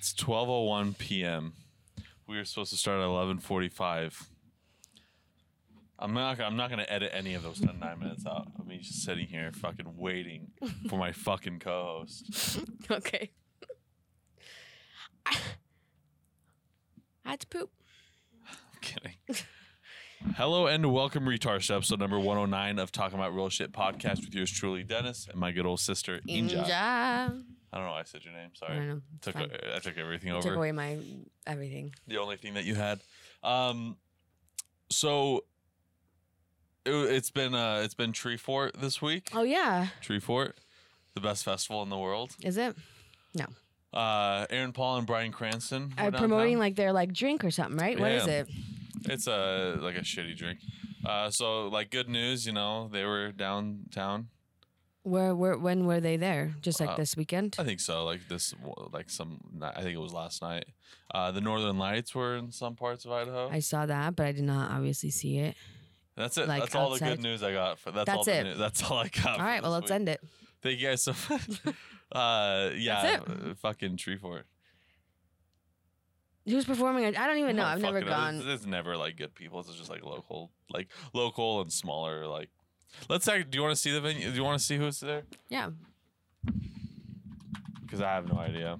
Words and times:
It's 0.00 0.14
12:01 0.14 0.96
p.m. 0.96 1.52
We 2.26 2.38
were 2.38 2.46
supposed 2.46 2.70
to 2.70 2.78
start 2.78 3.00
at 3.00 3.04
11:45. 3.06 4.28
I'm 5.98 6.14
not. 6.14 6.38
gonna- 6.38 6.48
I'm 6.48 6.56
not 6.56 6.70
gonna 6.70 6.86
edit 6.88 7.10
any 7.12 7.34
of 7.34 7.42
those 7.42 7.60
9 7.60 7.98
minutes 7.98 8.24
out. 8.24 8.46
of 8.58 8.66
me 8.66 8.78
just 8.78 9.02
sitting 9.02 9.26
here, 9.26 9.52
fucking 9.52 9.98
waiting 9.98 10.52
for 10.88 10.96
my 10.96 11.12
fucking 11.12 11.58
co-host. 11.58 12.60
Okay. 12.90 13.30
I 15.26 15.36
had 17.32 17.40
to 17.40 17.46
poop. 17.46 17.70
I'm 18.48 18.80
kidding. 18.80 19.16
Hello 20.34 20.66
and 20.66 20.94
welcome, 20.94 21.24
retards, 21.26 21.66
to 21.66 21.74
episode 21.74 21.98
number 22.00 22.18
109 22.18 22.78
of 22.78 22.90
Talking 22.90 23.18
About 23.18 23.34
Real 23.34 23.50
Shit 23.50 23.72
podcast 23.72 24.24
with 24.24 24.34
yours 24.34 24.50
truly, 24.50 24.82
Denis, 24.82 25.28
and 25.30 25.38
my 25.38 25.52
good 25.52 25.66
old 25.66 25.78
sister 25.80 26.20
Inja. 26.26 26.64
Inja. 26.64 27.44
I 27.72 27.76
don't 27.78 27.86
know 27.86 27.92
why 27.92 28.00
I 28.00 28.04
said 28.04 28.24
your 28.24 28.34
name. 28.34 28.50
Sorry. 28.54 28.72
I 28.72 28.76
don't 28.76 28.88
know. 28.88 29.00
It's 29.16 29.24
Took 29.26 29.34
fine. 29.34 29.50
I 29.74 29.78
took 29.78 29.96
everything 29.98 30.32
over. 30.32 30.42
Took 30.48 30.56
away 30.56 30.72
my 30.72 30.98
everything. 31.46 31.94
the 32.06 32.18
only 32.18 32.36
thing 32.36 32.54
that 32.54 32.64
you 32.64 32.74
had. 32.74 33.00
Um, 33.44 33.96
so 34.90 35.44
it, 36.84 36.90
it's 36.92 37.30
been 37.30 37.54
uh, 37.54 37.82
it's 37.84 37.94
been 37.94 38.12
Treefort 38.12 38.72
this 38.80 39.00
week. 39.00 39.30
Oh 39.34 39.42
yeah, 39.42 39.88
Treefort, 40.02 40.52
the 41.14 41.20
best 41.20 41.44
festival 41.44 41.82
in 41.82 41.88
the 41.90 41.98
world. 41.98 42.32
is 42.42 42.56
it? 42.56 42.74
No. 43.34 43.46
Uh, 43.92 44.46
Aaron 44.50 44.72
Paul 44.72 44.98
and 44.98 45.06
Bryan 45.06 45.32
Cranston. 45.32 45.92
Are 45.98 46.10
promoting 46.12 46.54
downtown. 46.54 46.58
like 46.58 46.76
their 46.76 46.92
like 46.92 47.12
drink 47.12 47.44
or 47.44 47.50
something, 47.50 47.76
right? 47.78 47.98
What 47.98 48.12
is 48.12 48.26
Yeah. 48.26 48.40
it? 48.40 48.48
it's 49.06 49.26
a 49.26 49.78
like 49.80 49.96
a 49.96 50.00
shitty 50.00 50.36
drink. 50.36 50.58
Uh, 51.04 51.30
so 51.30 51.68
like 51.68 51.90
good 51.90 52.08
news, 52.08 52.46
you 52.46 52.52
know, 52.52 52.88
they 52.92 53.04
were 53.04 53.32
downtown. 53.32 54.28
Where 55.02 55.34
where 55.34 55.56
when 55.56 55.86
were 55.86 56.00
they 56.00 56.16
there? 56.18 56.54
Just 56.60 56.78
like 56.78 56.90
Uh, 56.90 56.96
this 56.96 57.16
weekend? 57.16 57.56
I 57.58 57.64
think 57.64 57.80
so. 57.80 58.04
Like 58.04 58.28
this, 58.28 58.54
like 58.92 59.08
some. 59.08 59.40
I 59.62 59.82
think 59.82 59.94
it 59.96 60.00
was 60.00 60.12
last 60.12 60.42
night. 60.42 60.66
Uh, 61.12 61.30
the 61.32 61.40
Northern 61.40 61.78
Lights 61.78 62.14
were 62.14 62.36
in 62.36 62.52
some 62.52 62.76
parts 62.76 63.06
of 63.06 63.12
Idaho. 63.12 63.48
I 63.50 63.60
saw 63.60 63.86
that, 63.86 64.14
but 64.14 64.26
I 64.26 64.32
did 64.32 64.44
not 64.44 64.70
obviously 64.70 65.10
see 65.10 65.38
it. 65.38 65.56
that's 66.16 66.36
it. 66.36 66.48
like, 66.48 66.60
that's 66.62 66.74
all 66.74 66.90
the 66.90 66.94
outside. 66.96 67.16
good 67.16 67.22
news 67.22 67.42
I 67.42 67.52
got. 67.52 67.78
For, 67.78 67.90
that's, 67.92 68.10
all 68.10 68.16
That's 68.16 68.26
the 68.26 68.40
it. 68.40 68.44
news- 68.44 68.58
That's 68.58 68.82
all 68.90 68.98
I 68.98 69.08
got. 69.08 69.38
All 69.40 69.46
right, 69.46 69.62
well 69.62 69.72
let's 69.72 69.90
end 69.90 70.08
it. 70.08 70.20
Thank 70.62 70.78
you 70.78 70.88
guys 70.88 71.02
so 71.02 71.14
much. 71.30 71.48
uh, 72.12 72.70
yeah, 72.76 73.02
That's 73.24 73.30
uh, 73.30 73.54
fucking 73.62 73.96
Treefort. 73.96 74.42
Who's 76.46 76.64
performing? 76.64 77.04
I 77.04 77.08
I 77.08 77.26
don't 77.26 77.38
even 77.38 77.56
know. 77.56 77.64
I've 77.64 77.80
never 77.80 78.00
fucking 78.00 78.08
gone. 78.12 78.34
It's, 78.36 78.46
it's 78.46 78.66
never 78.66 78.96
like 78.96 79.16
good 79.16 79.34
people. 79.34 79.60
It's 79.60 79.74
just 79.74 79.90
like 79.90 80.04
local, 80.04 80.50
like 80.70 80.88
local 81.12 81.60
and 81.60 81.72
smaller. 81.72 82.26
Like, 82.26 82.50
let's. 83.08 83.26
Act, 83.28 83.50
do 83.50 83.58
you 83.58 83.62
want 83.62 83.74
to 83.74 83.80
see 83.80 83.90
the 83.92 84.00
venue? 84.00 84.30
Do 84.30 84.36
you 84.36 84.44
want 84.44 84.58
to 84.58 84.64
see 84.64 84.76
who's 84.76 85.00
there? 85.00 85.22
Yeah, 85.48 85.70
Because 87.82 88.00
I 88.00 88.12
have 88.12 88.28
no 88.28 88.38
idea. 88.38 88.78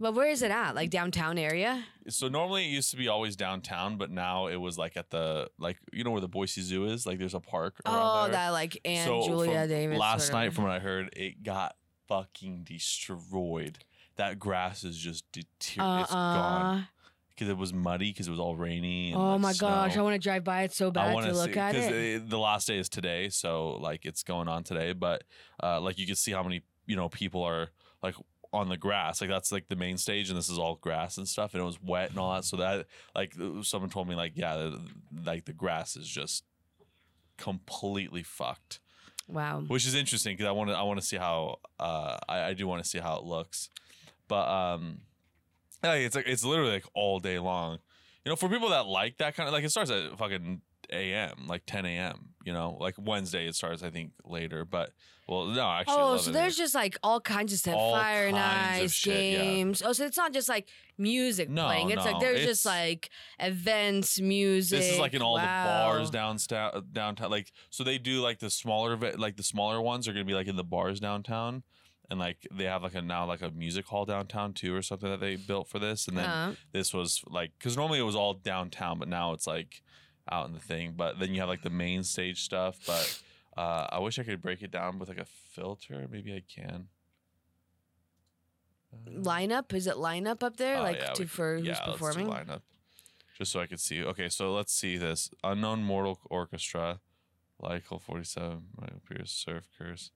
but 0.00 0.14
where 0.14 0.28
is 0.28 0.42
it 0.42 0.50
at? 0.50 0.74
Like 0.74 0.90
downtown 0.90 1.38
area? 1.38 1.84
So 2.08 2.28
normally 2.28 2.64
it 2.66 2.68
used 2.68 2.90
to 2.92 2.96
be 2.96 3.08
always 3.08 3.34
downtown, 3.36 3.96
but 3.96 4.10
now 4.10 4.46
it 4.46 4.56
was 4.56 4.78
like 4.78 4.96
at 4.96 5.10
the 5.10 5.48
like 5.58 5.76
you 5.92 6.04
know 6.04 6.10
where 6.12 6.20
the 6.20 6.28
Boise 6.28 6.62
Zoo 6.62 6.86
is. 6.86 7.06
Like 7.06 7.18
there's 7.18 7.34
a 7.34 7.40
park. 7.40 7.80
Around 7.84 7.96
Oh, 7.96 8.22
there. 8.24 8.32
that 8.32 8.48
like 8.50 8.78
and 8.84 9.06
so 9.06 9.26
Julia 9.26 9.66
Davis. 9.66 9.98
Last 9.98 10.32
night, 10.32 10.52
from 10.52 10.64
what 10.64 10.72
I 10.72 10.78
heard, 10.78 11.10
it 11.16 11.42
got 11.42 11.74
fucking 12.08 12.64
destroyed. 12.64 13.78
That 14.16 14.38
grass 14.38 14.82
is 14.84 14.96
just 14.96 15.30
deter- 15.32 15.50
it's 16.00 16.12
uh-uh. 16.12 16.34
gone 16.34 16.76
Uh-uh. 16.76 16.82
Because 17.36 17.50
it 17.50 17.56
was 17.58 17.72
muddy 17.72 18.10
because 18.10 18.26
it 18.28 18.30
was 18.30 18.40
all 18.40 18.56
rainy. 18.56 19.12
And, 19.12 19.20
Oh 19.20 19.32
like, 19.32 19.40
my 19.40 19.52
gosh, 19.54 19.92
snow. 19.92 20.00
I 20.00 20.04
want 20.04 20.14
to 20.14 20.18
drive 20.26 20.42
by 20.42 20.62
it 20.62 20.72
so 20.72 20.90
bad 20.90 21.12
wanna 21.14 21.28
to 21.28 21.34
look 21.34 21.52
see, 21.52 21.58
at 21.60 21.74
it. 21.74 22.28
the 22.30 22.38
last 22.38 22.66
day 22.66 22.78
is 22.78 22.88
today, 22.88 23.28
so 23.28 23.72
like 23.76 24.04
it's 24.06 24.22
going 24.22 24.48
on 24.48 24.64
today. 24.64 24.92
But 24.92 25.24
uh, 25.62 25.80
like 25.80 25.98
you 25.98 26.06
can 26.06 26.16
see 26.16 26.32
how 26.32 26.42
many 26.42 26.62
you 26.86 26.96
know 26.96 27.08
people 27.08 27.42
are 27.42 27.68
like 28.02 28.14
on 28.52 28.68
the 28.70 28.76
grass. 28.76 29.20
Like 29.20 29.28
that's 29.28 29.52
like 29.52 29.68
the 29.68 29.76
main 29.76 29.98
stage, 29.98 30.30
and 30.30 30.38
this 30.38 30.48
is 30.48 30.58
all 30.58 30.76
grass 30.76 31.18
and 31.18 31.28
stuff, 31.28 31.52
and 31.52 31.62
it 31.62 31.66
was 31.66 31.78
wet 31.82 32.10
and 32.10 32.18
all 32.18 32.32
that. 32.34 32.44
So 32.44 32.56
that 32.56 32.86
like 33.14 33.34
someone 33.62 33.90
told 33.90 34.08
me 34.08 34.14
like 34.14 34.32
yeah, 34.34 34.56
the- 34.56 34.80
like 35.24 35.44
the 35.44 35.52
grass 35.52 35.96
is 35.96 36.08
just 36.08 36.44
completely 37.36 38.22
fucked, 38.22 38.80
Wow. 39.28 39.60
which 39.66 39.86
is 39.86 39.94
interesting 39.94 40.34
because 40.34 40.46
I 40.46 40.52
want 40.52 40.70
to 40.70 40.76
I 40.76 40.82
want 40.82 41.00
to 41.00 41.06
see 41.06 41.16
how 41.16 41.58
uh, 41.78 42.16
I, 42.28 42.42
I 42.44 42.54
do 42.54 42.66
want 42.66 42.82
to 42.82 42.88
see 42.88 42.98
how 42.98 43.16
it 43.18 43.24
looks, 43.24 43.68
but 44.28 44.48
um, 44.48 45.00
yeah, 45.84 45.94
it's 45.94 46.16
like 46.16 46.26
it's 46.26 46.44
literally 46.44 46.72
like 46.72 46.86
all 46.94 47.18
day 47.20 47.38
long. 47.38 47.78
You 48.24 48.30
know, 48.30 48.36
for 48.36 48.48
people 48.48 48.70
that 48.70 48.86
like 48.86 49.18
that 49.18 49.36
kind 49.36 49.46
of 49.48 49.52
like 49.52 49.64
it 49.64 49.70
starts 49.70 49.90
at 49.90 50.18
fucking 50.18 50.60
a.m. 50.92 51.46
like 51.48 51.62
10 51.66 51.84
a.m. 51.86 52.30
You 52.44 52.52
know, 52.52 52.76
like 52.80 52.94
Wednesday 52.98 53.46
it 53.46 53.54
starts 53.54 53.82
I 53.82 53.90
think 53.90 54.12
later, 54.24 54.64
but 54.64 54.92
well 55.28 55.46
no 55.46 55.68
actually 55.68 55.96
Oh, 55.98 56.16
so 56.16 56.30
there's 56.30 56.56
just 56.56 56.74
like 56.74 56.96
all 57.02 57.20
kinds 57.20 57.52
of 57.52 57.58
stuff, 57.58 57.74
All 57.74 57.92
fire 57.92 58.26
and 58.28 58.36
kinds 58.36 58.82
ice, 58.84 58.92
shit, 58.92 59.32
yeah. 59.32 59.38
games. 59.42 59.82
Oh, 59.84 59.92
so 59.92 60.04
it's 60.04 60.16
not 60.16 60.32
just 60.32 60.48
like 60.48 60.68
music 60.98 61.48
No, 61.50 61.66
playing. 61.66 61.90
It's 61.90 62.04
no, 62.04 62.12
like 62.12 62.20
there's 62.20 62.36
it's- 62.40 62.48
just 62.48 62.66
like 62.66 63.10
events, 63.40 64.20
music. 64.20 64.78
this 64.80 64.92
is 64.92 64.98
like 64.98 65.14
in 65.14 65.22
all 65.22 65.34
wow. 65.34 65.42
the 65.42 65.68
bars 65.98 66.10
downtown 66.10 66.86
downtown 66.92 67.30
like 67.30 67.52
so 67.70 67.82
they 67.84 67.98
do 67.98 68.20
like 68.20 68.38
the 68.38 68.50
smaller 68.50 68.96
like 69.16 69.36
the 69.36 69.42
smaller 69.42 69.80
ones 69.80 70.06
are 70.08 70.12
gonna 70.12 70.24
be 70.24 70.34
like 70.34 70.46
in 70.48 70.56
the 70.56 70.64
bars 70.64 71.00
downtown 71.00 71.62
and 72.10 72.18
like 72.20 72.46
they 72.52 72.64
have 72.64 72.82
like 72.82 72.94
a 72.94 73.02
now 73.02 73.26
like 73.26 73.42
a 73.42 73.50
music 73.50 73.86
hall 73.86 74.04
downtown 74.04 74.52
too 74.52 74.74
or 74.74 74.82
something 74.82 75.10
that 75.10 75.20
they 75.20 75.36
built 75.36 75.68
for 75.68 75.78
this 75.78 76.06
and 76.08 76.16
then 76.16 76.28
Uh, 76.28 76.54
this 76.72 76.94
was 76.94 77.22
like 77.26 77.52
because 77.58 77.76
normally 77.76 77.98
it 77.98 78.02
was 78.02 78.16
all 78.16 78.34
downtown 78.34 78.98
but 78.98 79.08
now 79.08 79.32
it's 79.32 79.46
like 79.46 79.82
out 80.30 80.46
in 80.46 80.52
the 80.54 80.60
thing 80.60 80.94
but 80.96 81.18
then 81.18 81.32
you 81.34 81.40
have 81.40 81.48
like 81.48 81.62
the 81.62 81.70
main 81.70 82.02
stage 82.04 82.42
stuff 82.42 82.78
but 82.86 83.20
uh, 83.56 83.86
i 83.90 83.98
wish 83.98 84.18
i 84.18 84.22
could 84.22 84.40
break 84.42 84.62
it 84.62 84.70
down 84.70 84.98
with 84.98 85.08
like 85.08 85.18
a 85.18 85.24
filter. 85.24 86.06
Maybe 86.10 86.32
i 86.34 86.42
can. 86.48 86.88
Uh, 88.92 89.10
lineup? 89.22 89.72
Is 89.74 89.86
it 89.86 89.94
lineup 89.96 90.42
up 90.42 90.56
there? 90.56 90.78
oh, 90.78 90.82
like 90.82 90.98
yeah, 90.98 91.12
to 91.12 91.22
we- 91.22 91.26
for 91.28 91.56
who's 91.58 91.66
yeah, 91.66 91.84
do 91.84 91.92
performing? 91.92 92.26
lineup. 92.28 92.62
Just 93.36 93.52
so 93.52 93.60
i 93.60 93.66
could 93.66 93.80
see. 93.80 94.02
Okay 94.04 94.28
so 94.28 94.52
let's 94.52 94.72
see 94.72 94.96
this. 94.96 95.30
Unknown 95.44 95.82
mortal 95.82 96.20
orchestra 96.30 97.00
Lycal 97.60 97.98
47 97.98 98.62
Michael 98.78 99.00
Pierce 99.08 99.30
surf 99.32 99.68
curse 99.78 100.10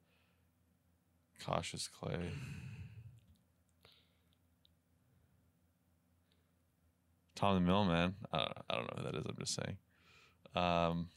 cautious 1.45 1.89
clay 1.89 2.31
Tom 7.41 7.55
the 7.55 7.61
Millman. 7.61 8.15
I 8.31 8.37
don't, 8.39 8.53
I 8.69 8.75
don't 8.75 8.85
know 8.85 8.95
who 8.99 9.03
that 9.05 9.19
is. 9.19 9.25
I'm 9.27 9.37
just 9.39 9.55
saying. 9.55 9.77
Um, 10.55 11.09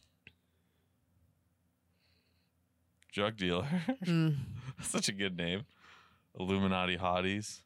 drug 3.11 3.35
dealer. 3.35 3.67
Mm. 4.05 4.35
Such 4.81 5.09
a 5.09 5.11
good 5.11 5.37
name. 5.37 5.65
Illuminati 6.39 6.97
hotties. 6.97 7.59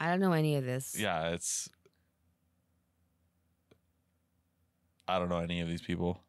I 0.00 0.08
don't 0.08 0.20
know 0.20 0.32
any 0.32 0.56
of 0.56 0.64
this. 0.64 0.96
Yeah, 0.98 1.30
it's. 1.30 1.68
I 5.06 5.18
don't 5.18 5.28
know 5.28 5.38
any 5.38 5.60
of 5.60 5.68
these 5.68 5.82
people. 5.82 6.20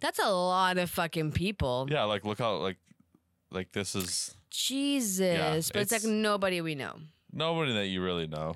That's 0.00 0.18
a 0.18 0.30
lot 0.30 0.78
of 0.78 0.90
fucking 0.90 1.32
people. 1.32 1.86
Yeah, 1.90 2.04
like 2.04 2.24
look 2.24 2.38
how 2.38 2.56
like, 2.56 2.76
like 3.50 3.72
this 3.72 3.94
is 3.94 4.34
Jesus. 4.50 5.70
but 5.70 5.82
it's, 5.82 5.92
like 5.92 6.04
nobody 6.04 6.60
we 6.60 6.74
know. 6.74 6.94
nobody 7.32 7.72
that 7.74 7.86
you 7.86 8.02
really 8.02 8.26
know. 8.26 8.54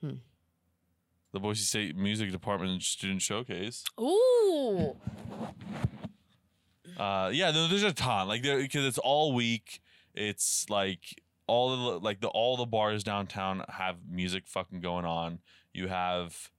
Hmm. 0.00 0.14
The 1.32 1.40
Boise 1.40 1.62
State 1.62 1.96
Music 1.96 2.30
Department 2.32 2.82
Student 2.82 3.22
Showcase. 3.22 3.84
Ooh. 4.00 4.96
Uh, 6.98 7.30
yeah, 7.32 7.50
no, 7.50 7.68
there's 7.68 7.82
a 7.82 7.92
ton. 7.92 8.26
Like, 8.26 8.42
because 8.42 8.84
it's 8.86 8.98
all 8.98 9.34
week. 9.34 9.80
It's 10.14 10.66
like 10.70 11.22
all 11.46 11.76
the 11.76 11.98
like 12.00 12.20
the 12.20 12.28
all 12.28 12.56
the 12.56 12.64
bars 12.64 13.04
downtown 13.04 13.64
have 13.68 13.96
music 14.10 14.44
fucking 14.46 14.80
going 14.80 15.04
on. 15.04 15.40
You 15.74 15.88
have, 15.88 16.50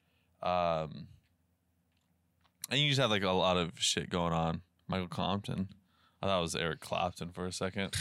um, 0.43 1.07
and 2.69 2.79
you 2.79 2.89
just 2.89 2.99
have 2.99 3.09
like 3.09 3.23
a 3.23 3.31
lot 3.31 3.57
of 3.57 3.71
shit 3.75 4.09
going 4.09 4.33
on. 4.33 4.61
Michael 4.87 5.07
Compton. 5.07 5.69
I 6.21 6.27
thought 6.27 6.39
it 6.39 6.41
was 6.41 6.55
Eric 6.55 6.79
Clapton 6.79 7.31
for 7.31 7.45
a 7.45 7.51
second. 7.51 7.95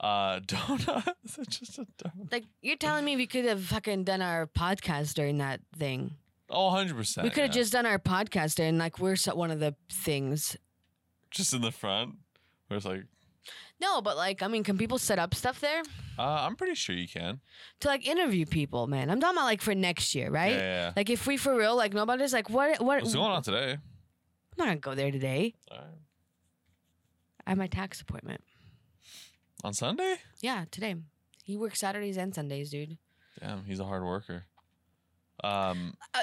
Uh, 0.00 0.40
donut. 0.40 1.14
Is 1.24 1.38
it 1.38 1.48
just 1.50 1.78
a 1.78 1.86
donut? 2.02 2.32
Like 2.32 2.44
you're 2.60 2.76
telling 2.76 3.04
me 3.04 3.16
we 3.16 3.26
could 3.26 3.44
have 3.44 3.62
fucking 3.62 4.04
done 4.04 4.22
our 4.22 4.46
podcast 4.46 5.14
during 5.14 5.38
that 5.38 5.60
thing. 5.76 6.12
Oh, 6.50 6.66
100 6.66 6.96
percent. 6.96 7.24
We 7.24 7.30
could 7.30 7.44
have 7.44 7.52
just 7.52 7.72
done 7.72 7.86
our 7.86 7.98
podcast 7.98 8.60
and 8.60 8.78
like 8.78 8.98
we're 8.98 9.16
so, 9.16 9.34
one 9.34 9.50
of 9.50 9.60
the 9.60 9.74
things. 9.90 10.56
just 11.30 11.54
in 11.54 11.62
the 11.62 11.72
front. 11.72 12.16
Where 12.68 12.76
it's 12.76 12.86
like, 12.86 13.04
No, 13.80 14.00
but 14.00 14.16
like 14.16 14.42
I 14.42 14.48
mean, 14.48 14.64
can 14.64 14.76
people 14.78 14.98
set 14.98 15.18
up 15.18 15.34
stuff 15.34 15.60
there 15.60 15.82
uh, 16.18 16.46
I'm 16.46 16.54
pretty 16.56 16.74
sure 16.74 16.94
you 16.94 17.08
can. 17.08 17.40
to 17.80 17.88
like 17.88 18.06
interview 18.06 18.46
people? 18.46 18.86
Man, 18.86 19.10
I'm 19.10 19.20
talking 19.20 19.36
about 19.36 19.46
like 19.46 19.62
for 19.62 19.74
next 19.74 20.14
year, 20.14 20.30
right? 20.30 20.52
Yeah, 20.52 20.58
yeah, 20.58 20.80
yeah. 20.86 20.92
Like 20.96 21.10
if 21.10 21.26
we 21.26 21.36
for 21.36 21.56
real, 21.56 21.76
like 21.76 21.92
nobody's 21.92 22.32
like, 22.32 22.50
what? 22.50 22.80
What? 22.80 23.02
What's 23.02 23.14
going 23.14 23.32
on 23.32 23.42
today? 23.42 23.78
I'm 24.58 24.66
not 24.66 24.66
gonna 24.66 24.76
go 24.80 24.94
there 24.94 25.10
today. 25.10 25.54
All 25.70 25.78
right. 25.78 25.86
I 27.46 27.50
have 27.50 27.58
my 27.58 27.66
tax 27.66 28.00
appointment. 28.00 28.42
On 29.62 29.72
Sunday? 29.72 30.16
Yeah, 30.40 30.64
today. 30.70 30.94
He 31.42 31.56
works 31.56 31.80
Saturdays 31.80 32.16
and 32.16 32.34
Sundays, 32.34 32.70
dude. 32.70 32.96
Damn, 33.40 33.64
he's 33.64 33.80
a 33.80 33.84
hard 33.84 34.02
worker. 34.04 34.44
Um, 35.42 35.94
Uh, 36.14 36.20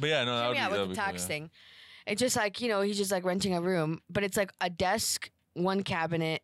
but 0.00 0.08
yeah, 0.08 0.24
no, 0.24 0.36
that 0.36 0.48
would 0.48 0.54
be, 0.54 0.58
out 0.60 0.70
that'd 0.70 0.88
with 0.88 0.90
be 0.90 0.94
the 0.96 1.00
cool, 1.00 1.12
tax 1.12 1.22
yeah. 1.22 1.28
thing. 1.28 1.50
It's 2.06 2.20
just 2.20 2.36
like 2.36 2.60
you 2.60 2.68
know 2.68 2.80
he's 2.80 2.96
just 2.96 3.12
like 3.12 3.24
renting 3.24 3.54
a 3.54 3.60
room, 3.60 4.00
but 4.10 4.24
it's 4.24 4.36
like 4.36 4.52
a 4.60 4.70
desk, 4.70 5.30
one 5.54 5.82
cabinet, 5.82 6.42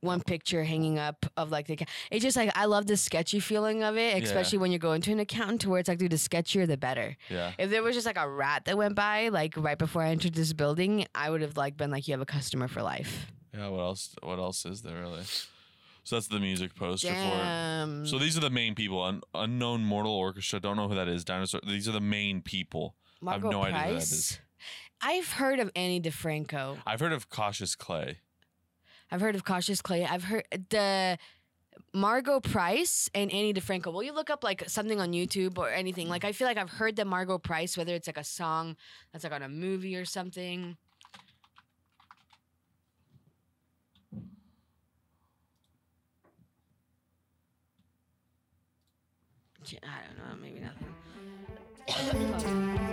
one 0.00 0.20
picture 0.20 0.64
hanging 0.64 0.98
up 0.98 1.26
of 1.36 1.50
like 1.50 1.66
the. 1.66 1.78
It's 2.10 2.22
just 2.22 2.36
like 2.36 2.50
I 2.54 2.66
love 2.66 2.86
the 2.86 2.96
sketchy 2.96 3.40
feeling 3.40 3.82
of 3.82 3.96
it, 3.96 4.22
especially 4.22 4.58
when 4.58 4.70
you're 4.70 4.78
going 4.78 5.00
to 5.02 5.12
an 5.12 5.20
accountant, 5.20 5.62
to 5.62 5.70
where 5.70 5.80
it's 5.80 5.88
like, 5.88 5.98
dude, 5.98 6.12
the 6.12 6.16
sketchier 6.16 6.66
the 6.66 6.76
better. 6.76 7.16
Yeah. 7.28 7.52
If 7.58 7.70
there 7.70 7.82
was 7.82 7.94
just 7.94 8.06
like 8.06 8.18
a 8.18 8.28
rat 8.28 8.64
that 8.66 8.76
went 8.76 8.94
by, 8.94 9.28
like 9.28 9.54
right 9.56 9.78
before 9.78 10.02
I 10.02 10.10
entered 10.10 10.34
this 10.34 10.52
building, 10.52 11.06
I 11.14 11.30
would 11.30 11.42
have 11.42 11.56
like 11.56 11.76
been 11.76 11.90
like, 11.90 12.06
you 12.08 12.12
have 12.12 12.20
a 12.20 12.26
customer 12.26 12.68
for 12.68 12.82
life. 12.82 13.32
Yeah. 13.54 13.68
What 13.68 13.80
else? 13.80 14.14
What 14.22 14.38
else 14.38 14.64
is 14.66 14.82
there 14.82 15.00
really? 15.00 15.24
So 16.04 16.16
that's 16.16 16.28
the 16.28 16.40
music 16.40 16.74
poster 16.74 17.08
for 17.08 17.12
it. 17.12 17.16
Damn. 17.16 18.06
So 18.06 18.18
these 18.18 18.36
are 18.38 18.40
the 18.40 18.48
main 18.50 18.74
people. 18.74 19.02
Un- 19.02 19.20
unknown 19.34 19.84
Mortal 19.84 20.12
Orchestra. 20.12 20.58
Don't 20.58 20.76
know 20.76 20.88
who 20.88 20.94
that 20.94 21.08
is. 21.08 21.22
Dinosaur. 21.24 21.60
These 21.66 21.86
are 21.86 21.92
the 21.92 22.00
main 22.00 22.40
people. 22.40 22.94
I 23.26 23.32
have 23.34 23.42
no 23.42 23.62
idea 23.62 23.78
who 23.78 23.84
that 23.84 23.90
Price. 23.90 24.12
is. 24.12 24.38
I've 25.02 25.32
heard 25.32 25.60
of 25.60 25.70
Ani 25.76 26.00
DiFranco. 26.00 26.78
I've 26.86 27.00
heard 27.00 27.12
of 27.12 27.28
Cautious 27.28 27.76
Clay. 27.76 28.18
I've 29.10 29.20
heard 29.20 29.34
of 29.34 29.44
Cautious 29.44 29.80
Clay. 29.80 30.04
I've 30.04 30.24
heard 30.24 30.44
the 30.70 31.18
Margo 31.94 32.40
Price 32.40 33.08
and 33.14 33.32
Ani 33.32 33.54
DiFranco. 33.54 33.92
Will 33.92 34.02
you 34.02 34.12
look 34.12 34.30
up 34.30 34.44
like 34.44 34.68
something 34.68 35.00
on 35.00 35.12
YouTube 35.12 35.58
or 35.58 35.70
anything? 35.70 36.08
Like 36.08 36.24
I 36.24 36.32
feel 36.32 36.46
like 36.46 36.58
I've 36.58 36.70
heard 36.70 36.96
the 36.96 37.04
Margo 37.04 37.38
Price, 37.38 37.76
whether 37.76 37.94
it's 37.94 38.06
like 38.06 38.18
a 38.18 38.24
song 38.24 38.76
that's 39.12 39.24
like 39.24 39.32
on 39.32 39.42
a 39.42 39.48
movie 39.48 39.96
or 39.96 40.04
something. 40.04 40.76
I 49.82 50.00
don't 50.06 50.18
know, 50.18 50.36
maybe 50.42 50.60
nothing. 50.60 50.94
Oh. 52.80 52.87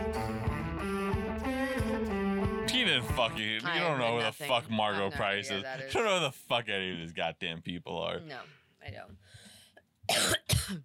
You 2.86 2.92
didn't 2.92 3.16
fucking. 3.16 3.40
You 3.40 3.60
I 3.64 3.80
don't 3.80 3.98
know 3.98 4.18
who 4.18 4.20
nothing. 4.20 4.48
the 4.48 4.54
fuck 4.54 4.70
Margot 4.70 5.10
no 5.10 5.16
Price 5.16 5.50
idea 5.50 5.76
is. 5.88 5.94
You 5.96 6.02
don't 6.02 6.06
know 6.06 6.20
who 6.20 6.26
the 6.26 6.32
fuck 6.32 6.70
any 6.70 6.92
of 6.92 6.98
these 7.00 7.14
goddamn 7.14 7.64
people 7.64 7.98
are. 7.98 8.20
no, 8.20 8.38
I 8.86 8.92
don't. 8.92 10.82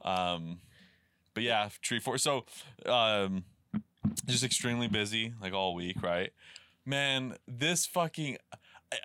Um, 0.00 0.58
but 1.34 1.42
yeah, 1.42 1.68
Treefort. 1.82 2.20
So, 2.20 2.44
um, 2.84 3.44
just 4.26 4.44
extremely 4.44 4.86
busy 4.86 5.32
like 5.40 5.52
all 5.52 5.74
week, 5.74 6.02
right? 6.02 6.30
Man, 6.84 7.36
this 7.48 7.86
fucking. 7.86 8.38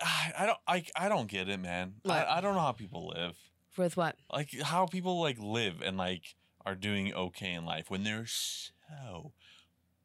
I, 0.02 0.32
I 0.38 0.46
don't. 0.46 0.58
I, 0.66 0.84
I 0.96 1.08
don't 1.08 1.26
get 1.26 1.48
it, 1.48 1.60
man. 1.60 1.94
I, 2.06 2.24
I 2.24 2.40
don't 2.40 2.54
know 2.54 2.60
how 2.60 2.72
people 2.72 3.12
live. 3.14 3.34
With 3.76 3.96
what? 3.96 4.16
Like 4.32 4.50
how 4.62 4.86
people 4.86 5.20
like 5.20 5.38
live 5.38 5.82
and 5.82 5.96
like 5.96 6.36
are 6.64 6.74
doing 6.74 7.12
okay 7.12 7.52
in 7.52 7.64
life 7.64 7.90
when 7.90 8.04
they're 8.04 8.26
so 8.26 9.32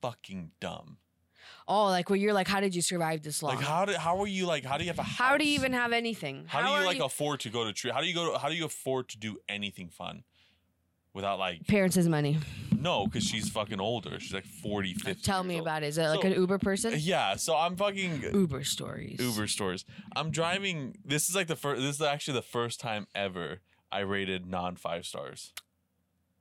fucking 0.02 0.52
dumb. 0.60 0.98
Oh, 1.68 1.86
like 1.86 2.10
where 2.10 2.18
you're 2.18 2.34
like, 2.34 2.48
how 2.48 2.60
did 2.60 2.76
you 2.76 2.82
survive 2.82 3.24
this 3.24 3.42
long? 3.42 3.56
Like 3.56 3.66
how 3.66 3.86
do 3.86 3.94
how 3.94 4.20
are 4.22 4.28
you 4.28 4.46
like 4.46 4.64
how 4.64 4.78
do 4.78 4.84
you 4.84 4.90
have 4.90 5.00
a 5.00 5.04
house? 5.04 5.18
How 5.18 5.38
do 5.38 5.48
you 5.48 5.56
even 5.56 5.74
have 5.74 5.94
anything? 5.94 6.46
How, 6.48 6.62
do 6.62 6.80
you 6.80 6.86
like 6.86 7.00
afford 7.00 7.40
to 7.42 7.50
go 7.50 7.64
to 7.64 7.74
tree? 7.74 7.92
How 7.92 8.02
do 8.02 8.08
you 8.08 8.14
go? 8.14 8.32
To, 8.34 8.38
how 8.38 8.50
do 8.50 8.56
you 8.56 8.66
afford 8.66 9.10
to 9.10 9.18
do 9.18 9.38
anything 9.50 9.90
fun 9.90 10.24
without 11.14 11.40
like 11.40 11.66
parents' 11.68 11.98
money? 12.06 12.38
no? 12.86 13.06
Because 13.06 13.24
she's 13.24 13.50
fucking 13.50 13.82
older. 13.82 14.20
She's 14.20 14.34
like 14.34 14.46
40, 14.46 14.94
50 14.94 15.22
Tell 15.24 15.44
me 15.44 15.56
old. 15.56 15.64
about 15.64 15.84
it. 15.84 15.88
Is 15.88 15.98
it 15.98 16.08
like 16.08 16.24
an 16.24 16.34
Uber 16.34 16.60
person? 16.60 16.94
Yeah, 16.98 17.36
so 17.36 17.58
I'm 17.58 17.76
fucking 17.76 18.22
Uber 18.34 18.64
stories. 18.64 19.20
Uber 19.20 19.48
stories. 19.48 19.84
I'm 20.16 20.30
driving. 20.30 20.96
This 21.04 21.28
is 21.28 21.36
like 21.36 21.48
the 21.48 21.56
first. 21.56 21.82
This 21.82 21.96
is 21.96 22.02
actually 22.02 22.36
the 22.36 22.44
first 22.44 22.80
time 22.80 23.08
ever 23.16 23.60
I 23.92 24.00
rated 24.00 24.46
non 24.46 24.76
five 24.76 25.06
stars. 25.06 25.52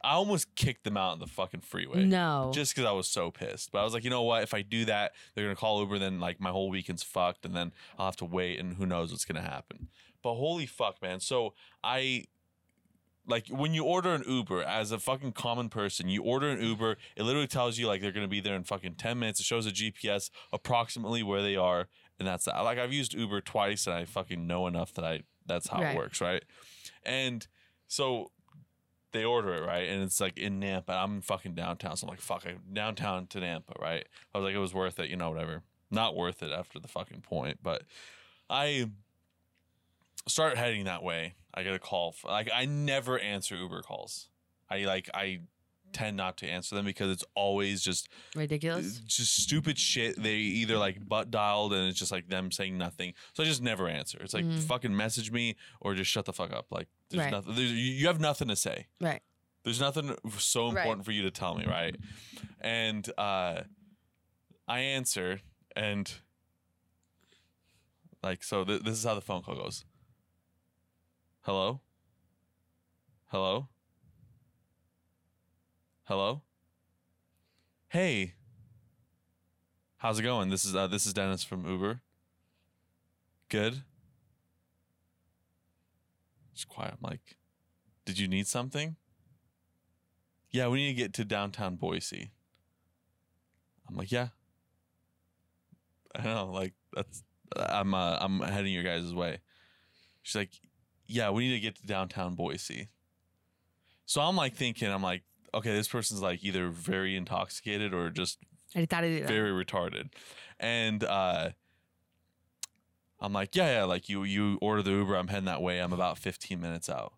I 0.04 0.12
almost 0.12 0.54
kicked 0.54 0.84
them 0.84 0.96
out 0.96 1.14
of 1.14 1.20
the 1.20 1.26
fucking 1.26 1.60
freeway. 1.60 2.04
No. 2.04 2.50
Just 2.54 2.74
because 2.74 2.88
I 2.88 2.92
was 2.92 3.08
so 3.08 3.30
pissed. 3.30 3.72
But 3.72 3.80
I 3.80 3.84
was 3.84 3.94
like, 3.94 4.04
you 4.04 4.10
know 4.10 4.22
what? 4.22 4.42
If 4.42 4.52
I 4.54 4.62
do 4.62 4.84
that, 4.84 5.12
they're 5.34 5.44
gonna 5.44 5.56
call 5.56 5.80
Uber. 5.80 5.98
Then 5.98 6.20
like 6.20 6.40
my 6.40 6.50
whole 6.50 6.70
weekend's 6.70 7.02
fucked, 7.02 7.44
and 7.44 7.54
then 7.56 7.72
I'll 7.98 8.06
have 8.06 8.16
to 8.16 8.24
wait, 8.24 8.60
and 8.60 8.76
who 8.76 8.86
knows 8.86 9.10
what's 9.10 9.24
gonna 9.24 9.40
happen. 9.42 9.88
But 10.22 10.34
holy 10.34 10.66
fuck, 10.66 11.00
man! 11.02 11.20
So 11.20 11.54
I. 11.82 12.24
Like 13.26 13.48
when 13.48 13.72
you 13.72 13.84
order 13.84 14.12
an 14.12 14.22
Uber 14.28 14.62
as 14.64 14.92
a 14.92 14.98
fucking 14.98 15.32
common 15.32 15.70
person, 15.70 16.10
you 16.10 16.22
order 16.22 16.50
an 16.50 16.60
Uber, 16.62 16.98
it 17.16 17.22
literally 17.22 17.46
tells 17.46 17.78
you 17.78 17.86
like 17.86 18.02
they're 18.02 18.12
gonna 18.12 18.28
be 18.28 18.40
there 18.40 18.54
in 18.54 18.64
fucking 18.64 18.96
10 18.96 19.18
minutes. 19.18 19.40
It 19.40 19.44
shows 19.44 19.64
a 19.66 19.70
GPS 19.70 20.28
approximately 20.52 21.22
where 21.22 21.40
they 21.40 21.56
are, 21.56 21.88
and 22.18 22.28
that's 22.28 22.44
that. 22.44 22.60
Like 22.60 22.76
I've 22.78 22.92
used 22.92 23.14
Uber 23.14 23.40
twice 23.40 23.86
and 23.86 23.96
I 23.96 24.04
fucking 24.04 24.46
know 24.46 24.66
enough 24.66 24.92
that 24.92 25.06
I 25.06 25.22
that's 25.46 25.68
how 25.68 25.80
Right. 25.80 25.94
it 25.94 25.96
works, 25.96 26.20
right? 26.20 26.44
And 27.02 27.46
so 27.86 28.30
they 29.14 29.24
order 29.24 29.54
it, 29.54 29.64
right? 29.64 29.88
And 29.88 30.02
it's 30.02 30.20
like 30.20 30.36
in 30.36 30.60
Nampa. 30.60 30.90
I'm 30.90 31.22
fucking 31.22 31.54
downtown. 31.54 31.96
So 31.96 32.06
I'm 32.06 32.10
like, 32.10 32.20
fuck, 32.20 32.44
downtown 32.72 33.26
to 33.28 33.38
Nampa, 33.38 33.80
right? 33.80 34.06
I 34.34 34.38
was 34.38 34.44
like, 34.44 34.54
it 34.54 34.58
was 34.58 34.74
worth 34.74 34.98
it, 35.00 35.08
you 35.08 35.16
know, 35.16 35.30
whatever. 35.30 35.62
Not 35.90 36.14
worth 36.14 36.42
it 36.42 36.52
after 36.52 36.78
the 36.78 36.88
fucking 36.88 37.22
point, 37.22 37.60
but 37.62 37.84
I 38.50 38.90
start 40.28 40.58
heading 40.58 40.84
that 40.84 41.02
way. 41.02 41.34
I 41.54 41.62
get 41.62 41.74
a 41.74 41.78
call. 41.78 42.14
like 42.24 42.50
I 42.52 42.66
never 42.66 43.18
answer 43.18 43.56
Uber 43.56 43.82
calls. 43.82 44.28
I 44.68 44.80
like 44.80 45.08
I 45.14 45.40
tend 45.94 46.16
not 46.16 46.36
to 46.38 46.46
answer 46.46 46.74
them 46.74 46.84
because 46.84 47.10
it's 47.10 47.24
always 47.34 47.80
just 47.82 48.08
Ridiculous. 48.34 48.98
just 49.06 49.36
stupid 49.42 49.78
shit. 49.78 50.22
They 50.22 50.34
either 50.36 50.76
like 50.76 51.08
butt 51.08 51.30
dialed 51.30 51.72
and 51.72 51.88
it's 51.88 51.98
just 51.98 52.12
like 52.12 52.28
them 52.28 52.50
saying 52.50 52.76
nothing. 52.76 53.14
So 53.32 53.42
I 53.42 53.46
just 53.46 53.62
never 53.62 53.88
answer. 53.88 54.18
It's 54.20 54.34
like 54.34 54.44
Mhm. 54.44 54.62
fucking 54.64 54.94
message 54.94 55.30
me 55.30 55.56
or 55.80 55.94
just 55.94 56.10
shut 56.10 56.26
the 56.26 56.32
fuck 56.32 56.52
up. 56.52 56.66
Like 56.70 56.88
there's 57.08 57.22
Right. 57.24 57.30
nothing. 57.32 57.54
There's, 57.54 57.72
you 57.72 58.06
have 58.08 58.20
nothing 58.20 58.48
to 58.48 58.56
say. 58.56 58.88
Right. 59.00 59.22
There's 59.62 59.80
nothing 59.80 60.14
so 60.38 60.64
Right. 60.70 60.78
important 60.82 61.06
for 61.06 61.12
you 61.12 61.22
to 61.22 61.30
tell 61.30 61.54
me, 61.54 61.64
right? 61.64 61.96
And 62.60 63.08
uh, 63.16 63.62
I 64.68 64.80
answer 64.80 65.40
and 65.74 66.12
like 68.22 68.42
so. 68.42 68.64
Th- 68.64 68.82
this 68.82 68.98
is 68.98 69.04
how 69.04 69.14
the 69.14 69.20
phone 69.20 69.42
call 69.42 69.54
goes. 69.56 69.84
Hello. 71.42 71.80
Hello. 73.26 73.68
Hello. 76.06 76.42
Hey. 77.88 78.34
How's 79.96 80.18
it 80.18 80.22
going? 80.22 80.50
This 80.50 80.66
is 80.66 80.76
uh, 80.76 80.86
this 80.86 81.06
is 81.06 81.14
Denis 81.14 81.44
from 81.44 81.66
Uber. 81.66 82.02
Good. 83.48 83.84
Just 86.52 86.68
quiet. 86.68 86.92
I'm 86.92 87.10
like, 87.10 87.38
did 88.04 88.18
you 88.18 88.28
need 88.28 88.46
something? 88.46 88.96
Yeah, 90.50 90.68
we 90.68 90.84
need 90.84 90.88
to 90.88 91.02
get 91.02 91.14
to 91.14 91.24
downtown 91.24 91.76
Boise. 91.76 92.32
I'm 93.88 93.96
like, 93.96 94.12
yeah. 94.12 94.28
I 96.14 96.22
know, 96.22 96.50
like 96.52 96.74
that's 96.92 97.22
I'm 97.56 97.94
uh, 97.94 98.18
I'm 98.20 98.40
heading 98.40 98.74
your 98.74 98.84
guys' 98.84 99.14
way. 99.14 99.38
She's 100.20 100.36
like, 100.36 100.50
yeah, 101.06 101.30
we 101.30 101.48
need 101.48 101.54
to 101.54 101.60
get 101.60 101.76
to 101.76 101.86
downtown 101.86 102.34
Boise. 102.34 102.88
So 104.04 104.20
I'm 104.20 104.36
like 104.36 104.54
thinking, 104.54 104.90
I'm 104.90 105.02
like, 105.02 105.22
okay, 105.54 105.72
this 105.72 105.88
person's 105.88 106.20
like 106.20 106.44
either 106.44 106.68
very 106.68 107.16
intoxicated 107.16 107.94
or 107.94 108.10
just 108.10 108.38
I 108.74 108.86
thought 108.86 109.04
it. 109.04 109.26
very 109.26 109.50
retarded. 109.50 110.10
And 110.60 111.02
uh 111.04 111.50
I'm 113.20 113.32
like, 113.32 113.54
yeah, 113.56 113.78
yeah, 113.78 113.84
like 113.84 114.08
you 114.08 114.24
you 114.24 114.58
order 114.60 114.82
the 114.82 114.90
Uber, 114.90 115.14
I'm 115.16 115.28
heading 115.28 115.46
that 115.46 115.62
way. 115.62 115.78
I'm 115.78 115.92
about 115.92 116.18
15 116.18 116.60
minutes 116.60 116.90
out. 116.90 117.14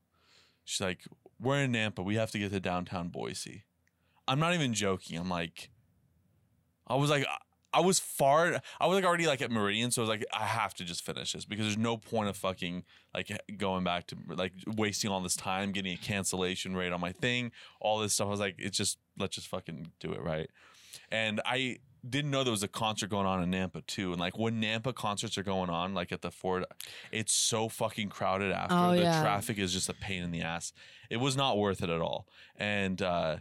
She's 0.65 0.81
like, 0.81 1.01
we're 1.41 1.63
in 1.63 1.73
Nampa. 1.73 2.05
We 2.05 2.17
have 2.17 2.31
to 2.33 2.39
get 2.39 2.53
to 2.53 2.61
downtown 2.61 3.09
Boise. 3.09 3.65
I'm 4.29 4.39
not 4.39 4.55
even 4.55 4.75
joking. 4.75 5.19
I'm 5.19 5.29
like, 5.29 5.71
I 6.87 6.95
was 6.97 7.11
like, 7.11 7.27
I 7.73 7.81
was 7.81 7.99
far. 7.99 8.61
I 8.81 8.87
was 8.87 8.95
like 8.95 9.05
already 9.05 9.27
like 9.27 9.43
at 9.43 9.51
Meridian, 9.51 9.91
so 9.91 10.01
I 10.01 10.05
was 10.05 10.09
like, 10.09 10.25
I 10.33 10.45
have 10.45 10.75
to 10.75 10.85
just 10.85 11.05
finish 11.05 11.33
this 11.33 11.45
because 11.45 11.67
there's 11.67 11.79
no 11.79 11.97
point 11.97 12.29
of 12.29 12.37
fucking 12.37 12.85
like 13.15 13.31
going 13.59 13.85
back 13.85 14.07
to 14.09 14.17
like 14.29 14.53
wasting 14.67 15.11
all 15.11 15.21
this 15.21 15.37
time, 15.37 15.73
getting 15.73 15.93
a 15.93 15.97
cancellation 15.97 16.75
rate 16.77 16.93
on 16.93 17.01
my 17.01 17.13
thing, 17.13 17.53
all 17.81 17.99
this 17.99 18.15
stuff. 18.15 18.29
I 18.29 18.31
was 18.31 18.41
like, 18.41 18.55
it's 18.59 18.77
just 18.77 18.99
let's 19.19 19.35
just 19.35 19.49
fucking 19.49 19.93
do 20.01 20.13
it 20.13 20.23
right. 20.23 20.49
And 21.11 21.41
I 21.45 21.79
didn't 22.09 22.31
know 22.31 22.45
there 22.45 22.51
was 22.51 22.63
a 22.63 22.69
concert 22.69 23.11
going 23.11 23.27
on 23.27 23.43
in 23.43 23.51
Nampa 23.51 23.85
too. 23.87 24.13
And 24.13 24.21
like 24.21 24.39
when 24.39 24.63
Nampa 24.63 24.95
concerts 24.95 25.37
are 25.37 25.43
going 25.43 25.71
on, 25.71 25.95
like 25.95 26.13
at 26.13 26.23
the 26.23 26.31
Ford, 26.31 26.65
it's 27.13 27.33
so 27.33 27.69
fucking 27.69 28.09
crowded 28.09 28.53
after. 28.53 28.75
Oh, 28.75 28.91
the 28.93 29.03
yeah. 29.03 29.21
traffic 29.21 29.59
is 29.59 29.73
just 29.73 29.89
a 29.89 29.95
pain 29.95 30.23
in 30.23 30.31
the 30.31 30.43
ass. 30.43 30.73
It 31.11 31.19
was 31.19 31.37
not 31.37 31.59
worth 31.59 31.83
it 31.83 31.91
at 31.91 32.01
all. 32.01 32.27
And 32.57 33.03
uh 33.03 33.39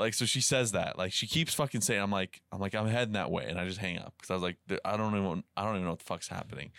like 0.00 0.14
so 0.14 0.24
she 0.24 0.40
says 0.40 0.72
that. 0.72 0.98
Like 0.98 1.12
she 1.12 1.26
keeps 1.26 1.54
fucking 1.54 1.82
saying 1.82 2.00
I'm 2.00 2.10
like 2.10 2.42
I'm 2.50 2.60
like 2.60 2.74
I'm 2.74 2.88
heading 2.88 3.14
that 3.14 3.30
way 3.30 3.46
and 3.48 3.58
I 3.58 3.66
just 3.66 3.78
hang 3.78 3.98
up 3.98 4.14
because 4.16 4.30
I 4.30 4.34
was 4.34 4.42
like 4.42 4.56
I 4.84 4.96
don't 4.96 5.16
even 5.16 5.44
I 5.56 5.64
don't 5.64 5.74
even 5.74 5.84
know 5.84 5.90
what 5.90 6.00
the 6.00 6.04
fuck's 6.04 6.28
happening. 6.28 6.72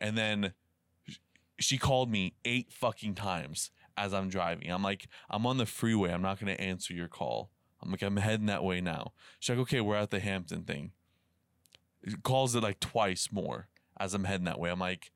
And 0.00 0.18
then 0.18 0.54
she 1.58 1.78
called 1.78 2.10
me 2.10 2.34
eight 2.44 2.72
fucking 2.72 3.14
times 3.14 3.70
as 3.96 4.12
I'm 4.12 4.28
driving. 4.28 4.70
I'm 4.70 4.82
like 4.82 5.08
I'm 5.30 5.46
on 5.46 5.58
the 5.58 5.66
freeway. 5.66 6.12
I'm 6.12 6.22
not 6.22 6.40
going 6.40 6.54
to 6.54 6.60
answer 6.60 6.92
your 6.92 7.08
call. 7.08 7.50
I'm 7.82 7.90
like 7.90 8.02
I'm 8.02 8.16
heading 8.16 8.46
that 8.46 8.64
way 8.64 8.80
now. 8.80 9.12
She's 9.38 9.50
like 9.50 9.62
okay, 9.62 9.80
we're 9.80 9.96
at 9.96 10.10
the 10.10 10.20
Hampton 10.20 10.64
thing. 10.64 10.92
Calls 12.22 12.56
it 12.56 12.62
like 12.62 12.80
twice 12.80 13.28
more 13.30 13.68
as 14.00 14.14
I'm 14.14 14.24
heading 14.24 14.46
that 14.46 14.58
way. 14.58 14.70
I'm 14.70 14.80
like 14.80 15.12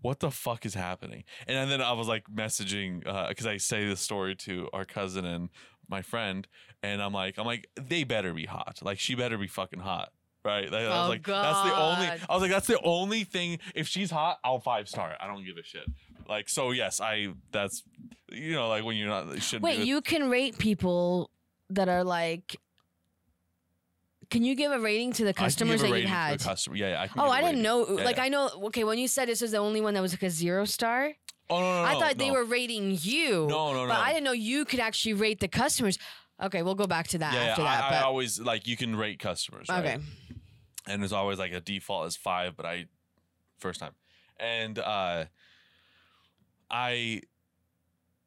what 0.00 0.20
the 0.20 0.30
fuck 0.30 0.64
is 0.64 0.74
happening? 0.74 1.24
And 1.46 1.70
then 1.70 1.80
I 1.80 1.92
was 1.92 2.08
like 2.08 2.24
messaging 2.32 3.06
uh, 3.06 3.28
because 3.28 3.46
I 3.46 3.56
say 3.56 3.86
this 3.88 4.00
story 4.00 4.36
to 4.36 4.68
our 4.72 4.84
cousin 4.84 5.24
and 5.24 5.48
my 5.88 6.02
friend, 6.02 6.46
and 6.82 7.02
I'm 7.02 7.12
like, 7.12 7.38
I'm 7.38 7.46
like, 7.46 7.68
they 7.76 8.04
better 8.04 8.32
be 8.34 8.46
hot. 8.46 8.78
Like 8.82 8.98
she 8.98 9.14
better 9.14 9.38
be 9.38 9.46
fucking 9.48 9.80
hot. 9.80 10.10
Right. 10.44 10.70
Like, 10.70 10.82
I 10.82 10.88
was 10.88 11.06
Oh, 11.06 11.08
like, 11.10 11.24
that's 11.26 11.62
the 11.68 11.76
only 11.76 12.06
God. 12.06 12.20
I 12.30 12.32
was 12.34 12.42
like, 12.42 12.50
that's 12.50 12.66
the 12.68 12.80
only 12.82 13.24
thing. 13.24 13.58
If 13.74 13.88
she's 13.88 14.10
hot, 14.10 14.38
I'll 14.44 14.60
five 14.60 14.88
star. 14.88 15.10
it. 15.10 15.16
I 15.20 15.26
don't 15.26 15.44
give 15.44 15.56
a 15.58 15.62
shit. 15.64 15.84
Like, 16.28 16.48
so 16.48 16.70
yes, 16.70 17.00
I 17.00 17.28
that's 17.52 17.82
you 18.30 18.52
know, 18.52 18.68
like 18.68 18.84
when 18.84 18.96
you're 18.96 19.08
not 19.08 19.26
you 19.34 19.40
shouldn't 19.40 19.64
Wait, 19.64 19.80
you 19.80 20.00
can 20.00 20.30
rate 20.30 20.58
people 20.58 21.30
that 21.70 21.88
are 21.88 22.04
like. 22.04 22.56
Can 24.30 24.44
you 24.44 24.54
give 24.54 24.70
a 24.72 24.78
rating 24.78 25.12
to 25.14 25.24
the 25.24 25.30
I 25.30 25.32
can 25.32 25.44
give 25.44 25.46
customers 25.46 25.80
a 25.80 25.84
that 25.84 25.88
you 25.88 25.94
rating 25.94 26.08
to 26.08 26.12
the 26.12 26.16
had? 26.18 26.40
customer. 26.40 26.76
Yeah, 26.76 26.90
yeah, 26.90 27.00
I 27.02 27.08
can 27.08 27.18
Oh, 27.20 27.22
give 27.24 27.30
a 27.30 27.34
I 27.34 27.36
didn't 27.40 27.48
rating. 27.50 27.62
know. 27.62 27.86
Yeah, 27.98 28.04
like 28.04 28.16
yeah. 28.18 28.22
I 28.24 28.28
know. 28.28 28.50
Okay, 28.64 28.84
when 28.84 28.98
you 28.98 29.08
said 29.08 29.28
this 29.28 29.40
was 29.40 29.52
the 29.52 29.56
only 29.58 29.80
one 29.80 29.94
that 29.94 30.00
was 30.02 30.12
like 30.12 30.22
a 30.22 30.28
zero 30.30 30.66
star, 30.66 31.12
Oh 31.50 31.60
no, 31.60 31.66
no, 31.66 31.82
no 31.82 31.88
I 31.88 31.98
thought 31.98 32.18
they 32.18 32.30
were 32.30 32.44
rating 32.44 32.98
you. 33.00 33.46
No, 33.46 33.72
no, 33.72 33.86
But 33.86 33.94
no. 33.94 34.00
I 34.00 34.12
didn't 34.12 34.24
know 34.24 34.32
you 34.32 34.64
could 34.64 34.80
actually 34.80 35.14
rate 35.14 35.40
the 35.40 35.48
customers. 35.48 35.98
Okay, 36.42 36.62
we'll 36.62 36.74
go 36.74 36.86
back 36.86 37.08
to 37.08 37.18
that 37.18 37.34
yeah, 37.34 37.40
after 37.40 37.62
yeah, 37.62 37.76
that. 37.76 37.84
I, 37.84 37.86
I 37.86 37.90
but 37.90 38.06
always 38.06 38.38
like 38.38 38.66
you 38.66 38.76
can 38.76 38.94
rate 38.94 39.18
customers. 39.18 39.66
Right? 39.68 39.78
okay, 39.84 39.98
and 40.86 41.02
there's 41.02 41.12
always 41.12 41.38
like 41.38 41.52
a 41.52 41.60
default 41.60 42.06
is 42.06 42.16
five, 42.16 42.56
but 42.56 42.66
I 42.66 42.86
first 43.58 43.80
time, 43.80 43.92
and 44.38 44.78
uh, 44.78 45.24
I. 46.70 47.22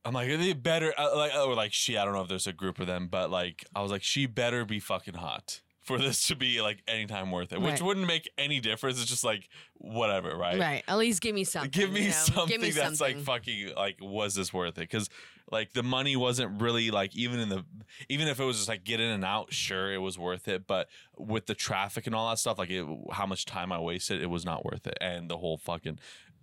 I'm 0.03 0.15
like 0.15 0.29
are 0.29 0.37
they 0.37 0.53
better 0.53 0.91
uh, 0.97 1.15
like 1.15 1.35
or 1.35 1.53
like 1.53 1.73
she 1.73 1.95
I 1.95 2.03
don't 2.05 2.15
know 2.15 2.21
if 2.21 2.27
there's 2.27 2.47
a 2.47 2.53
group 2.53 2.79
of 2.79 2.87
them 2.87 3.07
but 3.07 3.29
like 3.29 3.63
I 3.75 3.83
was 3.83 3.91
like 3.91 4.01
she 4.01 4.25
better 4.25 4.65
be 4.65 4.79
fucking 4.79 5.13
hot 5.13 5.61
for 5.81 5.97
this 5.97 6.27
to 6.27 6.35
be 6.35 6.61
like 6.61 6.81
any 6.87 7.05
time 7.07 7.31
worth 7.31 7.51
it 7.51 7.59
which 7.59 7.71
Right. 7.71 7.81
wouldn't 7.81 8.05
make 8.07 8.29
any 8.37 8.59
difference 8.59 9.01
it's 9.01 9.09
just 9.09 9.23
like 9.23 9.49
whatever 9.77 10.35
right 10.37 10.59
right. 10.59 10.83
At 10.87 10.97
least 10.97 11.21
give 11.21 11.33
me 11.33 11.43
something. 11.43 11.71
give 11.71 11.91
me 11.91 12.01
you 12.01 12.05
know? 12.07 12.13
something 12.13 12.47
Give 12.47 12.61
me 12.61 12.69
that's 12.71 12.99
something. 12.99 13.17
like 13.17 13.25
fucking 13.25 13.73
like 13.75 13.97
was 13.99 14.35
this 14.35 14.53
worth 14.53 14.77
it 14.77 14.81
because 14.81 15.09
like 15.51 15.73
the 15.73 15.83
money 15.83 16.15
wasn't 16.15 16.61
really 16.61 16.91
like 16.91 17.15
even 17.15 17.39
in 17.39 17.49
the 17.49 17.65
even 18.09 18.27
if 18.27 18.39
it 18.39 18.43
was 18.45 18.57
just 18.57 18.69
like 18.69 18.83
get 18.83 18.99
in 18.99 19.09
and 19.09 19.25
out 19.25 19.51
sure 19.53 19.91
it 19.91 19.97
was 19.97 20.17
worth 20.19 20.47
it 20.47 20.67
but 20.67 20.87
with 21.17 21.47
the 21.47 21.55
traffic 21.55 22.05
and 22.05 22.15
all 22.15 22.29
that 22.29 22.37
stuff 22.39 22.57
like 22.59 22.69
it, 22.69 22.85
how 23.11 23.25
much 23.25 23.45
time 23.45 23.71
i 23.71 23.79
wasted 23.79 24.21
it 24.21 24.27
was 24.29 24.45
not 24.45 24.63
worth 24.63 24.85
it 24.85 24.97
and 25.01 25.29
the 25.29 25.37
whole 25.37 25.57
fucking 25.57 25.97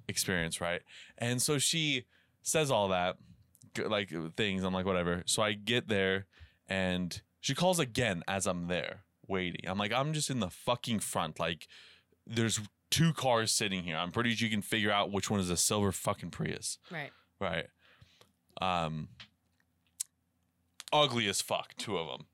experience 0.08 0.60
right 0.60 0.82
and 1.18 1.40
so 1.40 1.58
she 1.58 2.04
says 2.42 2.70
all 2.70 2.88
that 2.88 3.16
g- 3.74 3.84
like 3.84 4.12
things 4.36 4.64
i'm 4.64 4.74
like 4.74 4.86
whatever 4.86 5.22
so 5.26 5.42
i 5.42 5.52
get 5.52 5.88
there 5.88 6.26
and 6.68 7.22
she 7.40 7.54
calls 7.54 7.78
again 7.78 8.22
as 8.26 8.46
i'm 8.46 8.66
there 8.68 9.04
waiting 9.28 9.68
i'm 9.68 9.78
like 9.78 9.92
i'm 9.92 10.12
just 10.12 10.30
in 10.30 10.40
the 10.40 10.50
fucking 10.50 10.98
front 10.98 11.38
like 11.38 11.68
there's 12.26 12.60
two 12.90 13.12
cars 13.12 13.52
sitting 13.52 13.82
here. 13.82 13.96
I'm 13.96 14.10
pretty 14.10 14.34
sure 14.34 14.46
you 14.46 14.50
can 14.50 14.62
figure 14.62 14.90
out 14.90 15.10
which 15.10 15.30
one 15.30 15.40
is 15.40 15.50
a 15.50 15.56
silver 15.56 15.92
fucking 15.92 16.30
Prius. 16.30 16.78
right. 16.90 17.10
Right. 17.40 17.66
Um 18.60 19.08
ugly 20.92 21.28
as 21.28 21.40
fuck, 21.40 21.76
two 21.76 21.96
of 21.96 22.08
them. 22.08 22.26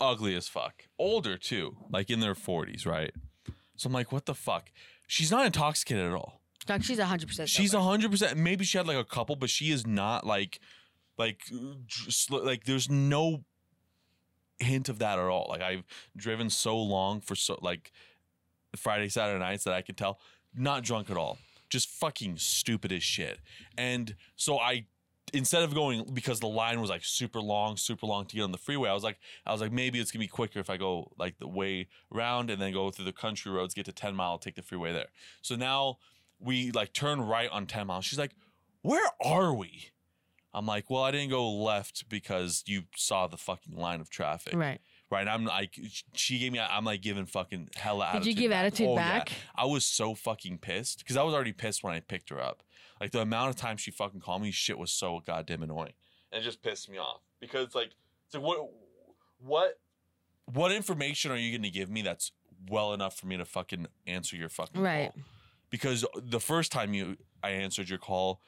Ugly 0.00 0.36
as 0.36 0.48
fuck. 0.48 0.84
Older 0.98 1.36
too, 1.36 1.76
like 1.90 2.10
in 2.10 2.20
their 2.20 2.34
40s, 2.34 2.86
right? 2.86 3.12
So 3.76 3.88
I'm 3.88 3.92
like, 3.92 4.12
what 4.12 4.26
the 4.26 4.34
fuck? 4.34 4.70
She's 5.06 5.30
not 5.30 5.46
intoxicated 5.46 6.06
at 6.06 6.12
all. 6.12 6.40
Like 6.68 6.84
she's 6.84 7.00
hundred 7.00 7.26
percent. 7.26 7.48
She's 7.48 7.74
a 7.74 7.82
hundred 7.82 8.12
percent. 8.12 8.38
Maybe 8.38 8.64
she 8.64 8.78
had 8.78 8.86
like 8.86 8.96
a 8.96 9.04
couple, 9.04 9.34
but 9.34 9.50
she 9.50 9.72
is 9.72 9.84
not 9.84 10.24
like, 10.24 10.60
like, 11.18 11.40
like. 12.30 12.64
There's 12.64 12.88
no 12.88 13.42
hint 14.62 14.88
of 14.88 14.98
that 14.98 15.18
at 15.18 15.24
all. 15.24 15.46
Like 15.48 15.62
I've 15.62 15.84
driven 16.16 16.50
so 16.50 16.78
long 16.78 17.20
for 17.20 17.34
so 17.34 17.58
like 17.62 17.92
Friday, 18.76 19.08
Saturday 19.08 19.38
nights 19.38 19.64
that 19.64 19.74
I 19.74 19.82
could 19.82 19.96
tell, 19.96 20.18
not 20.54 20.82
drunk 20.82 21.10
at 21.10 21.16
all, 21.16 21.38
just 21.68 21.88
fucking 21.88 22.38
stupid 22.38 22.92
as 22.92 23.02
shit. 23.02 23.38
And 23.76 24.14
so 24.36 24.58
I, 24.58 24.86
instead 25.32 25.62
of 25.62 25.74
going 25.74 26.10
because 26.12 26.40
the 26.40 26.48
line 26.48 26.80
was 26.80 26.90
like 26.90 27.04
super 27.04 27.40
long, 27.40 27.76
super 27.76 28.06
long 28.06 28.26
to 28.26 28.36
get 28.36 28.42
on 28.42 28.52
the 28.52 28.58
freeway, 28.58 28.88
I 28.88 28.94
was 28.94 29.04
like, 29.04 29.18
I 29.46 29.52
was 29.52 29.60
like, 29.60 29.72
maybe 29.72 29.98
it's 30.00 30.10
gonna 30.10 30.22
be 30.22 30.28
quicker 30.28 30.58
if 30.58 30.70
I 30.70 30.76
go 30.76 31.12
like 31.18 31.38
the 31.38 31.48
way 31.48 31.88
around 32.14 32.50
and 32.50 32.60
then 32.60 32.72
go 32.72 32.90
through 32.90 33.04
the 33.04 33.12
country 33.12 33.52
roads, 33.52 33.74
get 33.74 33.84
to 33.86 33.92
ten 33.92 34.14
mile, 34.14 34.38
take 34.38 34.54
the 34.54 34.62
freeway 34.62 34.92
there. 34.92 35.08
So 35.42 35.54
now 35.56 35.98
we 36.42 36.70
like 36.72 36.92
turn 36.92 37.20
right 37.20 37.48
on 37.50 37.66
10 37.66 37.86
mile. 37.86 38.00
She's 38.00 38.18
like, 38.18 38.32
Where 38.82 39.08
are 39.24 39.54
we? 39.54 39.90
I'm 40.54 40.66
like, 40.66 40.90
Well, 40.90 41.02
I 41.02 41.10
didn't 41.10 41.30
go 41.30 41.50
left 41.50 42.08
because 42.08 42.62
you 42.66 42.82
saw 42.96 43.26
the 43.26 43.36
fucking 43.36 43.74
line 43.76 44.00
of 44.00 44.10
traffic. 44.10 44.54
right. 44.54 44.80
Right. 45.10 45.28
I'm 45.28 45.44
like, 45.44 45.78
she 46.14 46.38
gave 46.38 46.52
me, 46.52 46.58
I'm 46.58 46.86
like 46.86 47.02
giving 47.02 47.26
fucking 47.26 47.68
hella 47.76 48.06
Did 48.06 48.08
attitude. 48.16 48.24
Did 48.24 48.30
you 48.30 48.40
give 48.44 48.50
back. 48.50 48.64
attitude 48.64 48.88
Oh, 48.88 48.94
yeah. 48.94 49.18
back? 49.18 49.32
I 49.54 49.66
was 49.66 49.84
so 49.84 50.14
fucking 50.14 50.56
pissed 50.58 51.00
because 51.00 51.18
I 51.18 51.22
was 51.22 51.34
already 51.34 51.52
pissed 51.52 51.84
when 51.84 51.92
I 51.92 52.00
picked 52.00 52.30
her 52.30 52.40
up. 52.40 52.62
Like 52.98 53.10
the 53.10 53.20
amount 53.20 53.50
of 53.50 53.56
time 53.56 53.76
she 53.76 53.90
fucking 53.90 54.20
called 54.20 54.40
me, 54.40 54.50
shit 54.52 54.78
was 54.78 54.90
so 54.90 55.20
goddamn 55.26 55.62
annoying. 55.62 55.92
And 56.32 56.40
it 56.40 56.44
just 56.44 56.62
pissed 56.62 56.88
me 56.90 56.96
off 56.96 57.20
because 57.40 57.74
like, 57.74 57.90
it's 58.24 58.34
like 58.34 58.42
what, 58.42 58.70
what, 59.38 59.78
what 60.46 60.72
information 60.72 61.30
are 61.30 61.36
you 61.36 61.50
going 61.50 61.62
to 61.70 61.70
give 61.70 61.90
me 61.90 62.00
that's 62.00 62.32
well 62.70 62.94
enough 62.94 63.14
for 63.18 63.26
me 63.26 63.36
to 63.36 63.44
fucking 63.44 63.88
answer 64.06 64.36
your 64.36 64.48
fucking 64.48 64.80
Right. 64.80 65.12
call? 65.12 65.22
Because 65.68 66.06
the 66.16 66.40
first 66.40 66.72
time 66.72 66.94
you 66.94 67.18
I 67.42 67.50
answered 67.50 67.90
your 67.90 67.98
call, 67.98 68.40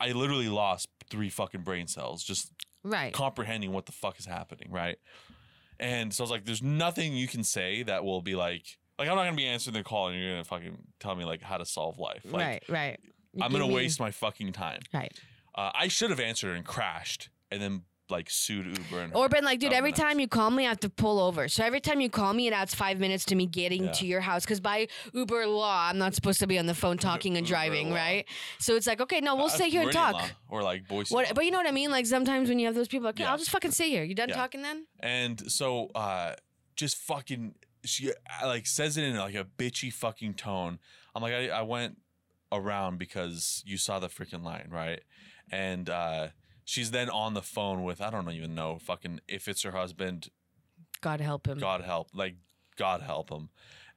I 0.00 0.10
literally 0.12 0.48
lost 0.48 0.88
three 1.10 1.30
fucking 1.30 1.62
brain 1.62 1.86
cells 1.86 2.22
just 2.24 2.52
Right. 2.84 3.12
comprehending 3.12 3.72
what 3.72 3.86
the 3.86 3.92
fuck 3.92 4.18
is 4.18 4.26
happening, 4.26 4.70
right? 4.70 4.98
And 5.80 6.12
so 6.12 6.22
I 6.22 6.24
was 6.24 6.30
like, 6.30 6.44
there's 6.44 6.62
nothing 6.62 7.14
you 7.16 7.28
can 7.28 7.44
say 7.44 7.82
that 7.84 8.04
will 8.04 8.22
be 8.22 8.34
like, 8.34 8.64
like 8.98 9.08
I'm 9.08 9.16
not 9.16 9.24
gonna 9.24 9.36
be 9.36 9.46
answering 9.46 9.74
the 9.74 9.84
call 9.84 10.08
and 10.08 10.18
you're 10.20 10.32
gonna 10.32 10.44
fucking 10.44 10.76
tell 11.00 11.14
me 11.14 11.24
like 11.24 11.42
how 11.42 11.56
to 11.58 11.64
solve 11.64 11.98
life. 11.98 12.22
Like 12.24 12.34
right. 12.34 12.62
Right. 12.68 13.00
You 13.34 13.44
I'm 13.44 13.52
gonna 13.52 13.66
waste 13.66 14.00
my 14.00 14.10
fucking 14.10 14.52
time. 14.52 14.80
Right. 14.92 15.12
Uh, 15.54 15.70
I 15.74 15.88
should 15.88 16.10
have 16.10 16.20
answered 16.20 16.56
and 16.56 16.64
crashed 16.64 17.30
and 17.50 17.60
then 17.60 17.82
like 18.10 18.30
sued 18.30 18.66
Uber 18.66 19.00
and 19.02 19.14
Or 19.14 19.28
been 19.28 19.44
like, 19.44 19.60
dude, 19.60 19.72
every 19.72 19.92
time 19.92 20.18
you 20.20 20.28
call 20.28 20.50
me, 20.50 20.64
I 20.66 20.68
have 20.70 20.80
to 20.80 20.88
pull 20.90 21.18
over. 21.20 21.48
So 21.48 21.64
every 21.64 21.80
time 21.80 22.00
you 22.00 22.08
call 22.10 22.32
me, 22.32 22.46
it 22.46 22.52
adds 22.52 22.74
five 22.74 22.98
minutes 22.98 23.24
to 23.26 23.34
me 23.34 23.46
getting 23.46 23.84
Yeah. 23.84 23.92
to 23.92 24.06
your 24.06 24.20
house. 24.20 24.44
Because 24.44 24.60
by 24.60 24.88
Uber 25.12 25.46
law, 25.46 25.88
I'm 25.88 25.98
not 25.98 26.14
supposed 26.14 26.40
to 26.40 26.46
be 26.46 26.58
on 26.58 26.66
the 26.66 26.74
phone 26.74 26.98
talking 26.98 27.36
and 27.36 27.46
Uber 27.46 27.54
driving, 27.54 27.90
law. 27.90 27.96
right? 27.96 28.24
So 28.58 28.76
it's 28.76 28.86
like, 28.86 29.00
okay, 29.00 29.20
no, 29.20 29.36
we'll 29.36 29.48
stay 29.48 29.70
here 29.70 29.82
and 29.82 29.92
talk. 29.92 30.30
Or 30.48 30.62
like 30.62 30.88
Boise. 30.88 31.14
What, 31.14 31.26
Law. 31.26 31.32
but 31.34 31.44
you 31.44 31.50
know 31.50 31.58
what 31.58 31.66
I 31.68 31.72
mean? 31.72 31.90
Like 31.90 32.06
sometimes 32.06 32.48
when 32.48 32.58
you 32.58 32.66
have 32.66 32.74
those 32.74 32.88
people, 32.88 33.06
like, 33.06 33.18
yeah. 33.18 33.30
I'll 33.30 33.38
just 33.38 33.50
fucking 33.50 33.72
stay 33.72 33.90
here. 33.90 34.04
You 34.04 34.14
done 34.14 34.28
Yeah. 34.30 34.36
talking 34.36 34.62
then? 34.62 34.86
And 35.00 35.50
so 35.50 35.88
uh 35.94 36.34
just 36.76 36.96
fucking 36.96 37.54
she 37.84 38.10
uh, 38.10 38.46
like 38.46 38.66
says 38.66 38.96
it 38.96 39.04
in 39.04 39.16
like 39.16 39.34
a 39.34 39.44
bitchy 39.44 39.92
fucking 39.92 40.34
tone. 40.34 40.78
I'm 41.14 41.22
like 41.22 41.32
I, 41.32 41.48
I 41.48 41.62
went 41.62 41.98
around 42.50 42.98
because 42.98 43.62
you 43.66 43.76
saw 43.76 43.98
the 43.98 44.08
freaking 44.08 44.42
line, 44.42 44.68
right? 44.70 45.00
And 45.50 45.88
uh 45.90 46.28
she's 46.68 46.90
then 46.90 47.08
on 47.08 47.32
the 47.32 47.40
phone 47.40 47.82
with 47.82 48.02
I 48.02 48.10
don't 48.10 48.30
even 48.30 48.54
know 48.54 48.78
fucking 48.78 49.20
if 49.26 49.48
it's 49.48 49.62
her 49.62 49.72
husband, 49.72 50.28
God 51.00 51.22
help 51.22 51.48
him. 51.48 51.58
God 51.58 51.80
help, 51.80 52.10
like 52.12 52.36
God 52.76 53.00
help 53.00 53.30
him. 53.30 53.48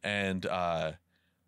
And 0.02 0.46
uh 0.46 0.94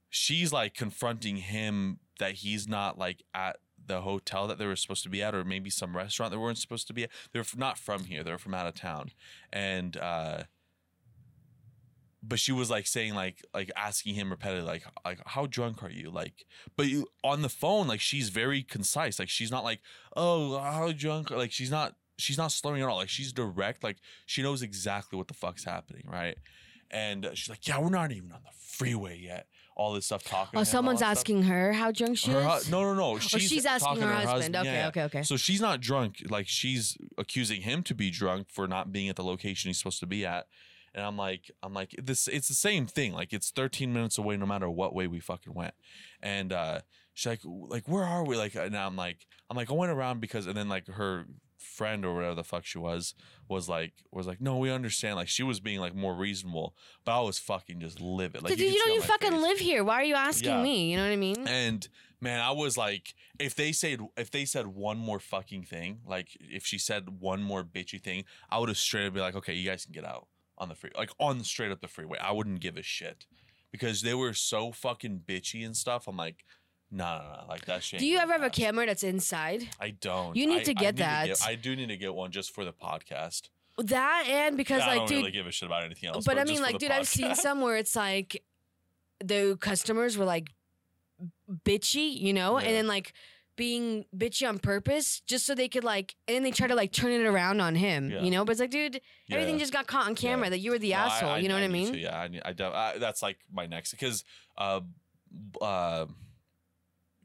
she's 0.10 0.52
like 0.52 0.74
confronting 0.74 1.38
him 1.38 2.00
that 2.20 2.34
he's 2.34 2.68
not 2.68 2.98
like 2.98 3.24
at 3.34 3.56
the 3.86 4.02
hotel 4.02 4.48
that 4.48 4.58
they 4.58 4.66
were 4.66 4.76
supposed 4.76 5.04
to 5.04 5.10
be 5.10 5.24
at 5.24 5.34
or 5.34 5.46
maybe 5.46 5.70
some 5.70 5.96
restaurant 5.96 6.32
they 6.32 6.38
weren't 6.38 6.58
supposed 6.58 6.88
to 6.88 6.94
be 6.94 7.06
at. 7.06 7.10
They're 7.32 7.46
not 7.56 7.78
from 7.78 8.04
here. 8.04 8.24
They're 8.24 8.38
from 8.38 8.54
out 8.54 8.68
of 8.68 8.76
town. 8.76 9.12
And 9.52 9.96
uh 9.96 10.44
but 12.26 12.40
she 12.40 12.52
was 12.52 12.70
like 12.70 12.88
saying 12.88 13.14
like 13.14 13.44
like 13.54 13.70
asking 13.76 14.16
him 14.16 14.30
repeatedly 14.32 14.62
like 14.66 14.84
like 15.06 15.20
how 15.26 15.46
drunk 15.46 15.84
are 15.84 15.90
you 15.92 16.10
like 16.10 16.46
but 16.78 16.88
you, 16.88 17.06
on 17.24 17.42
the 17.42 17.50
phone 17.50 17.88
like 17.88 18.00
she's 18.00 18.30
very 18.30 18.64
concise 18.64 19.20
like 19.20 19.30
she's 19.30 19.52
not 19.52 19.64
like 19.64 19.82
oh 20.16 20.58
how 20.60 20.92
drunk 20.92 21.30
like 21.30 21.52
she's 21.52 21.70
not 21.72 21.96
she's 22.18 22.38
not 22.38 22.52
slurring 22.52 22.82
at 22.82 22.88
all 22.88 22.98
like 22.98 23.10
she's 23.10 23.34
direct 23.34 23.84
like 23.84 23.98
she 24.26 24.42
knows 24.42 24.62
exactly 24.62 25.18
what 25.18 25.28
the 25.28 25.34
fuck's 25.34 25.66
happening 25.66 26.04
right 26.08 26.38
and 26.92 27.30
she's 27.34 27.50
like 27.50 27.68
yeah 27.68 27.78
we're 27.80 27.90
not 27.90 28.12
even 28.12 28.32
on 28.32 28.40
the 28.44 28.52
freeway 28.60 29.18
yet 29.20 29.48
all 29.76 29.92
this 29.94 30.06
stuff 30.06 30.24
talking 30.24 30.60
Oh, 30.60 30.64
someone's 30.64 31.00
that 31.00 31.08
stuff. 31.18 31.22
asking 31.22 31.44
her 31.44 31.74
how 31.74 31.92
drunk 31.92 32.18
she 32.18 32.30
Her 32.32 32.58
is? 32.58 32.70
no 32.70 32.84
no 32.84 32.94
no 32.94 33.04
oh, 33.04 33.16
Or 33.16 33.20
she's 33.20 33.66
asking 33.66 33.88
talking 33.88 34.04
her 34.04 34.22
to 34.22 34.28
husband. 34.28 34.56
Okay, 34.56 34.72
yeah. 34.72 34.88
okay, 34.90 35.02
okay. 35.04 35.24
so 35.24 35.36
she's 35.36 35.60
not 35.60 35.82
drunk. 35.82 36.18
Like 36.30 36.48
she's 36.48 36.96
accusing 37.18 37.62
him 37.62 37.82
to 37.84 37.96
be 37.96 38.12
drunk 38.12 38.52
for 38.52 38.68
not 38.68 38.92
being 38.92 39.10
at 39.10 39.16
the 39.16 39.24
location 39.24 39.70
he's 39.70 39.80
supposed 39.80 40.00
to 40.02 40.06
be 40.06 40.24
at. 40.28 40.46
And 40.96 41.06
I'm 41.06 41.18
like, 41.18 41.50
I'm 41.64 41.74
like, 41.74 41.96
this. 42.02 42.28
It's 42.28 42.48
the 42.48 42.54
same 42.54 42.86
thing. 42.86 43.14
Like 43.14 43.34
it's 43.34 43.50
13 43.52 43.92
minutes 43.94 44.18
away, 44.18 44.38
no 44.38 44.46
matter 44.46 44.70
what 44.70 44.94
way 44.94 45.08
we 45.08 45.20
fucking 45.20 45.54
went. 45.54 45.74
And 46.22 46.54
uh, 46.54 46.82
she's 47.14 47.26
like, 47.32 47.42
like 47.46 47.88
where 47.88 48.04
are 48.04 48.24
we? 48.24 48.38
Like, 48.38 48.56
and 48.56 48.76
I'm 48.78 48.96
like, 48.96 49.26
I'm 49.50 49.58
like, 49.58 49.70
I 49.72 49.74
went 49.74 49.92
around 49.92 50.20
because, 50.22 50.46
and 50.48 50.56
then 50.56 50.70
like 50.70 50.88
her 50.88 51.26
friend 51.58 52.04
or 52.06 52.14
whatever 52.14 52.36
the 52.36 52.44
fuck 52.44 52.66
she 52.66 52.78
was 52.78 53.16
was 53.48 53.70
like 53.70 53.94
was 54.12 54.28
like 54.28 54.42
no 54.42 54.58
we 54.58 54.70
understand 54.70 55.16
like 55.16 55.30
she 55.30 55.44
was 55.44 55.62
being 55.62 55.80
like 55.80 55.96
more 55.96 56.14
reasonable 56.14 56.76
but 57.06 57.18
i 57.18 57.22
was 57.22 57.40
fucking 57.40 57.80
just 57.80 58.02
livid 58.02 58.44
like 58.44 58.50
Dude, 58.52 58.60
you 58.60 58.72
see 58.74 58.78
don't 58.80 58.90
on 58.90 58.96
even 58.98 59.08
fucking 59.08 59.32
face. 59.32 59.42
live 59.42 59.60
here. 59.60 59.82
Why 59.86 59.94
are 59.96 60.04
you 60.04 60.14
asking 60.16 60.50
Yeah. 60.50 60.62
me? 60.62 60.92
You 60.92 60.98
know 60.98 61.04
what 61.04 61.14
I 61.14 61.16
mean? 61.16 61.48
And 61.48 61.88
man, 62.20 62.42
I 62.42 62.52
was 62.52 62.76
like, 62.78 63.14
if 63.40 63.56
they 63.56 63.72
said 63.72 64.02
if 64.18 64.30
they 64.30 64.44
said 64.44 64.68
one 64.68 64.98
more 64.98 65.20
fucking 65.22 65.64
thing, 65.64 66.00
like 66.06 66.36
if 66.42 66.66
she 66.66 66.78
said 66.78 67.22
one 67.22 67.42
more 67.42 67.64
bitchy 67.64 68.02
thing, 68.02 68.26
I 68.50 68.60
would 68.60 68.68
have 68.68 68.78
straight 68.78 69.08
up 69.08 69.14
be 69.14 69.22
like, 69.22 69.36
okay, 69.38 69.54
you 69.54 69.70
guys 69.70 69.86
can 69.86 69.94
get 69.94 70.04
out 70.06 70.28
on 70.58 70.70
the 70.70 70.76
free, 70.76 70.92
like 70.98 71.12
on 71.20 71.44
straight 71.44 71.72
up 71.72 71.82
the 71.82 71.88
freeway. 71.88 72.18
I 72.20 72.32
wouldn't 72.32 72.60
give 72.60 72.78
a 72.78 72.84
shit 72.84 73.26
because 73.72 74.02
they 74.02 74.14
were 74.14 74.34
so 74.34 74.72
fucking 74.72 75.24
bitchy 75.28 75.66
and 75.66 75.76
stuff. 75.76 76.08
I'm 76.08 76.16
like, 76.18 76.44
No, 76.92 77.06
no, 77.18 77.24
no. 77.42 77.48
Like 77.50 77.66
that 77.66 77.82
shit. 77.84 78.00
Do 78.00 78.06
you 78.06 78.18
ever 78.20 78.34
have 78.34 78.44
a 78.44 78.50
camera 78.50 78.86
that's 78.86 79.04
inside? 79.04 79.68
I 79.80 79.92
don't. 79.92 80.36
You 80.36 80.46
need 80.48 80.62
I- 80.62 80.64
to 80.66 80.72
I 80.72 80.74
get 80.74 80.96
that. 80.98 81.30
I 81.46 81.56
do 81.56 81.76
need 81.76 81.88
to 81.90 81.98
get 81.98 82.14
one 82.14 82.32
just 82.32 82.54
for 82.54 82.64
the 82.66 82.74
podcast. 82.74 83.50
That 83.80 84.26
and 84.30 84.56
because 84.56 84.82
Yeah, 84.82 84.86
I 84.86 84.88
like, 84.90 84.98
don't 85.00 85.08
dude, 85.08 85.18
really 85.20 85.32
give 85.32 85.48
a 85.48 85.52
shit 85.52 85.66
about 85.66 85.84
anything 85.84 86.10
else. 86.10 86.24
but 86.26 86.38
I 86.38 86.44
mean, 86.44 86.62
like, 86.62 86.78
dude, 86.78 86.92
I've 86.92 87.08
seen 87.08 87.34
some 87.34 87.60
where 87.62 87.76
it's 87.78 87.96
like 87.96 88.44
the 89.24 89.58
customers 89.60 90.16
were 90.16 90.26
like 90.26 90.52
bitchy, 91.66 92.16
you 92.20 92.34
know, 92.34 92.60
Yeah. 92.60 92.68
and 92.68 92.76
then 92.76 92.88
like 92.88 93.14
being 93.56 94.06
bitchy 94.16 94.48
on 94.48 94.58
purpose 94.60 95.22
just 95.28 95.46
so 95.46 95.54
they 95.54 95.68
could 95.70 95.84
like, 95.84 96.16
and 96.28 96.36
then 96.36 96.44
they 96.44 96.52
try 96.52 96.68
to 96.68 96.76
like 96.76 96.92
turn 96.92 97.12
it 97.12 97.26
around 97.26 97.62
on 97.62 97.76
him, 97.76 98.10
Yeah. 98.10 98.22
you 98.24 98.32
know. 98.32 98.44
But 98.46 98.54
it's 98.54 98.62
like, 98.62 98.72
dude, 98.72 99.00
everything 99.30 99.56
Yeah. 99.56 99.60
just 99.60 99.74
got 99.74 99.86
caught 99.88 100.08
on 100.08 100.16
camera 100.16 100.48
Yeah. 100.48 100.50
that 100.52 100.60
you 100.60 100.72
were 100.72 100.80
the 100.80 100.92
No, 100.92 100.96
asshole. 100.98 101.38
you 101.40 101.48
know 101.50 101.56
what 101.56 101.64
I 101.64 101.68
mean? 101.68 101.94
to, 101.94 102.00
yeah, 102.00 102.18
I, 102.46 102.52
I, 102.52 102.94
I 102.94 102.98
that's 102.98 103.22
like 103.22 103.38
my 103.52 103.66
next 103.68 103.92
because 103.92 104.24
uh, 104.58 104.82
uh, 105.62 106.06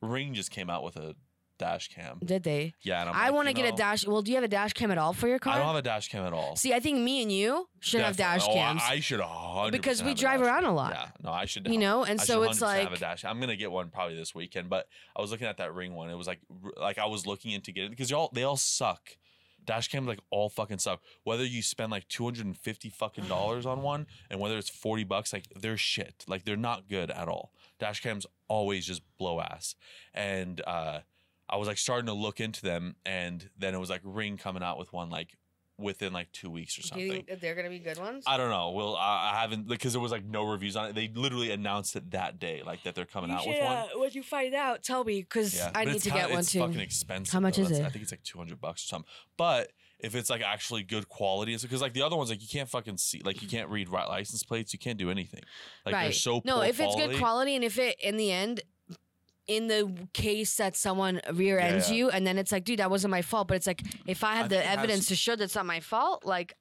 Ring 0.00 0.34
just 0.34 0.50
came 0.50 0.70
out 0.70 0.82
with 0.84 0.96
a 0.96 1.14
dash 1.58 1.88
cam. 1.88 2.18
Did 2.24 2.42
they? 2.44 2.74
Yeah, 2.82 3.00
and 3.00 3.10
I'm 3.10 3.16
I 3.16 3.24
like, 3.26 3.34
want 3.34 3.48
to 3.48 3.50
you 3.50 3.62
get 3.62 3.74
a 3.74 3.76
dash. 3.76 4.06
Well, 4.06 4.22
do 4.22 4.30
you 4.30 4.36
have 4.36 4.44
a 4.44 4.48
dash 4.48 4.72
cam 4.72 4.90
at 4.90 4.98
all 4.98 5.12
for 5.12 5.28
your 5.28 5.38
car? 5.38 5.54
I 5.54 5.58
don't 5.58 5.66
have 5.66 5.76
a 5.76 5.82
dash 5.82 6.08
cam 6.08 6.24
at 6.24 6.32
all. 6.32 6.56
See, 6.56 6.72
I 6.72 6.80
think 6.80 6.98
me 7.00 7.22
and 7.22 7.30
you 7.32 7.68
should 7.80 8.00
have 8.00 8.16
dash 8.16 8.40
Definitely. 8.40 8.60
cams 8.60 8.80
Oh, 8.84 8.88
I, 8.88 8.92
I 8.94 9.00
should 9.00 9.20
a 9.20 9.26
hundred 9.26 9.72
because 9.72 10.02
we 10.02 10.14
drive 10.14 10.40
around 10.40 10.64
a 10.64 10.72
lot. 10.72 10.92
Yeah, 10.94 11.08
no, 11.22 11.30
I 11.30 11.44
should. 11.44 11.66
you 11.68 11.78
know, 11.78 12.04
and 12.04 12.20
I 12.20 12.24
so 12.24 12.42
should 12.42 12.50
it's 12.52 12.60
100% 12.60 12.62
like 12.62 12.82
have 12.84 12.92
a 12.92 12.98
dash. 12.98 13.24
I'm 13.24 13.40
gonna 13.40 13.56
get 13.56 13.70
one 13.70 13.90
probably 13.90 14.16
this 14.16 14.34
weekend. 14.34 14.70
But 14.70 14.86
I 15.16 15.20
was 15.20 15.30
looking 15.30 15.46
at 15.46 15.56
that 15.58 15.74
ring 15.74 15.94
one. 15.94 16.08
It 16.10 16.14
was 16.16 16.26
like 16.26 16.40
like 16.80 16.98
I 16.98 17.06
was 17.06 17.26
looking 17.26 17.52
into 17.52 17.72
getting 17.72 17.88
it 17.88 17.90
because 17.90 18.10
y'all 18.10 18.30
they 18.32 18.42
all 18.44 18.56
suck. 18.56 19.16
Dash 19.64 19.88
cams 19.88 20.06
like 20.08 20.20
all 20.30 20.48
fucking 20.48 20.78
suck. 20.78 21.02
Whether 21.24 21.44
you 21.44 21.60
spend 21.60 21.90
like 21.90 22.08
two 22.08 22.24
hundred 22.24 22.46
and 22.46 22.56
fifty 22.56 22.88
fucking 22.88 23.24
dollars 23.26 23.66
on 23.66 23.82
one, 23.82 24.06
and 24.30 24.40
whether 24.40 24.56
it's 24.56 24.70
forty 24.70 25.04
bucks, 25.04 25.30
like 25.32 25.44
they're 25.54 25.76
shit. 25.76 26.24
Like 26.26 26.44
they're 26.46 26.56
not 26.56 26.88
good 26.88 27.10
at 27.10 27.28
all. 27.28 27.52
Dash 27.78 28.00
cams 28.02 28.26
always 28.48 28.86
just 28.86 29.02
blow 29.18 29.40
ass. 29.40 29.74
And 30.14 30.62
uh, 30.66 31.00
I 31.48 31.56
was 31.56 31.68
like 31.68 31.78
starting 31.78 32.06
to 32.06 32.12
look 32.12 32.40
into 32.40 32.62
them, 32.62 32.96
and 33.06 33.48
then 33.58 33.74
it 33.74 33.78
was 33.78 33.90
like 33.90 34.00
Ring 34.04 34.36
coming 34.36 34.62
out 34.62 34.78
with 34.78 34.92
one 34.92 35.10
like 35.10 35.36
within 35.78 36.12
like 36.12 36.30
two 36.32 36.50
weeks 36.50 36.76
or 36.76 36.82
do 36.82 36.88
something. 36.88 37.06
you 37.06 37.12
think 37.12 37.28
that 37.28 37.40
they're 37.40 37.54
gonna 37.54 37.70
be 37.70 37.78
good 37.78 37.98
ones? 37.98 38.24
I 38.26 38.36
don't 38.36 38.50
know. 38.50 38.72
Well, 38.72 38.96
I, 38.96 39.30
I 39.32 39.40
haven't 39.40 39.68
because 39.68 39.92
there 39.92 40.00
was 40.02 40.10
like 40.10 40.24
no 40.24 40.42
reviews 40.44 40.76
on 40.76 40.86
it. 40.86 40.94
They 40.94 41.08
literally 41.14 41.50
announced 41.52 41.94
it 41.96 42.10
that 42.10 42.38
day, 42.38 42.62
like 42.66 42.82
that 42.82 42.94
they're 42.94 43.04
coming 43.06 43.30
out 43.30 43.46
with 43.46 43.62
one. 43.62 43.86
when 44.00 44.10
you 44.12 44.22
find 44.22 44.54
out, 44.54 44.82
tell 44.82 45.04
me 45.04 45.20
because 45.22 45.60
I 45.60 45.70
but 45.72 45.86
need 45.86 45.94
it's 45.96 46.04
to 46.04 46.10
get 46.10 46.30
one 46.30 46.40
it's 46.40 46.52
too. 46.52 46.60
fucking 46.60 46.80
expensive. 46.80 47.32
How 47.32 47.40
much 47.40 47.56
though. 47.56 47.62
is 47.62 47.68
That's- 47.68 47.84
it? 47.84 47.88
I 47.88 47.90
think 47.90 48.02
it's 48.02 48.12
like 48.12 48.24
two 48.24 48.38
hundred 48.38 48.60
bucks 48.60 48.84
or 48.84 48.88
something. 48.88 49.10
But 49.36 49.70
if 50.00 50.14
it's 50.14 50.30
like 50.30 50.42
actually 50.42 50.82
good 50.82 51.08
quality, 51.08 51.54
it's 51.54 51.62
because 51.62 51.80
like 51.80 51.92
the 51.92 52.02
other 52.02 52.16
ones, 52.16 52.30
like 52.30 52.42
you 52.42 52.48
can't 52.48 52.68
fucking 52.68 52.98
see, 52.98 53.20
like 53.24 53.40
you 53.42 53.48
can't 53.48 53.68
read 53.68 53.88
right 53.88 54.08
license 54.08 54.42
plates. 54.42 54.72
You 54.72 54.78
can't 54.78 54.98
do 54.98 55.10
anything. 55.10 55.42
Like 55.86 55.94
they're 55.94 56.02
right. 56.06 56.14
so 56.14 56.40
no, 56.44 56.56
poor 56.56 56.64
if 56.64 56.80
it's 56.80 56.94
good 56.96 57.16
quality 57.18 57.54
and 57.54 57.64
if 57.64 57.78
it 57.78 57.96
in 58.00 58.16
the 58.16 58.32
end, 58.32 58.62
in 59.48 59.66
the 59.66 59.92
case 60.12 60.56
that 60.58 60.76
someone 60.76 61.20
rear 61.32 61.58
ends 61.58 61.90
yeah. 61.90 61.96
you, 61.96 62.10
and 62.10 62.26
then 62.26 62.38
it's 62.38 62.52
like, 62.52 62.64
dude, 62.64 62.78
that 62.78 62.90
wasn't 62.90 63.10
my 63.10 63.22
fault. 63.22 63.48
But 63.48 63.56
it's 63.56 63.66
like, 63.66 63.82
if 64.06 64.22
I 64.22 64.40
I 64.40 64.46
the 64.46 64.58
it 64.58 64.64
has- 64.66 64.78
evidence 64.78 65.06
to 65.08 65.16
show 65.16 65.34
that's 65.34 65.54
not 65.56 65.66
my 65.66 65.80
fault, 65.80 66.24
like, 66.24 66.54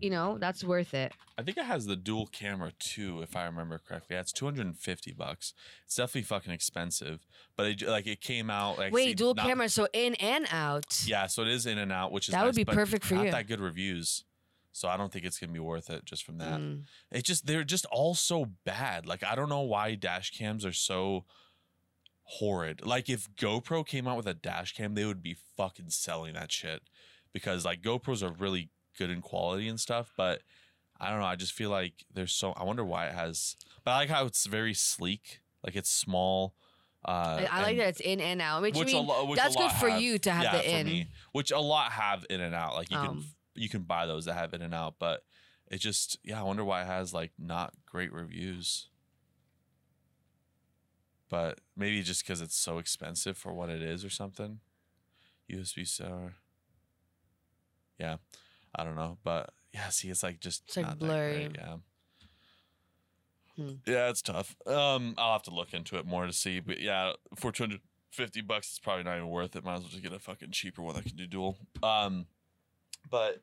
you 0.00 0.10
know, 0.10 0.38
that's 0.38 0.64
worth 0.64 0.94
it. 0.94 1.12
I 1.38 1.42
think 1.42 1.56
it 1.56 1.64
has 1.64 1.86
the 1.86 1.96
dual 1.96 2.26
camera 2.26 2.72
too, 2.78 3.22
if 3.22 3.36
I 3.36 3.44
remember 3.44 3.78
correctly. 3.78 4.16
Yeah, 4.16 4.20
it's 4.20 4.32
two 4.32 4.44
hundred 4.46 4.66
and 4.66 4.76
fifty 4.76 5.12
bucks. 5.12 5.54
It's 5.86 5.96
definitely 5.96 6.22
fucking 6.22 6.52
expensive, 6.52 7.26
but 7.56 7.66
it, 7.66 7.82
like 7.86 8.06
it 8.06 8.20
came 8.20 8.50
out 8.50 8.78
like 8.78 8.92
Wait, 8.92 9.04
see, 9.08 9.14
dual 9.14 9.34
not- 9.34 9.46
camera, 9.46 9.68
so 9.68 9.86
in 9.92 10.14
and 10.16 10.46
out. 10.50 11.02
Yeah, 11.06 11.26
so 11.26 11.42
it 11.42 11.48
is 11.48 11.66
in 11.66 11.78
and 11.78 11.92
out, 11.92 12.10
which 12.12 12.28
is 12.28 12.32
That 12.34 12.44
would 12.44 12.54
be 12.54 12.64
perfect 12.64 13.04
for 13.04 13.14
not 13.14 13.26
you. 13.26 13.30
that 13.30 13.46
good 13.46 13.60
reviews. 13.60 14.24
So 14.72 14.88
I 14.88 14.96
don't 14.96 15.12
think 15.12 15.24
it's 15.24 15.38
gonna 15.38 15.52
be 15.52 15.58
worth 15.58 15.90
it 15.90 16.04
just 16.04 16.24
from 16.24 16.38
that. 16.38 16.60
Mm. 16.60 16.82
It 17.10 17.24
just 17.24 17.46
they're 17.46 17.64
just 17.64 17.86
all 17.86 18.14
so 18.14 18.46
bad. 18.64 19.06
Like 19.06 19.22
I 19.24 19.34
don't 19.34 19.48
know 19.48 19.62
why 19.62 19.94
dash 19.94 20.30
cams 20.30 20.64
are 20.64 20.72
so 20.72 21.24
horrid. 22.38 22.84
Like 22.86 23.08
if 23.08 23.28
GoPro 23.34 23.84
came 23.86 24.06
out 24.06 24.16
with 24.16 24.26
a 24.26 24.34
dash 24.34 24.72
cam, 24.74 24.94
they 24.94 25.04
would 25.04 25.22
be 25.22 25.36
fucking 25.56 25.90
selling 25.90 26.34
that 26.34 26.52
shit 26.52 26.82
because 27.32 27.64
like 27.64 27.80
GoPros 27.82 28.22
are 28.22 28.32
really 28.32 28.70
good 28.98 29.10
in 29.10 29.20
quality 29.20 29.68
and 29.68 29.80
stuff, 29.80 30.12
but 30.16 30.42
I 31.00 31.10
don't 31.10 31.20
know, 31.20 31.26
I 31.26 31.36
just 31.36 31.52
feel 31.52 31.70
like 31.70 32.04
there's 32.12 32.32
so 32.32 32.52
I 32.52 32.64
wonder 32.64 32.84
why 32.84 33.06
it 33.06 33.14
has 33.14 33.56
but 33.84 33.92
I 33.92 33.96
like 33.96 34.10
how 34.10 34.26
it's 34.26 34.46
very 34.46 34.74
sleek, 34.74 35.40
like 35.64 35.74
it's 35.76 35.90
small. 35.90 36.54
Uh 37.02 37.46
I, 37.50 37.62
like 37.62 37.70
and- 37.70 37.80
that 37.80 37.88
it's 37.88 38.00
in 38.00 38.20
and 38.20 38.42
out. 38.42 38.60
Which, 38.62 38.76
which 38.76 38.92
a 38.92 38.96
mean, 38.96 39.06
lo- 39.06 39.24
which 39.24 39.38
that's 39.40 39.56
good 39.56 39.72
for 39.72 39.88
have. 39.88 40.00
you 40.00 40.18
to 40.18 40.30
have 40.30 40.42
yeah, 40.44 40.56
the 40.58 40.78
in. 40.78 40.86
me, 40.86 41.06
which 41.32 41.50
a 41.50 41.58
lot 41.58 41.92
have 41.92 42.26
in 42.28 42.40
and 42.42 42.54
out. 42.54 42.74
Like 42.74 42.90
you 42.90 42.96
can 42.98 43.06
Um. 43.08 43.24
you 43.54 43.68
can 43.70 43.82
buy 43.82 44.06
those 44.06 44.26
that 44.26 44.34
have 44.34 44.52
in 44.54 44.60
and 44.62 44.74
out, 44.74 44.96
but 44.98 45.24
it 45.70 45.78
just 45.78 46.18
yeah, 46.22 46.38
I 46.40 46.42
wonder 46.42 46.64
why 46.64 46.82
it 46.82 46.86
has 46.86 47.14
like 47.14 47.32
not 47.38 47.72
great 47.86 48.12
reviews. 48.12 48.88
But 51.30 51.60
maybe 51.76 52.02
just 52.02 52.22
because 52.26 52.40
it's 52.42 52.56
so 52.56 52.76
expensive 52.78 53.38
for 53.38 53.54
what 53.54 53.70
it 53.70 53.80
is 53.80 54.04
or 54.04 54.10
something. 54.10 54.58
USB 55.50 55.86
sour. 55.86 56.34
Yeah, 57.98 58.16
I 58.74 58.84
don't 58.84 58.96
know, 58.96 59.16
but 59.24 59.50
yeah, 59.72 59.88
see, 59.90 60.08
it's 60.10 60.22
like 60.22 60.40
just 60.40 60.64
It's, 60.66 60.76
like, 60.76 60.86
not 60.86 60.98
blurry. 60.98 61.44
great, 61.48 61.56
yeah. 61.56 61.76
Hmm. 63.56 63.72
Yeah, 63.86 64.08
it's 64.08 64.22
tough. 64.22 64.56
Um, 64.66 65.14
I'll 65.18 65.32
have 65.34 65.42
to 65.44 65.54
look 65.54 65.72
into 65.74 65.96
it 65.98 66.06
more 66.06 66.26
to 66.26 66.32
see, 66.32 66.60
but 66.60 66.80
yeah, 66.80 67.12
for 67.36 67.52
two 67.52 67.64
hundred 67.64 67.80
fifty 68.10 68.40
bucks, 68.40 68.68
it's 68.68 68.78
probably 68.78 69.04
not 69.04 69.16
even 69.16 69.28
worth 69.28 69.54
it. 69.54 69.64
Might 69.64 69.74
as 69.74 69.80
well 69.82 69.90
just 69.90 70.02
get 70.02 70.12
a 70.12 70.18
fucking 70.18 70.50
cheaper 70.50 70.82
one 70.82 70.94
that 70.96 71.04
can 71.04 71.16
do 71.16 71.26
dual. 71.26 71.58
Um, 71.82 72.26
but 73.10 73.42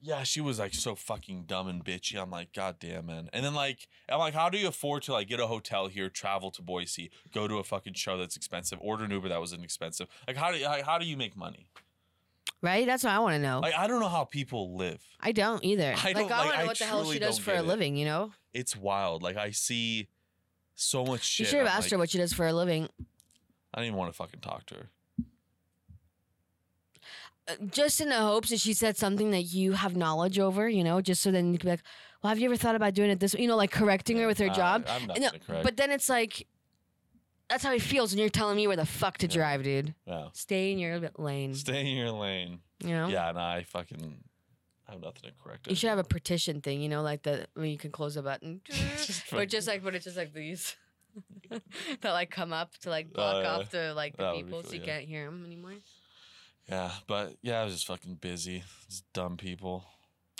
yeah, 0.00 0.22
she 0.22 0.40
was 0.40 0.58
like 0.58 0.74
so 0.74 0.94
fucking 0.94 1.44
dumb 1.46 1.66
and 1.68 1.84
bitchy. 1.84 2.20
I'm 2.20 2.30
like, 2.30 2.52
god 2.52 2.76
damn, 2.78 3.06
man. 3.06 3.28
And 3.32 3.44
then 3.44 3.54
like, 3.54 3.88
I'm 4.08 4.18
like, 4.18 4.34
how 4.34 4.48
do 4.48 4.58
you 4.58 4.68
afford 4.68 5.02
to 5.04 5.12
like 5.12 5.28
get 5.28 5.40
a 5.40 5.46
hotel 5.46 5.88
here, 5.88 6.08
travel 6.08 6.50
to 6.52 6.62
Boise, 6.62 7.10
go 7.32 7.48
to 7.48 7.56
a 7.58 7.64
fucking 7.64 7.94
show 7.94 8.16
that's 8.16 8.36
expensive, 8.36 8.78
order 8.80 9.04
an 9.04 9.10
Uber 9.10 9.28
that 9.28 9.40
was 9.40 9.52
inexpensive? 9.52 10.06
Like, 10.26 10.36
how 10.36 10.52
do 10.52 10.58
you, 10.58 10.66
how, 10.66 10.82
how 10.84 10.98
do 10.98 11.04
you 11.06 11.16
make 11.16 11.36
money? 11.36 11.66
Right? 12.60 12.86
That's 12.86 13.04
what 13.04 13.12
I 13.12 13.18
want 13.20 13.34
to 13.34 13.38
know. 13.38 13.60
Like, 13.60 13.74
I 13.74 13.86
don't 13.86 14.00
know 14.00 14.08
how 14.08 14.24
people 14.24 14.76
live. 14.76 15.00
I 15.20 15.32
don't 15.32 15.64
either. 15.64 15.94
I 16.02 16.12
don't- 16.12 16.30
I 16.32 16.36
like, 16.36 16.46
want 16.46 16.50
to 16.52 16.56
I 16.58 16.60
know 16.62 16.66
what 16.66 16.78
the 16.78 16.84
hell 16.84 17.12
she 17.12 17.18
does 17.18 17.38
for 17.38 17.52
a 17.52 17.58
it. 17.58 17.66
living, 17.66 17.96
you 17.96 18.04
know? 18.04 18.32
It's 18.52 18.76
wild. 18.76 19.22
Like, 19.22 19.36
I 19.36 19.52
see 19.52 20.08
so 20.74 21.04
much 21.04 21.22
shit. 21.24 21.46
you 21.46 21.50
should 21.50 21.58
have 21.58 21.66
I'm 21.68 21.72
asked 21.74 21.86
like, 21.86 21.90
her 21.92 21.98
what 21.98 22.10
she 22.10 22.18
does 22.18 22.32
for 22.32 22.46
a 22.46 22.52
living. 22.52 22.88
I 23.74 23.78
don't 23.80 23.86
even 23.86 23.98
want 23.98 24.10
to 24.12 24.16
fucking 24.16 24.40
talk 24.40 24.66
to 24.66 24.74
her. 24.74 24.90
Uh, 27.48 27.54
Just 27.70 28.00
in 28.00 28.08
the 28.10 28.16
hopes 28.18 28.50
that 28.50 28.60
she 28.60 28.72
said 28.74 28.96
something 28.96 29.30
that 29.30 29.42
you 29.44 29.72
have 29.72 29.96
knowledge 29.96 30.38
over, 30.38 30.68
you 30.68 30.84
know, 30.84 31.00
just 31.00 31.22
so 31.22 31.30
then 31.30 31.52
you 31.52 31.58
can 31.58 31.66
be 31.66 31.70
like, 31.72 31.82
well, 32.22 32.28
have 32.28 32.38
you 32.38 32.46
ever 32.46 32.56
thought 32.56 32.74
about 32.74 32.94
doing 32.94 33.10
it 33.10 33.20
this 33.20 33.34
way? 33.34 33.40
You 33.42 33.48
know, 33.48 33.56
like 33.56 33.70
correcting 33.70 34.16
her 34.18 34.26
with 34.26 34.38
her 34.38 34.50
Uh, 34.50 34.54
job. 34.54 34.84
I'm 34.88 35.06
not 35.06 35.18
No, 35.18 35.26
gonna 35.28 35.38
correct. 35.38 35.64
But 35.64 35.76
then 35.76 35.90
it's 35.90 36.08
like, 36.08 36.46
that's 37.48 37.64
how 37.64 37.72
he 37.72 37.78
feels 37.78 38.12
when 38.12 38.18
you're 38.20 38.28
telling 38.28 38.56
me 38.56 38.66
where 38.66 38.76
the 38.76 38.84
fuck 38.84 39.18
to 39.18 39.28
drive, 39.28 39.62
dude. 39.62 39.94
yeah. 40.06 40.28
Stay 40.34 40.72
in 40.72 40.78
your 40.78 41.00
lane. 41.16 41.54
Stay 41.54 41.80
in 41.80 41.96
your 41.96 42.10
lane. 42.10 42.60
You 42.84 42.90
know? 42.90 43.08
Yeah, 43.08 43.32
no, 43.32 43.40
I 43.40 43.64
fucking 43.64 44.22
I 44.86 44.92
have 44.92 45.00
nothing 45.00 45.30
to 45.30 45.42
correct. 45.42 45.66
You 45.68 45.74
should 45.74 45.90
have 45.90 45.98
a 45.98 46.04
partition 46.04 46.60
thing, 46.60 46.80
you 46.82 46.88
know, 46.88 47.02
like 47.02 47.22
the 47.22 47.46
when 47.54 47.70
you 47.70 47.78
can 47.78 47.90
close 47.90 48.16
a 48.16 48.22
button, 48.22 48.60
Just 49.06 49.32
or 49.32 49.44
just 49.46 49.66
like, 49.68 49.82
but 49.82 49.94
it's 49.94 50.04
just 50.04 50.16
like 50.16 50.32
these 50.34 50.76
that 51.50 52.10
like 52.12 52.30
come 52.30 52.52
up 52.52 52.76
to 52.78 52.90
like 52.90 53.12
block 53.12 53.42
yeah. 53.42 53.50
off 53.50 53.70
the 53.70 53.92
like 53.94 54.16
the 54.16 54.22
That 54.24 54.34
would 54.34 54.38
be 54.38 54.44
people, 54.44 54.62
so 54.62 54.68
cool, 54.68 54.74
you 54.74 54.80
yeah. 54.80 54.86
can't 54.98 55.04
hear 55.08 55.24
them 55.26 55.44
anymore. 55.44 55.74
Yeah, 56.68 56.90
but 57.06 57.34
yeah, 57.42 57.60
I 57.60 57.64
was 57.64 57.74
just 57.74 57.86
fucking 57.86 58.16
busy. 58.16 58.62
Just 58.88 59.10
dumb 59.12 59.36
people. 59.36 59.84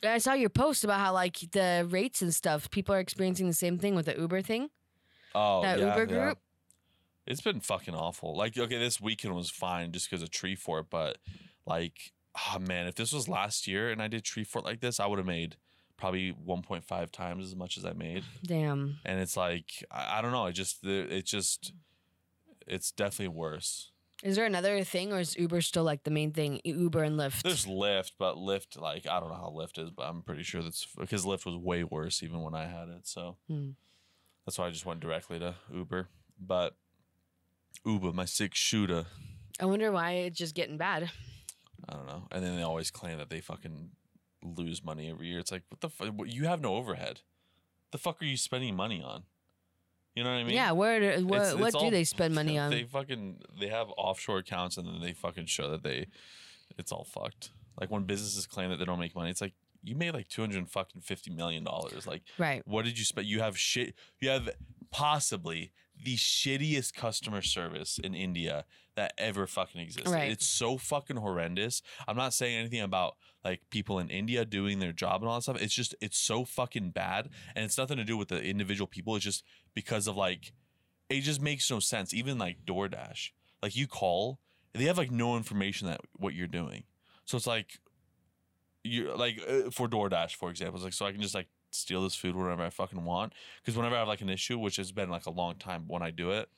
And 0.03 0.13
I 0.13 0.19
saw 0.19 0.35
your 0.35 0.51
post 0.51 0.85
about 0.85 1.01
how 1.01 1.13
like 1.13 1.39
the 1.53 1.87
rates 1.89 2.23
and 2.23 2.35
stuff, 2.35 2.71
people 2.71 2.95
are 2.95 3.01
experiencing 3.01 3.47
the 3.47 3.55
same 3.55 3.79
thing 3.79 3.95
with 3.95 4.07
the 4.07 4.17
Uber 4.17 4.43
thing. 4.43 4.69
Oh, 5.35 5.63
That 5.63 5.79
yeah, 5.79 5.87
Uber 5.97 6.13
yeah. 6.13 6.25
group? 6.25 6.39
It's 7.27 7.41
been 7.41 7.61
fucking 7.61 7.95
awful. 7.95 8.37
Like, 8.37 8.57
okay, 8.57 8.79
this 8.79 9.01
weekend 9.01 9.35
was 9.35 9.51
fine 9.51 9.93
just 9.93 10.09
because 10.09 10.23
of 10.23 10.31
Treefort, 10.31 10.85
but 10.91 11.19
like, 11.67 12.13
oh 12.53 12.59
man, 12.59 12.87
if 12.87 12.95
this 12.95 13.13
was 13.13 13.29
last 13.29 13.67
year 13.67 13.91
and 13.91 14.01
I 14.01 14.09
did 14.09 14.25
Treefort 14.25 14.65
like 14.65 14.81
this, 14.81 15.01
I 15.01 15.07
would 15.07 15.19
have 15.19 15.27
made 15.27 15.57
probably 15.97 16.33
1.5 16.33 17.11
times 17.11 17.47
as 17.47 17.57
much 17.57 17.77
as 17.77 17.85
I 17.85 17.93
made. 17.93 18.23
Damn. 18.47 18.99
And 19.05 19.19
it's 19.21 19.37
like, 19.37 19.85
I, 19.91 20.19
I 20.19 20.23
don't 20.23 20.33
know. 20.33 20.47
It 20.47 20.53
just, 20.53 20.85
it 20.85 21.27
just, 21.27 21.73
it's 22.67 22.93
definitely 22.93 23.35
worse. 23.37 23.91
Is 24.25 24.35
there 24.35 24.47
another 24.47 24.83
thing, 24.83 25.13
or 25.13 25.21
is 25.21 25.37
Uber 25.37 25.61
still 25.61 25.85
like 25.85 26.03
the 26.03 26.11
main 26.11 26.33
thing? 26.33 26.61
Uber 26.65 27.05
and 27.05 27.17
Lyft. 27.19 27.43
There's 27.43 27.67
Lyft, 27.67 28.13
but 28.19 28.35
Lyft, 28.37 28.81
like, 28.81 29.07
I 29.07 29.21
don't 29.21 29.29
know 29.29 29.37
how 29.37 29.55
Lyft 29.57 29.79
is, 29.83 29.91
but 29.91 30.03
I'm 30.09 30.23
pretty 30.23 30.43
sure 30.43 30.61
that's 30.63 30.87
because 30.99 31.25
Lyft 31.25 31.47
was 31.47 31.57
way 31.57 31.85
worse 31.85 32.23
even 32.23 32.43
when 32.43 32.55
I 32.55 32.67
had 32.67 32.89
it. 32.89 33.07
So 33.07 33.37
Hmm. 33.47 33.71
that's 34.45 34.59
why 34.59 34.67
I 34.67 34.71
just 34.71 34.85
went 34.87 34.99
directly 35.01 35.39
to 35.39 35.55
Uber. 35.73 36.09
But 36.41 36.75
Uber, 37.85 38.13
my 38.13 38.25
six 38.25 38.59
shooter, 38.59 39.07
I 39.61 39.67
wonder 39.67 39.91
why 39.93 40.13
it's 40.13 40.39
just 40.39 40.55
getting 40.55 40.79
bad. 40.79 41.11
I 41.89 41.95
don't 41.95 42.07
know. 42.07 42.27
And 42.33 42.45
then 42.45 42.57
they 42.57 42.63
always 42.63 42.91
claim 42.91 43.19
that 43.19 43.31
they 43.31 43.41
fucking 43.41 43.91
lose 44.43 44.85
money 44.85 45.11
every 45.11 45.29
year. 45.29 45.39
It's 45.39 45.53
like, 45.53 45.63
what 45.69 45.81
the 45.81 45.89
fuck? 45.91 46.13
You 46.27 46.47
have 46.47 46.61
no 46.61 46.75
overhead. 46.77 47.21
The 47.93 47.99
fuck 47.99 48.21
are 48.21 48.25
you 48.25 48.37
spending 48.37 48.75
money 48.77 49.01
on? 49.03 49.25
You 50.19 50.25
know 50.25 50.31
what 50.31 50.41
I 50.41 50.43
mean? 50.45 50.55
yeah, 50.57 50.73
where 50.73 51.01
what, 51.23 51.41
It's- 51.43 51.55
what 51.55 51.69
it's 51.69 51.77
do 51.77 51.85
all- 51.85 51.91
they 51.93 52.03
spend 52.03 52.35
money 52.35 52.59
on? 52.63 52.71
They 52.73 52.83
fucking 52.83 53.41
they 53.61 53.69
have 53.69 53.87
offshore 53.97 54.39
accounts 54.39 54.77
and 54.77 54.85
then 54.89 55.01
they 55.01 55.13
fucking 55.13 55.47
show 55.47 55.71
that 55.71 55.85
they 55.85 56.09
it's 56.77 56.91
all 56.91 57.05
fucked. 57.05 57.53
Like 57.81 57.89
when 57.93 58.03
businesses 58.03 58.45
claim 58.45 58.71
that 58.71 58.79
they 58.79 58.85
don't 58.85 58.99
make 58.99 59.15
money, 59.15 59.31
it's 59.31 59.41
like 59.41 59.55
you 59.85 59.95
made 59.95 60.13
like 60.15 60.27
two 60.27 60.43
hundred 60.43 60.69
fucking 60.69 61.03
fifty 61.03 61.31
million 61.31 61.63
dollars. 61.63 62.05
Like 62.05 62.23
right. 62.37 62.63
what 62.67 62.85
did 62.85 62.99
you 62.99 63.05
spend? 63.05 63.29
You 63.29 63.39
have 63.39 63.57
shit. 63.57 63.95
You 64.21 64.31
have 64.31 64.49
possibly 64.91 65.71
the 66.05 66.17
shittiest 66.17 66.95
customer 66.95 67.43
service 67.43 67.99
in 68.03 68.15
India 68.15 68.65
that 68.97 69.13
ever 69.17 69.47
fucking 69.47 69.81
existed. 69.81 70.11
Right. 70.11 70.31
It's 70.31 70.47
so 70.47 70.77
fucking 70.77 71.17
horrendous. 71.17 71.83
I'm 72.07 72.17
not 72.17 72.35
saying 72.35 72.59
anything 72.59 72.81
about 72.81 73.17
like 73.45 73.63
people 73.71 73.99
in 73.99 74.11
India 74.11 74.45
doing 74.45 74.81
their 74.81 74.93
job 74.93 75.23
and 75.23 75.29
all 75.29 75.37
that 75.37 75.43
stuff. 75.43 75.63
It's 75.63 75.75
just 75.75 75.95
it's 76.01 76.19
so 76.19 76.45
fucking 76.45 76.91
bad, 76.91 77.29
and 77.55 77.65
it's 77.65 77.79
nothing 77.79 77.97
to 77.97 78.05
do 78.05 78.17
with 78.17 78.29
the 78.29 78.43
individual 78.43 78.87
people. 78.87 79.15
It's 79.17 79.25
just 79.25 79.45
because 79.75 80.07
of 80.07 80.17
like 80.17 80.53
it 81.09 81.21
just 81.21 81.41
makes 81.41 81.71
no 81.71 81.81
sense. 81.81 82.13
Even 82.13 82.39
like 82.39 82.65
DoorDash, 82.67 83.31
like 83.63 83.77
you 83.77 83.87
call, 83.87 84.41
they 84.75 84.85
have 84.85 84.99
like 84.99 85.11
no 85.11 85.37
information 85.37 85.89
that 85.89 86.01
what 86.17 86.35
you're 86.35 86.47
doing. 86.47 86.85
So 87.25 87.37
it's 87.37 87.47
like 87.47 87.79
you 88.85 89.15
like 89.17 89.41
uh, 89.49 89.71
for 89.71 89.89
DoorDash, 89.89 90.35
for 90.35 90.51
example, 90.51 90.77
it's 90.77 90.85
like 90.85 90.93
so 90.93 91.07
I 91.07 91.13
can 91.13 91.23
just 91.23 91.35
like 91.35 91.49
steal 91.71 92.03
this 92.03 92.15
food 92.15 92.35
whenever 92.37 92.63
I 92.63 92.71
fucking 92.71 93.05
want. 93.05 93.33
Because 93.61 93.77
whenever 93.77 93.97
I 93.97 94.01
have 94.01 94.09
like 94.09 94.21
an 94.21 94.29
issue, 94.31 94.59
which 94.59 94.77
has 94.77 94.93
been 94.93 95.11
like 95.11 95.27
a 95.27 95.31
long 95.31 95.57
time 95.57 95.85
when 95.87 96.03
I 96.03 96.11
do 96.11 96.31
it, 96.31 96.49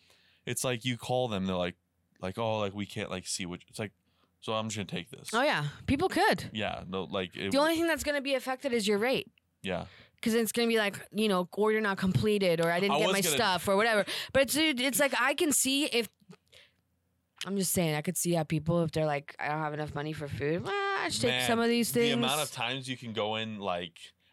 it's 0.46 0.64
like 0.64 0.84
you 0.84 0.96
call 0.96 1.28
them, 1.28 1.46
they're 1.46 1.56
like, 1.56 1.76
like 2.20 2.38
oh, 2.38 2.58
like 2.58 2.74
we 2.74 2.86
can't 2.86 3.10
like 3.10 3.26
see 3.26 3.46
which. 3.46 3.62
it's 3.68 3.78
like. 3.78 3.92
So 4.42 4.54
I'm 4.54 4.68
just 4.68 4.76
gonna 4.78 4.86
take 4.86 5.10
this. 5.10 5.28
Oh 5.34 5.42
yeah, 5.42 5.66
people 5.86 6.08
could. 6.08 6.48
Yeah, 6.54 6.84
no, 6.88 7.02
like 7.04 7.36
it, 7.36 7.52
The 7.52 7.58
only 7.58 7.74
thing 7.74 7.86
that's 7.86 8.02
gonna 8.02 8.22
be 8.22 8.34
affected 8.34 8.72
is 8.72 8.88
your 8.88 8.96
rate. 8.96 9.26
yeah, 9.62 9.84
Because 10.14 10.32
it's 10.32 10.50
gonna 10.50 10.66
be 10.66 10.78
like, 10.78 10.98
you 11.12 11.28
know, 11.28 11.46
order 11.52 11.78
not 11.78 11.98
completed, 11.98 12.58
or 12.64 12.72
I 12.72 12.80
didn't 12.80 12.94
I 12.94 12.98
get 13.00 13.12
my 13.12 13.20
gonna- 13.20 13.34
stuff, 13.36 13.68
or 13.68 13.76
whatever. 13.76 14.06
But 14.32 14.44
it's, 14.44 14.54
dude, 14.54 14.80
it's 14.80 14.98
like 14.98 15.12
I 15.20 15.34
can 15.34 15.52
see 15.52 15.84
if 15.84 16.08
I'm 17.46 17.56
just 17.58 17.72
saying, 17.72 17.94
I 17.94 18.00
could 18.02 18.16
see 18.16 18.32
how 18.32 18.42
people 18.42 18.82
if 18.82 18.92
they're 18.92 19.04
like, 19.04 19.34
I 19.38 19.48
don't 19.48 19.60
have 19.60 19.74
enough 19.74 19.94
money 19.94 20.12
for 20.14 20.26
food. 20.28 20.64
Well, 20.64 20.72
I 20.74 21.08
should 21.10 21.20
take 21.22 21.30
Man, 21.30 21.46
some 21.46 21.58
of 21.60 21.68
these 21.68 21.90
things. 21.90 22.06
the 22.08 22.12
amount 22.12 22.40
of 22.40 22.50
times 22.50 22.88
you 22.88 22.96
can 22.96 23.12
go 23.12 23.36
in 23.36 23.58
like. 23.58 23.92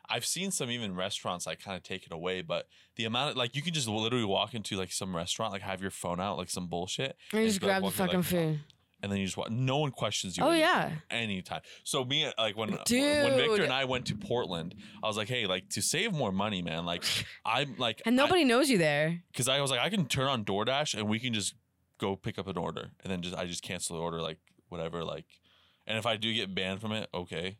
I've 0.09 0.25
seen 0.25 0.51
some 0.51 0.71
even 0.71 0.95
restaurants 0.95 1.45
like 1.45 1.61
kind 1.61 1.75
of 1.75 1.83
take 1.83 2.05
it 2.05 2.11
away, 2.11 2.41
but 2.41 2.67
the 2.95 3.05
amount 3.05 3.31
of 3.31 3.37
like 3.37 3.55
you 3.55 3.61
can 3.61 3.73
just 3.73 3.87
literally 3.87 4.25
walk 4.25 4.53
into 4.53 4.77
like 4.77 4.91
some 4.91 5.15
restaurant, 5.15 5.51
like 5.51 5.61
have 5.61 5.81
your 5.81 5.91
phone 5.91 6.19
out, 6.19 6.37
like 6.37 6.49
some 6.49 6.67
bullshit, 6.67 7.17
and 7.31 7.41
you 7.41 7.47
just 7.47 7.59
be 7.59 7.67
like 7.67 7.81
grab 7.81 7.91
the 7.91 7.97
fucking 7.97 8.15
like, 8.17 8.25
food. 8.25 8.59
and 9.03 9.11
then 9.11 9.19
you 9.19 9.25
just 9.25 9.37
walk. 9.37 9.51
No 9.51 9.79
one 9.79 9.91
questions 9.91 10.37
you. 10.37 10.43
Oh 10.43 10.51
yeah, 10.51 10.91
anytime. 11.09 11.61
So 11.83 12.05
me 12.05 12.25
uh, 12.25 12.31
like 12.37 12.55
when 12.55 12.69
when 12.71 12.77
Victor 12.87 13.63
and 13.63 13.73
I 13.73 13.85
went 13.85 14.05
to 14.07 14.15
Portland, 14.15 14.75
I 15.03 15.07
was 15.07 15.17
like, 15.17 15.27
hey, 15.27 15.45
like 15.45 15.69
to 15.71 15.81
save 15.81 16.13
more 16.13 16.31
money, 16.31 16.61
man. 16.61 16.85
Like 16.85 17.03
I'm 17.45 17.75
like, 17.77 18.01
and 18.05 18.15
nobody 18.15 18.45
knows 18.45 18.69
you 18.69 18.77
there. 18.77 19.21
because 19.31 19.49
I, 19.49 19.59
was 19.61 19.71
like, 19.71 19.81
I 19.81 19.89
can 19.89 20.05
turn 20.05 20.27
on 20.27 20.45
DoorDash 20.45 20.97
and 20.97 21.09
we 21.09 21.19
can 21.19 21.33
just 21.33 21.53
go 21.99 22.15
pick 22.15 22.39
up 22.39 22.47
an 22.47 22.57
order, 22.57 22.91
and 23.03 23.11
then 23.11 23.21
just 23.21 23.35
I 23.35 23.45
just 23.45 23.61
cancel 23.63 23.97
the 23.97 24.01
order, 24.01 24.21
like 24.21 24.37
whatever, 24.69 25.03
like. 25.03 25.25
And 25.89 25.97
if 25.97 26.05
I 26.05 26.17
do 26.17 26.33
get 26.33 26.53
banned 26.53 26.81
from 26.81 26.91
it, 26.91 27.07
okay. 27.13 27.59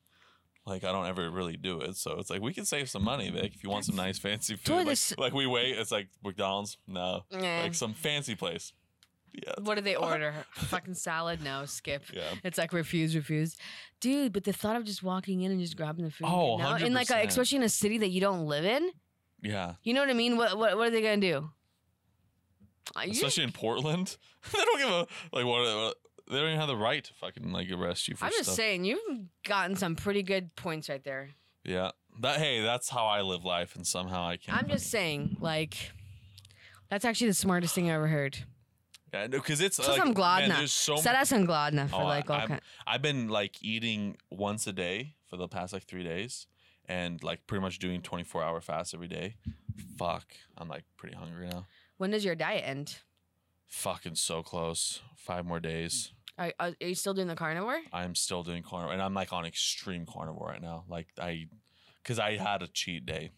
Like 0.68 0.84
I 0.84 0.92
don't 0.92 1.06
ever 1.08 1.32
really 1.32 1.56
do 1.56 1.80
it, 1.80 1.96
so 1.96 2.20
it's 2.20 2.30
like 2.30 2.42
we 2.42 2.54
can 2.54 2.66
save 2.66 2.90
some 2.90 3.04
money, 3.04 3.30
Vic. 3.32 3.54
If 3.56 3.64
you 3.64 3.70
want 3.70 3.86
some 3.86 3.96
nice 3.96 4.20
fancy 4.20 4.56
food, 4.58 4.76
like, 4.76 4.86
this- 4.88 5.18
like 5.18 5.34
we 5.34 5.48
wait, 5.48 5.78
it's 5.78 5.92
like 5.92 6.10
McDonald's, 6.24 6.78
no, 6.86 7.22
like 7.32 7.74
some 7.74 7.94
fancy 7.94 8.36
place, 8.36 8.74
yeah, 9.32 9.54
What 9.62 9.76
do 9.76 9.82
they 9.82 9.96
order? 10.10 10.34
fucking 10.56 10.96
salad? 10.96 11.42
No, 11.42 11.64
skip. 11.66 12.04
yeah. 12.14 12.24
It's 12.44 12.58
like 12.58 12.74
refuse, 12.74 13.16
refuse, 13.16 13.56
dude. 14.02 14.34
But 14.34 14.44
the 14.44 14.52
thought 14.52 14.76
of 14.76 14.84
just 14.84 15.02
walking 15.04 15.42
in 15.42 15.52
and 15.54 15.62
just 15.62 15.78
grabbing 15.78 16.04
the 16.04 16.12
food, 16.12 16.28
Oh, 16.28 16.58
know? 16.58 16.76
in 16.76 16.94
like 16.94 17.10
a, 17.12 17.14
100%. 17.14 17.28
especially 17.28 17.58
in 17.60 17.64
a 17.64 17.70
city 17.70 17.98
that 18.00 18.10
you 18.10 18.20
don't 18.20 18.46
live 18.46 18.66
in, 18.66 18.92
Yeah, 19.42 19.76
you 19.84 19.94
know 19.94 20.02
what 20.02 20.10
I 20.10 20.14
mean? 20.14 20.36
What 20.36 20.58
what, 20.58 20.76
what 20.78 20.88
are 20.90 20.92
they 20.92 21.02
gonna 21.02 21.18
do? 21.22 21.50
Uh, 22.96 23.02
you- 23.06 23.12
especially 23.12 23.44
in 23.46 23.52
Portland. 23.54 24.18
they 24.52 24.58
don't 24.60 24.78
give 24.80 24.90
a 24.90 25.08
like 25.32 25.46
what, 25.46 25.62
what- 25.64 25.96
they 26.30 26.38
don't 26.38 26.48
even 26.48 26.60
have 26.60 26.68
the 26.68 26.76
right 26.76 27.04
to 27.04 27.14
fucking 27.14 27.52
like 27.52 27.72
arrest 27.72 28.08
you 28.08 28.16
for 28.16 28.26
I'm 28.26 28.32
just 28.32 28.44
stuff. 28.46 28.56
saying, 28.56 28.84
you've 28.86 29.00
gotten 29.46 29.76
some 29.76 29.96
pretty 29.96 30.24
good 30.24 30.56
points 30.56 30.90
right 30.90 31.04
there. 31.04 31.30
Yeah, 31.64 31.92
that 32.22 32.38
hey, 32.40 32.62
that's 32.62 32.90
how 32.90 33.06
I 33.06 33.22
live 33.22 33.44
life, 33.46 33.76
and 33.76 33.86
somehow 33.86 34.28
I 34.28 34.38
can't. 34.38 34.58
I'm 34.58 34.70
just 34.70 34.88
saying, 34.90 35.38
like, 35.40 35.76
that's 36.90 37.06
actually 37.06 37.28
the 37.28 37.34
smartest 37.36 37.76
thing 37.76 37.90
I 37.90 37.94
ever 37.94 38.08
heard. 38.08 38.38
Yeah, 39.14 39.28
because 39.28 39.62
it's 39.62 39.78
So 39.78 39.90
like 39.92 40.02
I'm 40.02 40.14
glad 40.14 40.42
man, 40.42 40.50
now. 40.50 40.58
there's 40.58 40.74
so 40.74 40.98
Sada 40.98 41.26
sam 41.26 41.48
gladna 41.48 41.90
for 41.90 42.02
Oh, 42.02 42.06
like 42.06 42.30
all 42.30 42.46
kind. 42.46 42.62
I've 42.86 43.02
been 43.02 43.30
like 43.30 43.64
eating 43.64 44.18
once 44.30 44.68
a 44.68 44.74
day 44.74 45.16
for 45.30 45.38
the 45.38 45.48
past 45.48 45.72
like 45.74 45.84
three 45.86 46.04
days, 46.04 46.46
and 46.86 47.22
like 47.24 47.48
pretty 47.48 47.62
much 47.62 47.80
doing 47.80 48.02
24 48.02 48.44
hour 48.44 48.60
fasts 48.62 48.94
every 48.94 49.08
day. 49.08 49.36
Fuck, 49.98 50.26
I'm 50.58 50.68
like 50.68 50.84
pretty 50.98 51.16
hungry 51.16 51.48
now. 51.48 51.66
When 51.98 52.12
does 52.12 52.24
your 52.26 52.36
diet 52.36 52.64
end? 52.66 52.98
Fucking 53.68 54.16
so 54.16 54.44
close. 54.44 55.02
Five 55.16 55.46
more 55.46 55.60
days. 55.60 56.12
Are, 56.38 56.54
are, 56.60 56.74
you 56.80 56.96
still 56.96 57.14
doing 57.14 57.28
the 57.28 57.36
carnivore? 57.36 57.80
I'm 57.92 58.14
still 58.14 58.44
doing 58.44 58.62
carnivore, 58.64 58.94
and 58.94 59.02
I'm 59.02 59.14
like 59.14 59.34
on 59.34 59.46
extreme 59.46 60.06
carnivore 60.06 60.48
right 60.48 60.62
now. 60.62 60.84
Like 60.88 61.08
I, 61.20 61.48
because 62.04 62.20
I 62.20 62.38
had 62.38 62.62
a 62.62 62.68
cheat 62.68 63.06
day, 63.06 63.32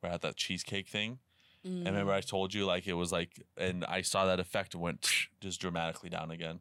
where 0.00 0.10
I 0.10 0.12
had 0.14 0.22
that 0.22 0.36
cheesecake 0.36 0.88
thing. 0.88 1.18
And 1.62 1.84
Mm. 1.84 1.86
remember, 1.86 2.12
I 2.12 2.22
told 2.22 2.54
you 2.54 2.64
like 2.64 2.86
it 2.86 2.94
was 2.94 3.12
like, 3.12 3.42
and 3.56 3.84
I 3.84 4.00
saw 4.00 4.24
that 4.24 4.40
effect 4.40 4.74
went 4.74 5.02
just 5.40 5.60
dramatically 5.60 6.08
down 6.08 6.30
again. 6.30 6.60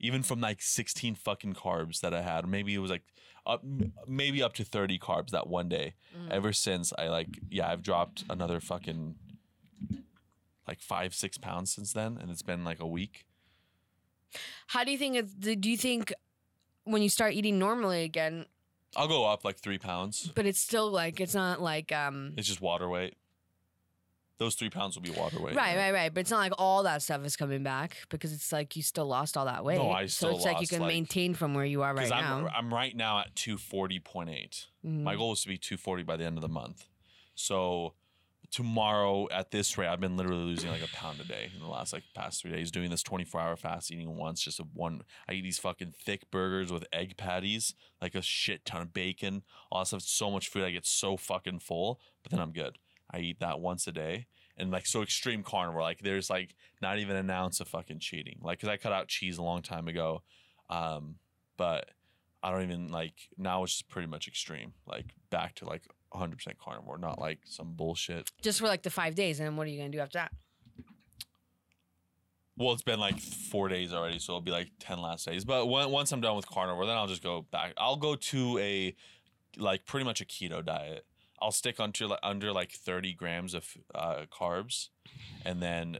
Even 0.00 0.22
from 0.22 0.40
like 0.40 0.60
16 0.62 1.14
fucking 1.14 1.54
carbs 1.54 2.00
that 2.00 2.14
I 2.14 2.22
had, 2.22 2.48
maybe 2.48 2.74
it 2.74 2.78
was 2.78 2.90
like 2.90 3.04
up, 3.46 3.62
maybe 4.08 4.42
up 4.42 4.54
to 4.54 4.64
30 4.64 4.98
carbs 4.98 5.30
that 5.30 5.46
one 5.46 5.68
day. 5.68 5.94
Mm. 6.16 6.32
Ever 6.32 6.52
since 6.52 6.92
I 6.98 7.08
like, 7.08 7.38
yeah, 7.50 7.70
I've 7.70 7.82
dropped 7.82 8.24
another 8.28 8.60
fucking 8.60 9.16
like 10.66 10.80
five, 10.80 11.14
six 11.14 11.38
pounds 11.38 11.72
since 11.72 11.92
then, 11.92 12.18
and 12.20 12.30
it's 12.30 12.42
been 12.42 12.64
like 12.64 12.80
a 12.80 12.86
week. 12.86 13.26
How 14.68 14.84
do 14.84 14.90
you 14.90 14.98
think? 14.98 15.16
It's, 15.16 15.32
do 15.32 15.70
you 15.70 15.76
think 15.76 16.12
when 16.84 17.02
you 17.02 17.08
start 17.08 17.34
eating 17.34 17.58
normally 17.58 18.02
again, 18.04 18.46
I'll 18.96 19.08
go 19.08 19.24
up 19.24 19.44
like 19.44 19.56
three 19.58 19.78
pounds. 19.78 20.30
but 20.34 20.46
it's 20.46 20.60
still 20.60 20.90
like 20.90 21.20
it's 21.20 21.34
not 21.34 21.60
like 21.60 21.92
um. 21.92 22.34
It's 22.36 22.46
just 22.48 22.60
water 22.60 22.88
weight. 22.88 23.16
Those 24.38 24.56
three 24.56 24.68
pounds 24.68 24.96
will 24.96 25.02
be 25.02 25.12
water 25.12 25.40
weight. 25.40 25.54
Right, 25.54 25.76
right, 25.76 25.92
right. 25.94 26.12
But 26.12 26.22
it's 26.22 26.30
not 26.30 26.38
like 26.38 26.52
all 26.58 26.82
that 26.82 27.02
stuff 27.02 27.24
is 27.24 27.36
coming 27.36 27.62
back 27.62 27.98
because 28.08 28.32
it's 28.32 28.50
like 28.52 28.74
you 28.74 28.82
still 28.82 29.06
lost 29.06 29.36
all 29.36 29.44
that 29.44 29.64
weight. 29.64 29.78
I 29.78 30.06
still 30.06 30.30
so 30.30 30.36
it's 30.36 30.44
like 30.44 30.54
you 30.54 30.58
lost, 30.62 30.70
can 30.70 30.80
like- 30.80 30.88
maintain 30.88 31.34
from 31.34 31.54
where 31.54 31.64
you 31.64 31.82
are 31.82 31.90
right 31.94 32.08
Because 32.08 32.10
I'm 32.10 32.42
now. 32.44 32.50
I'm 32.52 32.74
right 32.74 32.94
now 32.96 33.20
at 33.20 33.34
240.8. 33.36 34.66
Mhm. 34.84 35.02
My 35.04 35.14
goal 35.14 35.32
is 35.34 35.42
to 35.42 35.48
be 35.48 35.56
240 35.56 36.02
by 36.02 36.16
the 36.16 36.24
end 36.24 36.36
of 36.36 36.42
the 36.42 36.48
month. 36.48 36.88
So 37.36 37.94
tomorrow 38.54 39.26
at 39.32 39.50
this 39.50 39.76
rate, 39.76 39.88
I've 39.88 40.00
been 40.00 40.16
literally 40.16 40.44
losing 40.44 40.70
like 40.70 40.84
a 40.84 40.94
pound 40.94 41.18
a 41.18 41.24
day 41.24 41.50
in 41.52 41.60
the 41.60 41.66
last 41.66 41.92
like 41.92 42.04
past 42.14 42.40
three 42.40 42.52
days, 42.52 42.70
doing 42.70 42.88
this 42.88 43.02
24 43.02 43.40
hour 43.40 43.56
fast 43.56 43.90
eating 43.90 44.16
once, 44.16 44.40
just 44.40 44.60
a 44.60 44.62
one. 44.62 45.02
I 45.28 45.32
eat 45.32 45.42
these 45.42 45.58
fucking 45.58 45.92
thick 45.98 46.30
burgers 46.30 46.70
with 46.70 46.86
egg 46.92 47.16
patties, 47.16 47.74
like 48.00 48.14
a 48.14 48.22
shit 48.22 48.64
ton 48.64 48.82
of 48.82 48.94
bacon, 48.94 49.42
all 49.72 49.80
that 49.80 49.88
stuff. 49.88 50.02
So 50.02 50.30
much 50.30 50.48
food, 50.48 50.62
I 50.62 50.70
get 50.70 50.86
so 50.86 51.16
fucking 51.16 51.58
full, 51.58 52.00
but 52.22 52.30
then 52.30 52.38
I'm 52.38 52.52
good. 52.52 52.78
I 53.10 53.18
eat 53.18 53.40
that 53.40 53.58
once 53.58 53.88
a 53.88 53.92
day. 53.92 54.26
And 54.56 54.70
like 54.70 54.86
so 54.86 55.02
extreme 55.02 55.42
carnivore, 55.42 55.82
like 55.82 56.02
there's 56.02 56.30
like 56.30 56.54
not 56.80 57.00
even 57.00 57.16
an 57.16 57.30
ounce 57.30 57.58
of 57.58 57.66
fucking 57.66 57.98
cheating. 57.98 58.38
Like, 58.40 58.60
cause 58.60 58.70
I 58.70 58.76
cut 58.76 58.92
out 58.92 59.08
cheese 59.08 59.36
a 59.36 59.42
long 59.42 59.62
time 59.62 59.88
ago, 59.88 60.22
um, 60.70 61.16
but 61.56 61.90
I 62.40 62.52
don't 62.52 62.62
even 62.62 62.88
like 62.88 63.14
now. 63.36 63.64
It's 63.64 63.72
just 63.72 63.88
pretty 63.88 64.06
much 64.06 64.28
extreme, 64.28 64.74
like 64.86 65.06
back 65.30 65.56
to 65.56 65.64
like 65.64 65.88
100 66.14 66.36
percent 66.36 66.58
carnivore, 66.58 66.98
not 66.98 67.20
like 67.20 67.40
some 67.44 67.72
bullshit. 67.74 68.30
Just 68.42 68.60
for 68.60 68.66
like 68.66 68.82
the 68.82 68.90
five 68.90 69.14
days, 69.14 69.40
and 69.40 69.46
then 69.46 69.56
what 69.56 69.66
are 69.66 69.70
you 69.70 69.78
gonna 69.78 69.90
do 69.90 70.00
after 70.00 70.18
that? 70.18 70.32
Well, 72.56 72.72
it's 72.72 72.82
been 72.82 73.00
like 73.00 73.18
four 73.18 73.68
days 73.68 73.92
already, 73.92 74.20
so 74.20 74.32
it'll 74.32 74.40
be 74.40 74.52
like 74.52 74.70
10 74.78 75.00
last 75.00 75.26
days. 75.26 75.44
But 75.44 75.66
when, 75.66 75.90
once 75.90 76.12
I'm 76.12 76.20
done 76.20 76.36
with 76.36 76.46
carnivore, 76.46 76.86
then 76.86 76.96
I'll 76.96 77.08
just 77.08 77.22
go 77.22 77.44
back. 77.50 77.72
I'll 77.76 77.96
go 77.96 78.14
to 78.14 78.58
a 78.58 78.94
like 79.56 79.86
pretty 79.86 80.04
much 80.04 80.20
a 80.20 80.24
keto 80.24 80.64
diet. 80.64 81.04
I'll 81.42 81.50
stick 81.50 81.80
under 81.80 82.06
like 82.06 82.20
under 82.22 82.52
like 82.52 82.70
30 82.70 83.12
grams 83.14 83.54
of 83.54 83.76
uh, 83.94 84.26
carbs, 84.32 84.88
and 85.44 85.60
then 85.60 85.98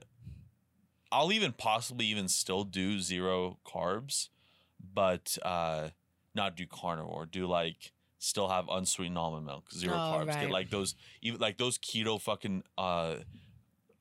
I'll 1.11 1.33
even 1.33 1.53
possibly 1.53 2.07
even 2.07 2.29
still 2.29 2.65
do 2.65 3.01
zero 3.01 3.59
carbs, 3.67 4.29
but 4.95 5.37
uh, 5.43 5.89
not 6.35 6.57
do 6.57 6.67
carnivore. 6.67 7.27
Do 7.27 7.47
like 7.47 7.93
still 8.25 8.49
have 8.49 8.69
unsweetened 8.69 9.19
almond 9.19 9.47
milk, 9.47 9.71
zero 9.73 9.95
Oh, 9.97 9.99
carbs. 10.13 10.41
Get 10.41 10.51
like 10.51 10.71
those 10.71 10.95
even 11.23 11.41
like 11.41 11.59
those 11.59 11.79
keto 11.79 12.21
fucking 12.21 12.63
uh 12.79 13.17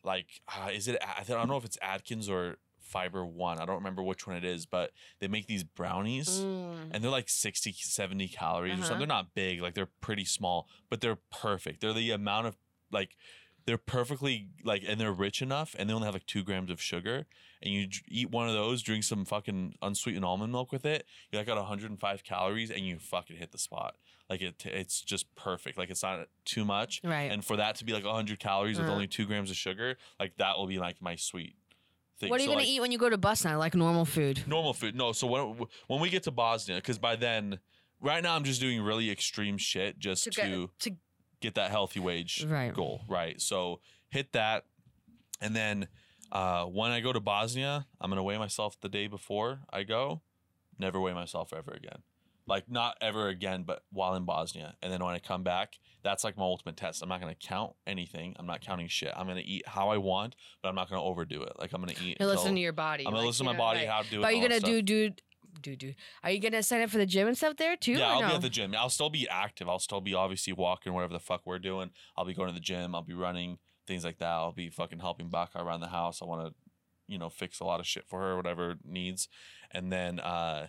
like 0.04 0.28
uh, 0.48 0.70
is 0.74 0.88
it 0.88 0.98
I 1.02 1.24
don't 1.24 1.48
know 1.48 1.58
if 1.58 1.66
it's 1.66 1.78
Atkins 1.82 2.30
or 2.30 2.58
Fiber 2.82 3.26
One. 3.26 3.60
I 3.60 3.66
don't 3.66 3.76
remember 3.78 4.04
which 4.04 4.28
one 4.28 4.36
it 4.36 4.44
is, 4.44 4.66
but 4.66 4.92
they 5.20 5.28
make 5.28 5.48
these 5.48 5.64
brownies 5.64 6.30
Mm. 6.30 6.90
and 6.92 7.04
they're 7.04 7.12
like 7.12 7.30
60 7.30 7.72
70 7.74 8.28
calories 8.28 8.72
or 8.72 8.76
Uh-huh. 8.76 8.84
something. 8.84 9.00
They're 9.00 9.08
not 9.08 9.34
big, 9.34 9.62
like 9.62 9.74
they're 9.74 9.90
pretty 10.02 10.26
small, 10.26 10.68
but 10.90 11.02
they're 11.02 11.20
perfect. 11.32 11.82
They're 11.82 11.94
the 11.94 12.12
amount 12.12 12.48
of 12.48 12.58
like 12.92 13.16
they're 13.66 13.78
perfectly 13.78 14.50
like 14.66 14.84
and 14.86 15.00
they're 15.00 15.14
rich 15.14 15.42
enough 15.42 15.74
and 15.80 15.90
they 15.90 15.94
only 15.94 16.06
have 16.06 16.14
like 16.16 16.26
2 16.26 16.44
grams 16.44 16.70
of 16.70 16.82
sugar 16.82 17.26
and 17.62 17.74
you 17.74 17.88
dr- 17.88 18.04
eat 18.10 18.30
one 18.30 18.50
of 18.50 18.54
those, 18.54 18.82
drink 18.82 19.06
some 19.06 19.24
fucking 19.24 19.76
unsweetened 19.82 20.26
almond 20.26 20.52
milk 20.52 20.74
with 20.74 20.86
it. 20.86 21.06
You 21.32 21.38
like 21.40 21.48
got 21.48 21.56
105 21.56 22.24
calories 22.26 22.70
and 22.70 22.82
you 22.86 23.00
fucking 23.00 23.38
hit 23.38 23.54
the 23.54 23.58
spot. 23.58 23.96
Like 24.30 24.42
it 24.42 24.66
it's 24.66 25.02
just 25.02 25.34
perfect. 25.36 25.78
Like 25.78 25.90
it's 25.90 26.02
not 26.04 26.28
too 26.46 26.66
much. 26.66 27.02
Right. 27.04 27.32
And 27.32 27.44
for 27.44 27.58
that 27.58 27.76
to 27.78 27.86
be 27.86 27.94
like 27.94 28.06
100 28.06 28.40
calories 28.40 28.78
with 28.78 28.86
Uh-huh. 28.88 28.94
only 28.96 29.08
2 29.08 29.26
grams 29.26 29.50
of 29.52 29.58
sugar, 29.58 29.98
like 30.20 30.38
that 30.38 30.58
will 30.58 30.68
be 30.68 30.80
like 30.80 31.02
my 31.02 31.16
sweet 31.16 31.56
thing. 32.20 32.30
what 32.30 32.40
are 32.40 32.44
you 32.44 32.48
So, 32.48 32.54
gonna 32.54 32.62
like, 32.62 32.70
eat 32.70 32.80
when 32.82 32.92
you 32.92 32.98
go 32.98 33.10
to 33.10 33.18
Bosnia? 33.18 33.58
Like 33.58 33.76
normal 33.76 34.06
food. 34.06 34.44
normal 34.48 34.74
food. 34.74 34.96
No, 34.96 35.12
so 35.12 35.28
when 35.28 35.68
when 35.88 36.00
we 36.00 36.10
get 36.10 36.24
to 36.24 36.32
Bosnia, 36.32 36.78
because 36.78 36.98
by 36.98 37.16
then, 37.16 37.60
right 38.00 38.24
now 38.24 38.36
I'm 38.36 38.44
just 38.46 38.62
doing 38.62 38.82
really 38.82 39.12
extreme 39.12 39.58
shit 39.58 40.00
just 40.00 40.24
To 40.24 40.30
to 40.32 40.42
get- 40.42 40.50
get, 40.80 41.50
to- 41.52 41.52
that 41.62 41.72
healthy 41.72 42.00
wage 42.00 42.46
Right. 42.46 42.74
goal. 42.74 43.04
Right. 43.10 43.40
So 43.42 43.82
hit 44.10 44.32
that, 44.34 44.66
and 45.42 45.56
then 45.56 45.88
Uh, 46.32 46.66
when 46.66 46.90
I 46.90 47.00
go 47.00 47.14
to 47.14 47.20
Bosnia, 47.20 47.86
I'm 48.02 48.10
gonna 48.10 48.24
weigh 48.24 48.40
myself 48.40 48.80
the 48.80 48.90
day 48.90 49.06
before 49.06 49.60
I 49.72 49.84
go. 49.84 50.24
Never 50.80 51.00
weigh 51.00 51.14
myself 51.14 51.54
ever 51.54 51.72
again. 51.72 52.02
Like 52.46 52.70
not 52.70 52.98
ever 53.00 53.30
again, 53.30 53.64
but 53.64 53.84
while 53.92 54.16
in 54.16 54.26
Bosnia. 54.26 54.76
And 54.82 54.92
then 54.92 55.04
when 55.04 55.14
I 55.14 55.20
come 55.20 55.44
back, 55.44 55.78
that's 56.04 56.24
like 56.24 56.38
my 56.38 56.44
ultimate 56.44 56.76
test. 56.76 57.02
I'm 57.02 57.10
not 57.10 57.22
gonna 57.22 57.36
count 57.36 57.74
anything. 57.88 58.36
I'm 58.38 58.46
not 58.46 58.62
counting 58.62 58.88
shit. 58.88 59.14
I'm 59.16 59.28
gonna 59.28 59.44
eat 59.44 59.68
how 59.68 59.90
I 59.90 59.98
want, 59.98 60.36
but 60.62 60.70
I'm 60.70 60.76
not 60.76 60.90
gonna 60.90 61.04
overdo 61.04 61.42
it. 61.44 61.54
Like 61.58 61.72
I'm 61.74 61.82
gonna 61.82 61.94
eat. 62.04 62.18
You 62.20 62.26
listen 62.26 62.56
to 62.56 62.62
your 62.62 62.74
body. 62.74 63.06
I'm 63.06 63.12
gonna 63.12 63.20
like, 63.20 63.28
listen 63.28 63.46
to 63.46 63.52
my 63.52 63.58
know, 63.58 63.64
body 63.64 63.80
right. 63.80 63.90
how 63.90 64.02
to 64.02 64.10
do 64.10 64.20
it. 64.20 64.22
But 64.22 64.28
are 64.28 64.32
you 64.32 64.44
all 64.44 64.50
that 64.50 64.62
gonna 64.62 64.82
do 64.82 65.10
do 65.10 65.14
do 65.62 65.76
do? 65.76 65.94
Are 66.24 66.32
you 66.32 66.40
gonna 66.40 66.64
sign 66.64 66.82
up 66.82 66.90
for 66.90 66.98
the 66.98 67.06
gym 67.06 67.28
and 67.28 67.38
stuff 67.38 67.56
there 67.58 67.78
too? 67.78 67.94
Yeah, 67.94 68.14
I'll 68.14 68.22
no? 68.22 68.28
be 68.30 68.36
at 68.36 68.42
the 68.42 68.50
gym. 68.50 68.76
I'll 68.76 68.90
still 68.90 69.10
be 69.10 69.28
active. 69.30 69.70
I'll 69.70 69.80
still 69.80 70.02
be 70.02 70.14
obviously 70.14 70.54
walking, 70.54 70.94
whatever 70.94 71.14
the 71.14 71.20
fuck 71.20 71.42
we're 71.46 71.60
doing. 71.60 71.92
I'll 72.18 72.26
be 72.26 72.34
going 72.34 72.50
to 72.50 72.54
the 72.54 72.60
gym. 72.60 72.96
I'll 72.96 73.04
be 73.04 73.14
running, 73.14 73.60
things 73.88 74.04
like 74.04 74.20
that. 74.20 74.28
I'll 74.28 74.52
be 74.52 74.70
fucking 74.70 75.00
helping 75.00 75.30
Baka 75.30 75.60
around 75.60 75.80
the 75.80 75.88
house. 75.88 76.22
I 76.22 76.26
want 76.26 76.48
to, 76.48 76.54
you 77.08 77.18
know, 77.18 77.30
fix 77.30 77.60
a 77.60 77.66
lot 77.66 77.80
of 77.80 77.88
shit 77.88 78.06
for 78.08 78.20
her, 78.20 78.36
whatever 78.36 78.76
needs. 78.84 79.28
And 79.72 79.92
then, 79.92 80.20
uh, 80.20 80.68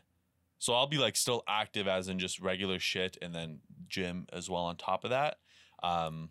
so 0.65 0.73
I'll 0.73 0.87
be 0.87 0.97
like 0.97 1.15
still 1.15 1.43
active 1.47 1.87
as 1.87 2.09
in 2.09 2.19
just 2.19 2.41
regular 2.41 2.79
shit 2.79 3.19
and 3.21 3.35
then 3.35 3.59
gym 3.87 4.27
as 4.33 4.49
well 4.49 4.63
on 4.63 4.77
top 4.77 5.05
of 5.05 5.11
that. 5.11 5.37
Um, 5.83 6.31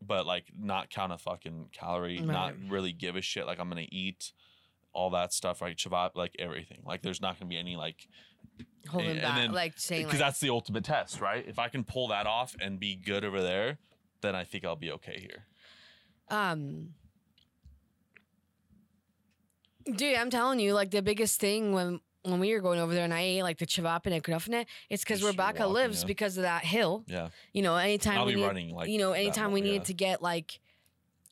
but 0.00 0.24
like 0.24 0.52
not 0.56 0.88
count 0.88 1.12
a 1.12 1.18
fucking 1.18 1.70
calorie, 1.72 2.20
not 2.20 2.54
really 2.68 2.92
give 2.92 3.16
a 3.16 3.20
shit. 3.20 3.44
Like 3.44 3.58
I'm 3.58 3.68
going 3.68 3.84
to 3.84 3.92
eat 3.92 4.30
all 4.92 5.10
that 5.10 5.32
stuff, 5.32 5.60
right? 5.60 5.76
Shavat, 5.76 6.10
like 6.14 6.36
everything. 6.38 6.82
Like 6.86 7.02
there's 7.02 7.20
not 7.20 7.30
going 7.40 7.48
to 7.50 7.52
be 7.52 7.58
any 7.58 7.74
like 7.74 8.06
holding 8.88 9.10
and 9.10 9.22
back, 9.22 9.36
then- 9.36 9.52
like 9.52 9.72
saying 9.78 10.04
because 10.04 10.20
like, 10.20 10.28
that's 10.28 10.38
the 10.38 10.50
ultimate 10.50 10.84
test, 10.84 11.20
right? 11.20 11.44
If 11.44 11.58
I 11.58 11.66
can 11.66 11.82
pull 11.82 12.06
that 12.08 12.28
off 12.28 12.54
and 12.60 12.78
be 12.78 12.94
good 12.94 13.24
over 13.24 13.42
there, 13.42 13.78
then 14.20 14.36
I 14.36 14.44
think 14.44 14.64
I'll 14.64 14.76
be 14.76 14.92
okay 14.92 15.18
here. 15.18 15.46
um. 16.30 16.90
Dude, 19.92 20.16
I'm 20.16 20.30
telling 20.30 20.60
you, 20.60 20.72
like 20.72 20.92
the 20.92 21.02
biggest 21.02 21.40
thing 21.40 21.72
when 21.72 22.00
when 22.24 22.40
we 22.40 22.52
were 22.54 22.60
going 22.60 22.78
over 22.78 22.94
there 22.94 23.04
and 23.04 23.12
I 23.14 23.20
ate 23.20 23.42
like 23.42 23.58
the 23.58 23.66
chivap 23.66 24.06
and 24.06 24.22
krofne, 24.24 24.66
it's 24.90 25.04
because 25.04 25.22
Rebecca 25.22 25.60
walking, 25.60 25.74
lives 25.74 26.02
yeah. 26.02 26.06
because 26.06 26.36
of 26.36 26.42
that 26.42 26.64
hill. 26.64 27.04
Yeah, 27.06 27.28
You 27.52 27.62
know, 27.62 27.76
anytime 27.76 28.18
I'll 28.18 28.26
we 28.26 28.34
be 28.34 28.40
need, 28.40 28.46
running 28.46 28.74
like 28.74 28.88
you 28.88 28.98
know, 28.98 29.12
anytime 29.12 29.52
we 29.52 29.60
needed 29.60 29.82
yeah. 29.82 29.84
to 29.84 29.94
get 29.94 30.22
like 30.22 30.60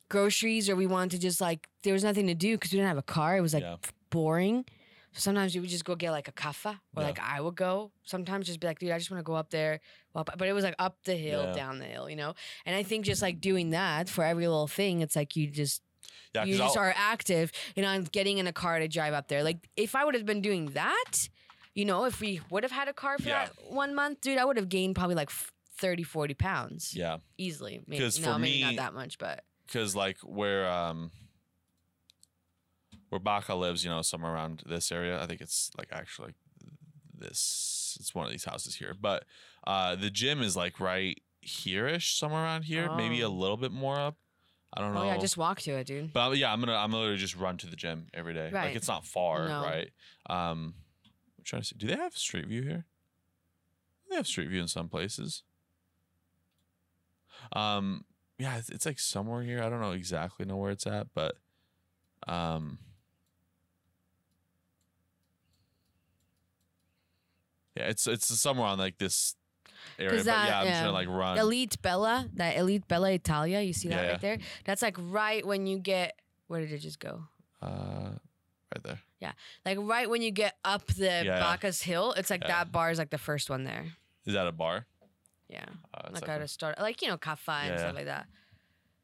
groceries 0.09 0.69
or 0.69 0.75
we 0.75 0.87
wanted 0.87 1.11
to 1.11 1.19
just 1.19 1.41
like 1.41 1.67
there 1.83 1.93
was 1.93 2.03
nothing 2.03 2.27
to 2.27 2.35
do 2.35 2.55
because 2.55 2.71
we 2.71 2.77
didn't 2.77 2.89
have 2.89 2.97
a 2.97 3.01
car. 3.03 3.37
It 3.37 3.41
was 3.41 3.53
like 3.53 3.63
Yeah. 3.63 3.77
boring. 4.09 4.65
So 5.13 5.19
sometimes 5.19 5.53
we 5.53 5.61
would 5.61 5.69
just 5.69 5.85
go 5.85 5.95
get 5.95 6.09
like 6.09 6.27
a 6.27 6.31
kaffa, 6.31 6.79
or 6.95 7.03
like 7.03 7.19
I 7.19 7.39
would 7.39 7.55
go. 7.55 7.91
Sometimes 8.03 8.47
just 8.47 8.59
be 8.59 8.65
like, 8.65 8.79
dude, 8.79 8.89
I 8.91 8.97
just 8.97 9.11
want 9.11 9.19
to 9.19 9.23
go 9.23 9.35
up 9.35 9.51
there. 9.51 9.79
Well, 10.13 10.23
but 10.23 10.47
it 10.47 10.53
was 10.53 10.63
like 10.63 10.73
up 10.79 10.97
the 11.03 11.15
hill, 11.15 11.53
down 11.53 11.77
the 11.77 11.85
hill, 11.85 12.09
you 12.09 12.15
know. 12.15 12.33
And 12.65 12.75
I 12.75 12.81
think 12.81 13.05
just 13.05 13.21
like 13.21 13.39
doing 13.49 13.71
that 13.71 14.09
for 14.09 14.23
every 14.23 14.47
little 14.47 14.67
thing, 14.67 15.01
it's 15.01 15.15
like 15.15 15.35
you 15.35 15.47
just 15.51 15.83
yeah. 16.33 16.43
you 16.45 16.53
Because 16.53 16.67
just 16.73 16.77
are 16.77 16.93
active, 16.95 17.51
you 17.75 17.81
know, 17.83 17.89
and 17.89 18.11
getting 18.11 18.37
in 18.37 18.47
a 18.47 18.53
car 18.53 18.79
to 18.79 18.87
drive 18.87 19.13
up 19.13 19.27
there. 19.27 19.43
Like 19.43 19.69
if 19.75 19.95
I 19.95 20.05
would 20.05 20.15
have 20.15 20.25
been 20.25 20.41
doing 20.41 20.67
that, 20.73 21.29
you 21.75 21.85
know, 21.85 22.05
if 22.05 22.19
we 22.21 22.39
would 22.49 22.63
have 22.63 22.71
had 22.71 22.87
a 22.87 22.93
car 22.93 23.17
for 23.17 23.27
Yeah. 23.29 23.45
that 23.45 23.53
one 23.71 23.95
month, 23.95 24.21
dude, 24.21 24.37
I 24.37 24.45
would 24.45 24.57
have 24.57 24.69
gained 24.69 24.95
probably 24.95 25.15
like 25.15 25.29
f- 25.29 25.51
30, 25.77 26.03
40 26.03 26.33
pounds 26.35 26.93
yeah, 26.95 27.17
easily. 27.37 27.83
Maybe, 27.87 28.01
'Cause 28.03 28.19
no, 28.19 28.33
for 28.33 28.39
maybe 28.39 28.57
me- 28.63 28.75
not 28.75 28.75
that 28.75 28.93
much, 28.93 29.17
but 29.17 29.43
because 29.65 29.95
like 29.95 30.17
where 30.19 30.69
um 30.71 31.11
where 33.09 33.19
Baka 33.19 33.53
lives, 33.55 33.83
you 33.83 33.89
know, 33.89 34.01
somewhere 34.01 34.33
around 34.33 34.63
this 34.65 34.91
area. 34.91 35.21
I 35.21 35.25
think 35.27 35.41
it's 35.41 35.69
like 35.77 35.89
actually 35.91 36.27
like 36.27 36.35
this. 37.17 37.97
It's 37.99 38.13
one 38.15 38.25
of 38.25 38.31
these 38.31 38.45
houses 38.45 38.75
here, 38.75 38.93
but 38.99 39.25
uh 39.65 39.95
the 39.95 40.09
gym 40.09 40.41
is 40.41 40.55
like 40.55 40.79
right 40.79 41.21
here-ish, 41.41 42.17
somewhere 42.17 42.43
around 42.43 42.63
here, 42.63 42.89
maybe 42.95 43.21
a 43.21 43.27
Oh. 43.27 43.31
little 43.31 43.57
bit 43.57 43.71
more 43.71 43.99
up. 43.99 44.15
I 44.75 44.81
don't 44.81 44.93
know. 44.95 45.01
oh 45.01 45.05
yeah, 45.05 45.17
just 45.17 45.37
walk 45.37 45.61
to 45.61 45.71
it, 45.73 45.85
dude. 45.87 46.11
But 46.13 46.35
yeah, 46.37 46.51
I'm 46.51 46.59
gonna 46.59 46.73
I'm 46.75 46.89
gonna 46.89 47.01
literally 47.01 47.19
just 47.19 47.35
run 47.35 47.57
to 47.57 47.67
the 47.67 47.75
gym 47.75 48.07
every 48.13 48.33
day. 48.33 48.49
Right. 48.51 48.65
Like 48.67 48.75
it's 48.75 48.87
not 48.87 49.05
far, 49.05 49.47
No. 49.47 49.61
right? 49.61 49.89
Um, 50.27 50.73
I'm 51.37 51.43
trying 51.43 51.61
to 51.61 51.67
see. 51.67 51.75
Do 51.77 51.87
they 51.87 51.95
have 51.95 52.17
Street 52.17 52.47
View 52.47 52.63
here? 52.63 52.85
They 54.09 54.15
have 54.15 54.25
Street 54.27 54.49
View 54.49 54.61
in 54.61 54.67
some 54.67 54.89
places. 54.89 55.43
Um, 57.55 58.05
yeah, 58.39 58.57
it's, 58.57 58.69
it's 58.69 58.85
like 58.85 58.99
somewhere 58.99 59.43
here. 59.43 59.61
I 59.61 59.69
don't 59.69 59.81
know 59.81 59.91
exactly 59.91 60.45
know 60.45 60.57
where 60.57 60.71
it's 60.71 60.87
at, 60.87 61.07
but 61.13 61.35
um, 62.27 62.79
yeah, 67.75 67.85
it's 67.87 68.07
it's 68.07 68.27
somewhere 68.39 68.67
on 68.67 68.77
like 68.79 68.97
this 68.97 69.35
area. 69.99 70.23
that- 70.23 70.47
yeah, 70.47 70.59
I'm 70.59 70.65
yeah. 70.65 70.71
trying 70.81 70.85
to 70.85 70.91
like 70.91 71.07
run. 71.07 71.37
Elite 71.37 71.81
Bella, 71.81 72.29
that 72.35 72.57
Elite 72.57 72.87
Bella 72.87 73.11
Italia, 73.11 73.61
you 73.61 73.73
see 73.73 73.89
that 73.89 74.03
Yeah, 74.03 74.11
right 74.11 74.21
there? 74.21 74.37
That's 74.65 74.81
like 74.81 74.95
right 74.99 75.45
when 75.45 75.65
you 75.67 75.79
get 75.79 76.19
where 76.47 76.59
did 76.61 76.71
it 76.71 76.79
just 76.79 76.99
go? 76.99 77.23
uh, 77.61 78.11
right 78.75 78.83
there. 78.83 78.99
Yeah, 79.19 79.31
like 79.65 79.77
right 79.79 80.09
when 80.09 80.21
you 80.21 80.31
get 80.31 80.55
up 80.65 80.85
the 80.87 81.23
yeah. 81.25 81.39
Bacchus 81.39 81.81
Hill, 81.81 82.13
it's 82.17 82.29
like 82.29 82.41
Yeah. 82.43 82.49
that 82.49 82.71
bar 82.71 82.91
is 82.91 82.97
like 82.99 83.09
the 83.11 83.17
first 83.17 83.49
one 83.49 83.63
there. 83.63 83.85
Is 84.25 84.33
that 84.33 84.47
a 84.47 84.51
bar? 84.51 84.85
Yeah. 85.49 85.65
Uh, 85.93 86.01
like, 86.11 86.21
like 86.21 86.29
I 86.29 86.35
a- 86.35 86.39
would 86.39 86.49
start 86.49 86.79
like 86.79 87.01
you 87.01 87.07
know 87.07 87.17
kaffa 87.17 87.61
and 87.61 87.69
Yeah. 87.69 87.77
stuff 87.77 87.95
like 87.95 88.05
that. 88.05 88.27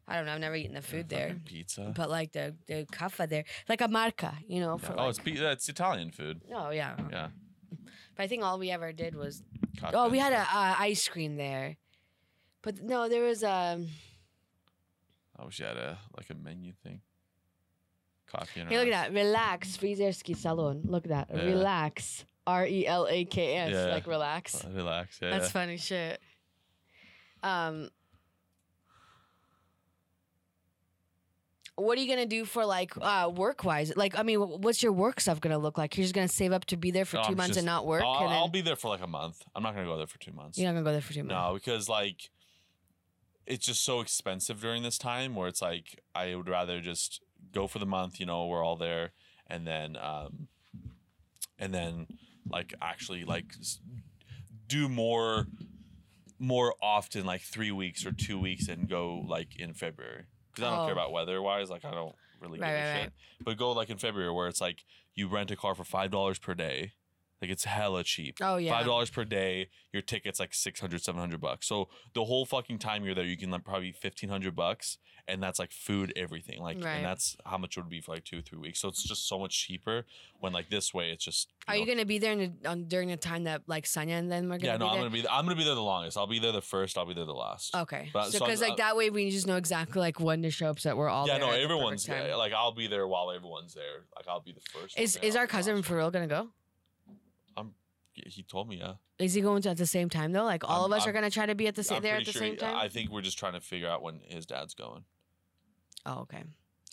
I 0.08 0.16
don't 0.16 0.26
know. 0.26 0.34
I've 0.34 0.40
never 0.42 0.56
eaten 0.56 0.74
the 0.74 0.82
food 0.82 1.08
there, 1.08 1.36
pizza. 1.46 1.94
but 1.96 2.10
like 2.10 2.32
the 2.32 2.56
the 2.68 2.86
kaffa 2.92 3.30
there, 3.30 3.46
like 3.70 3.80
a 3.82 3.88
marca, 3.88 4.34
you 4.48 4.60
know. 4.60 4.78
For 4.80 4.94
oh, 5.00 5.08
like, 5.08 5.28
it's 5.28 5.40
that's 5.40 5.70
Italian 5.70 6.10
food. 6.12 6.42
oh 6.54 6.72
yeah. 6.72 6.96
Yeah. 7.12 7.28
But 8.16 8.24
I 8.24 8.28
think 8.28 8.44
all 8.44 8.60
we 8.60 8.72
ever 8.72 8.92
did 8.92 9.16
was 9.16 9.44
Cock 9.80 9.94
oh 9.96 10.10
we 10.10 10.18
had 10.20 10.34
a 10.34 10.42
uh, 10.42 10.76
ice 10.78 11.08
cream 11.08 11.36
there, 11.36 11.78
but 12.62 12.82
no, 12.82 13.08
there 13.10 13.24
was 13.24 13.44
um. 13.44 13.88
I 15.38 15.46
wish 15.46 15.60
you 15.60 15.66
had 15.66 15.78
a 15.78 15.98
like 16.18 16.30
a 16.30 16.34
menu 16.36 16.74
thing. 16.84 17.02
Coffee 18.28 18.60
and 18.60 18.70
Hey, 18.70 18.78
look 18.78 18.88
at 18.88 18.92
that. 18.92 19.14
Relax, 19.14 19.78
Frizerski 19.78 20.36
Salon. 20.36 20.82
Look 20.86 21.06
at 21.06 21.10
that. 21.10 21.30
Yeah. 21.34 21.44
Relax. 21.46 22.26
R 22.46 22.66
E 22.66 22.86
L 22.86 23.08
A 23.10 23.26
K 23.26 23.56
S. 23.56 23.72
Yeah. 23.72 23.86
Like 23.86 24.08
relax. 24.08 24.66
Relax. 24.66 25.20
Yeah. 25.22 25.30
That's 25.32 25.52
funny 25.52 25.78
shit. 25.78 26.20
Um, 27.44 27.90
what 31.80 31.98
are 31.98 32.02
you 32.02 32.08
gonna 32.08 32.26
do 32.26 32.46
for 32.46 32.66
like 32.66 32.94
uh, 33.02 33.30
work 33.34 33.64
wise? 33.64 33.96
Like, 33.96 34.18
I 34.18 34.24
mean, 34.24 34.40
what's 34.40 34.82
your 34.84 34.92
work 34.92 35.20
stuff 35.20 35.40
gonna 35.42 35.58
look 35.58 35.78
like? 35.78 35.98
You're 35.98 36.04
just 36.04 36.14
gonna 36.16 36.28
save 36.28 36.52
up 36.52 36.66
to 36.66 36.78
be 36.78 36.92
there 36.92 37.06
for 37.06 37.18
No, 37.18 37.24
two 37.24 37.30
I'm 37.32 37.38
months 37.38 37.50
just- 37.50 37.60
and 37.60 37.66
not 37.66 37.86
work, 37.86 38.04
I'll, 38.04 38.20
and 38.20 38.28
then 38.32 38.38
I'll 38.38 38.48
be 38.50 38.62
there 38.62 38.76
for 38.76 38.90
like 38.90 39.02
a 39.02 39.08
month. 39.08 39.42
I'm 39.56 39.64
not 39.64 39.74
gonna 39.76 39.86
go 39.88 39.98
there 39.98 40.08
for 40.08 40.20
two 40.20 40.32
months. 40.34 40.58
you're 40.58 40.68
not 40.68 40.74
gonna 40.74 40.86
go 40.86 40.92
there 40.92 41.02
for 41.02 41.14
two 41.14 41.24
months. 41.24 41.34
No, 41.48 41.54
because 41.54 41.90
like 41.90 42.30
it's 43.46 43.66
just 43.66 43.84
so 43.84 44.00
expensive 44.00 44.62
during 44.62 44.84
this 44.84 44.98
time 44.98 45.34
where 45.36 45.48
it's 45.48 45.62
like 45.62 46.00
I 46.14 46.36
would 46.36 46.48
rather 46.48 46.82
just 46.82 47.22
go 47.52 47.66
for 47.68 47.80
the 47.80 47.86
month, 47.86 48.20
you 48.20 48.26
know, 48.26 48.46
we're 48.46 48.64
all 48.64 48.76
there 48.76 49.12
and 49.48 49.66
then 49.66 49.96
um 49.98 50.48
and 51.58 51.74
then 51.74 52.06
like 52.48 52.74
actually 52.82 53.26
like 53.26 53.46
do 54.68 54.88
more 54.88 55.48
more 56.38 56.74
often 56.82 57.26
like 57.26 57.42
3 57.42 57.72
weeks 57.72 58.06
or 58.06 58.12
2 58.12 58.40
weeks 58.40 58.68
and 58.70 58.88
go 58.88 59.26
like 59.28 59.56
in 59.60 59.74
February 59.74 60.26
cuz 60.56 60.64
I 60.64 60.70
don't 60.70 60.86
care 60.86 60.90
Oh. 60.90 61.00
about 61.00 61.12
weather 61.12 61.42
wise 61.42 61.70
like 61.70 61.86
I 61.86 61.92
don't 61.92 62.16
really 62.42 62.60
Right, 62.60 62.68
give 62.70 62.76
a 62.76 62.80
right, 62.82 62.94
shit. 62.96 63.04
right. 63.04 63.12
But 63.42 63.58
go 63.58 63.72
like 63.72 63.90
in 63.90 63.98
February 63.98 64.32
where 64.32 64.48
it's 64.48 64.62
like 64.62 64.84
you 65.16 65.28
rent 65.28 65.52
a 65.52 65.56
car 65.56 65.76
for 65.76 65.84
$5 65.84 66.40
per 66.42 66.54
day. 66.54 66.94
Like 67.42 67.52
it's 67.52 67.64
hella 67.64 68.04
cheap. 68.04 68.38
Oh 68.42 68.58
yeah. 68.58 68.72
five 68.78 68.86
dollars 68.86 69.10
per 69.10 69.24
day 69.26 69.70
your 69.94 70.02
ticket's 70.02 70.40
like 70.40 70.54
600 70.54 71.02
700 71.02 71.40
bucks. 71.40 71.68
So 71.68 71.88
the 72.14 72.26
whole 72.26 72.46
fucking 72.46 72.80
time 72.80 73.06
you're 73.06 73.16
there 73.16 73.24
you 73.26 73.38
can 73.38 73.50
like 73.50 73.64
probably 73.64 73.92
1500 74.00 74.56
bucks 74.56 74.98
and 75.28 75.42
that's 75.42 75.58
like 75.60 75.72
food 75.72 76.12
everything. 76.16 76.60
Like 76.62 76.84
Right. 76.84 76.96
and 76.98 77.06
that's 77.06 77.38
how 77.46 77.58
much 77.58 77.78
it 77.78 77.82
would 77.82 77.90
be 77.90 78.02
for 78.02 78.14
like 78.16 78.26
two 78.26 78.42
three 78.42 78.58
weeks. 78.60 78.80
So 78.80 78.88
it's 78.90 79.04
just 79.04 79.28
so 79.28 79.40
much 79.40 79.58
cheaper 79.68 80.06
when 80.40 80.52
like 80.54 80.70
this 80.70 80.94
way 80.94 81.12
it's 81.12 81.24
just 81.24 81.50
Are 81.68 81.76
you 81.76 81.86
gonna 81.86 82.06
be 82.06 82.18
there 82.20 82.34
in 82.34 82.58
the, 82.62 82.70
on, 82.70 82.86
during 82.88 83.08
the 83.10 83.18
time 83.18 83.46
that 83.46 83.62
like 83.68 83.86
Sanya 83.86 84.20
and 84.20 84.32
them 84.32 84.52
are 84.52 84.58
gonna 84.58 84.66
yeah 84.74 84.78
be 84.78 84.80
no 84.80 84.88
i'm 84.88 84.94
there? 85.00 85.10
gonna 85.10 85.22
be 85.24 85.28
i'm 85.30 85.46
gonna 85.46 85.56
be 85.56 85.64
there 85.64 85.76
the 85.76 85.82
longest. 85.82 86.18
I'll 86.18 86.28
be 86.28 86.40
there 86.40 86.52
the 86.52 86.62
first 86.62 86.98
i'll 86.98 87.06
be 87.06 87.14
there 87.14 87.26
the 87.26 87.34
last. 87.34 87.74
Okay, 87.76 88.10
But- 88.14 88.26
so 88.32 88.40
so 88.40 88.46
because 88.46 88.60
like 88.62 88.70
I'm- 88.72 88.78
that 88.80 88.96
way 88.98 89.10
we 89.10 89.30
just 89.32 89.48
know 89.48 89.56
exactly 89.58 90.00
like 90.02 90.20
when 90.20 90.42
to 90.44 90.52
show 90.52 90.70
up, 90.70 90.80
so 90.80 90.90
that 90.90 90.98
we're 90.98 91.10
all 91.10 91.26
yeah 91.28 91.38
no 91.38 91.46
at 91.46 91.52
the 91.52 91.56
perfect 91.58 91.64
everyone's 91.72 92.10
like 92.10 92.54
i'll 92.54 92.74
be 92.74 92.88
there 92.88 93.08
while 93.08 93.32
everyone's 93.32 93.74
there. 93.74 94.06
Like 94.16 94.28
i'll 94.28 94.42
be 94.42 94.52
the 94.52 94.62
first 94.74 94.98
Is 95.00 95.16
is 95.22 95.36
our 95.36 95.48
cousin 95.48 95.82
for 95.84 95.96
real 95.98 96.12
gonna 96.12 96.28
go? 96.28 96.50
He 98.14 98.44
told 98.44 98.68
me 98.68 98.78
yeah 98.78 98.94
Is 99.18 99.34
he 99.34 99.42
going 99.42 99.62
to 99.64 99.70
at 99.70 99.78
the 99.78 99.86
same 99.86 100.10
time 100.10 100.32
though? 100.34 100.44
Like 100.44 100.64
all 100.68 100.82
I'm- 100.84 100.92
of 100.92 100.98
us 100.98 101.02
I'm- 101.04 101.10
are 101.10 101.14
gonna 101.14 101.30
try 101.30 101.46
to 101.46 101.56
be 101.56 101.68
at 101.68 101.76
the 101.76 101.84
same 101.84 101.98
I'm 101.98 102.04
there 102.04 102.14
at 102.16 102.26
pretty 102.26 102.32
the 102.32 102.34
sure 102.34 102.42
same 102.42 102.52
he- 102.54 102.58
time. 102.58 102.76
i 102.76 102.88
think 102.90 103.10
we're 103.12 103.22
just 103.22 103.38
trying 103.38 103.54
to 103.54 103.62
figure 103.62 103.88
out 103.90 104.02
when 104.02 104.20
his 104.28 104.46
dad's 104.46 104.74
going 104.74 105.04
oh, 106.06 106.20
okay. 106.22 106.44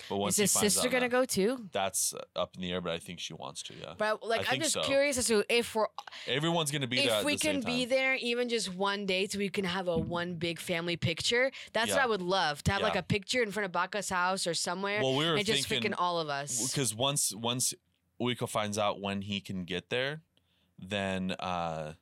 but 0.08 0.16
once 0.18 0.34
Is 0.34 0.36
he 0.36 0.42
his 0.42 0.52
finds 0.52 0.74
sister 0.74 0.88
out 0.88 0.92
gonna 0.92 1.04
that- 1.06 1.10
go 1.10 1.24
too? 1.24 1.68
that's 1.72 2.14
uh, 2.14 2.20
up 2.38 2.54
in 2.56 2.62
the 2.62 2.70
air 2.72 2.80
but 2.80 2.92
i 2.92 2.98
think 2.98 3.18
she 3.18 3.32
wants 3.34 3.62
to 3.64 3.74
yeah 3.74 3.94
But 3.98 4.22
like, 4.26 4.40
I'm 4.42 4.46
think 4.46 4.62
just 4.64 4.74
so. 4.74 4.82
curious 4.82 5.16
as 5.18 5.26
to 5.28 5.42
if 5.48 5.74
we're 5.74 5.86
Everyone's 6.26 6.70
gonna 6.70 6.86
be 6.86 6.96
there. 6.96 7.06
if 7.06 7.12
at 7.12 7.24
we 7.24 7.32
the 7.34 7.38
same 7.38 7.62
can 7.62 7.64
be 7.64 7.80
time. 7.86 7.88
there 7.90 8.14
even 8.16 8.48
just 8.48 8.74
one 8.74 9.06
day, 9.06 9.26
so 9.26 9.38
we 9.38 9.48
can 9.48 9.64
have 9.64 9.86
a 9.88 9.96
one 9.96 10.34
big 10.34 10.58
family 10.60 10.96
picture. 10.96 11.50
That's 11.72 11.90
what 11.90 11.96
Yeah. 11.98 12.04
I 12.04 12.06
would 12.06 12.22
love 12.22 12.62
to 12.64 12.72
have 12.72 12.82
like 12.82 12.94
Yeah. 12.94 13.00
a 13.00 13.02
picture 13.04 13.42
in 13.42 13.50
front 13.52 13.64
of 13.66 13.72
Baka's 13.72 14.08
house 14.10 14.46
or 14.46 14.54
somewhere, 14.54 15.00
Well, 15.02 15.14
we 15.14 15.24
were 15.24 15.36
and 15.36 15.46
just 15.46 15.66
thinking 15.68 15.92
freaking 15.92 15.94
all 15.98 16.18
of 16.18 16.28
us. 16.28 16.68
because 16.70 16.94
once 16.94 17.32
once 17.34 17.74
Uiko 18.20 18.48
finds 18.48 18.76
out 18.78 19.00
when 19.00 19.22
he 19.22 19.40
can 19.40 19.64
get 19.64 19.88
there, 19.90 20.22
then 20.78 21.32
uh, 21.32 21.92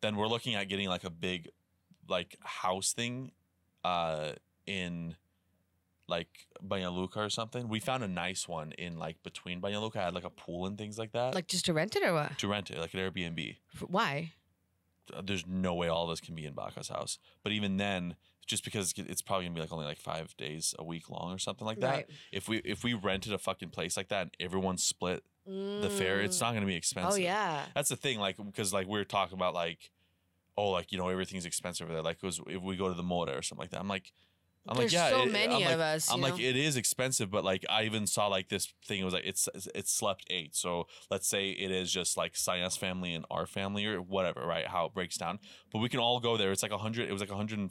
then 0.00 0.16
we're 0.16 0.28
looking 0.28 0.54
at 0.54 0.68
getting 0.68 0.88
like 0.88 1.04
a 1.04 1.10
big 1.10 1.50
like 2.08 2.36
house 2.42 2.92
thing, 2.92 3.32
uh, 3.84 4.32
in 4.66 5.16
like 6.08 6.46
Banja 6.66 6.92
Luka 6.92 7.20
or 7.20 7.30
something. 7.30 7.68
We 7.68 7.78
found 7.80 8.02
a 8.02 8.08
nice 8.08 8.48
one 8.48 8.72
in 8.72 8.98
like 8.98 9.22
between 9.22 9.60
Banja 9.60 9.80
Luka. 9.80 10.00
had 10.00 10.14
like 10.14 10.24
a 10.24 10.30
pool 10.30 10.66
and 10.66 10.76
things 10.76 10.98
like 10.98 11.12
that 11.12 11.34
Like 11.34 11.46
just 11.46 11.66
to 11.66 11.72
rent 11.72 11.94
it 11.96 12.02
or 12.02 12.12
what? 12.12 12.36
to 12.38 12.48
rent 12.48 12.70
it, 12.70 12.78
like 12.78 12.94
an 12.94 13.00
Airbnb. 13.00 13.56
Why? 13.86 14.32
Uh, 15.14 15.22
There's 15.24 15.46
no 15.46 15.74
way 15.74 15.88
all 15.88 16.04
of 16.04 16.10
us 16.10 16.20
can 16.20 16.34
be 16.34 16.46
in 16.46 16.54
Baka's 16.54 16.88
house. 16.88 17.18
But 17.44 17.52
even 17.52 17.76
then, 17.76 18.16
just 18.46 18.64
because 18.64 18.90
it's- 18.90 19.08
it's 19.08 19.22
probably 19.22 19.46
gonna 19.46 19.54
be 19.54 19.60
like 19.60 19.72
only 19.72 19.84
like 19.84 20.00
five 20.00 20.36
days 20.36 20.74
a 20.80 20.84
week 20.84 21.08
long 21.10 21.32
or 21.32 21.38
something 21.38 21.64
like 21.66 21.78
that. 21.80 21.94
Right. 21.94 22.06
If 22.32 22.48
we 22.48 22.58
if 22.58 22.82
we 22.82 22.94
rented 22.94 23.32
a 23.32 23.38
fucking 23.38 23.70
place 23.70 23.96
like 23.96 24.08
that 24.08 24.22
and 24.22 24.30
everyone 24.40 24.78
split 24.78 25.22
the 25.82 25.90
fare, 25.90 26.20
it's 26.20 26.38
Mm. 26.38 26.40
not 26.42 26.54
gonna 26.54 26.66
be 26.66 26.76
expensive. 26.76 27.12
Oh 27.12 27.16
yeah. 27.16 27.66
That's 27.74 27.88
the 27.88 27.96
thing, 27.96 28.18
like 28.18 28.36
because 28.36 28.72
like 28.72 28.86
we 28.86 28.98
are 29.00 29.04
talking 29.04 29.36
about 29.36 29.54
like, 29.54 29.90
oh 30.56 30.70
like 30.70 30.92
you 30.92 30.98
know 30.98 31.08
everything's 31.08 31.46
expensive 31.46 31.84
over 31.86 31.94
there. 31.94 32.02
Like 32.02 32.20
'cause 32.20 32.40
if 32.46 32.62
we 32.62 32.76
go 32.76 32.88
to 32.88 32.94
the 32.94 33.02
Mora 33.02 33.36
or 33.36 33.42
something 33.42 33.62
like 33.64 33.70
that, 33.70 33.80
I'm 33.80 33.88
like, 33.88 34.12
I'm 34.68 34.76
There's 34.76 34.92
like 34.92 35.10
yeah, 35.10 35.10
so 35.10 35.22
it- 35.22 35.32
many 35.32 35.54
I'm 35.54 35.60
like, 35.62 35.74
of 35.74 35.80
us. 35.80 36.10
I'm 36.10 36.18
you 36.18 36.24
like 36.24 36.38
it 36.40 36.54
is 36.56 36.76
expensive, 36.76 37.30
but 37.30 37.44
like 37.44 37.64
I 37.70 37.84
even 37.84 38.06
saw 38.06 38.26
like 38.26 38.48
this 38.50 38.72
thing. 38.86 39.00
It 39.00 39.04
was 39.04 39.14
like 39.14 39.24
it's 39.24 39.48
it 39.74 39.88
slept 39.88 40.26
eight. 40.30 40.54
So 40.54 40.86
let's 41.10 41.26
say 41.26 41.50
it 41.50 41.70
is 41.70 41.90
just 41.90 42.16
like 42.16 42.34
Saya's 42.34 42.76
family 42.76 43.14
and 43.14 43.24
our 43.30 43.46
family 43.46 43.86
or 43.86 44.02
whatever, 44.02 44.46
right? 44.46 44.66
How 44.66 44.84
it 44.86 44.92
breaks 44.94 45.16
down. 45.16 45.38
But 45.72 45.78
we 45.78 45.88
can 45.88 45.98
all 46.00 46.20
go 46.20 46.36
there. 46.36 46.52
It's 46.52 46.62
like 46.62 46.72
a 46.72 46.78
hundred. 46.78 47.08
It 47.08 47.12
was 47.12 47.20
like 47.22 47.30
a 47.30 47.36
hundred 47.36 47.58
and 47.58 47.70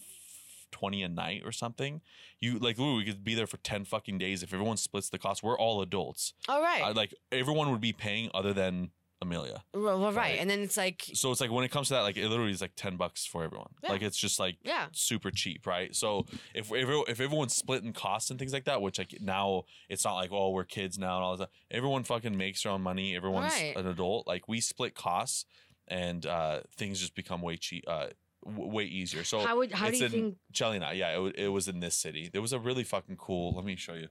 twenty 0.71 1.03
a 1.03 1.09
night 1.09 1.41
or 1.45 1.51
something. 1.51 2.01
You 2.39 2.59
like 2.59 2.79
ooh, 2.79 2.97
we 2.97 3.05
could 3.05 3.23
be 3.23 3.35
there 3.35 3.47
for 3.47 3.57
ten 3.57 3.85
fucking 3.85 4.17
days 4.17 4.43
if 4.43 4.53
everyone 4.53 4.77
splits 4.77 5.09
the 5.09 5.17
cost. 5.17 5.43
We're 5.43 5.57
all 5.57 5.81
adults. 5.81 6.33
All 6.47 6.61
right. 6.61 6.83
I, 6.83 6.91
like 6.91 7.13
everyone 7.31 7.71
would 7.71 7.81
be 7.81 7.93
paying 7.93 8.29
other 8.33 8.53
than 8.53 8.91
Amelia. 9.21 9.63
Well, 9.73 9.99
well, 9.99 10.13
right. 10.13 10.15
right. 10.15 10.39
And 10.39 10.49
then 10.49 10.61
it's 10.61 10.77
like, 10.77 11.03
So 11.13 11.29
it's 11.31 11.41
like 11.41 11.51
when 11.51 11.65
it 11.65 11.71
comes 11.71 11.89
to 11.89 11.95
that, 11.95 12.01
like 12.01 12.15
it 12.15 12.29
literally 12.29 12.51
is 12.51 12.61
like 12.61 12.71
ten 12.77 12.95
bucks 12.95 13.25
for 13.25 13.43
everyone. 13.43 13.71
Yeah. 13.83 13.91
Like 13.91 14.01
it's 14.01 14.17
just 14.17 14.39
like 14.39 14.55
yeah. 14.63 14.87
super 14.93 15.29
cheap, 15.29 15.67
right? 15.67 15.93
So 15.93 16.25
if 16.53 16.71
if 16.71 16.87
if 17.09 17.19
everyone's 17.19 17.53
splitting 17.53 17.91
costs 17.91 18.29
and 18.29 18.39
things 18.39 18.53
like 18.53 18.63
that, 18.65 18.81
which 18.81 18.97
like 18.97 19.17
now 19.19 19.63
it's 19.89 20.05
not 20.05 20.15
like 20.15 20.31
oh 20.31 20.51
we're 20.51 20.63
kids 20.63 20.97
now 20.97 21.15
and 21.15 21.23
all 21.23 21.35
that. 21.37 21.49
Everyone 21.69 22.03
fucking 22.03 22.37
makes 22.37 22.63
their 22.63 22.71
own 22.71 22.81
money. 22.81 23.15
Everyone's 23.15 23.53
Right. 23.53 23.75
an 23.75 23.87
adult. 23.87 24.25
Like 24.25 24.47
we 24.47 24.61
split 24.61 24.95
costs, 24.95 25.45
and 25.87 26.25
uh 26.25 26.61
things 26.77 26.99
just 27.01 27.13
become 27.15 27.41
way 27.41 27.57
cheap, 27.57 27.83
uh, 27.87 28.07
w- 28.45 28.69
way 28.69 28.83
easier. 28.85 29.23
So 29.23 29.39
how 29.39 29.57
would 29.57 29.71
how 29.71 29.85
do 29.87 29.91
it's 29.91 29.99
you 29.99 30.05
in 30.05 30.11
think? 30.11 30.37
Chelina, 30.53 30.95
yeah, 30.95 31.19
it, 31.19 31.35
it 31.37 31.47
was 31.49 31.67
in 31.67 31.79
this 31.79 31.95
city. 31.95 32.29
There 32.31 32.41
was 32.41 32.53
a 32.53 32.59
really 32.59 32.83
fucking 32.83 33.17
cool. 33.17 33.53
Let 33.55 33.65
me 33.65 33.75
show 33.75 33.93
you. 33.93 34.07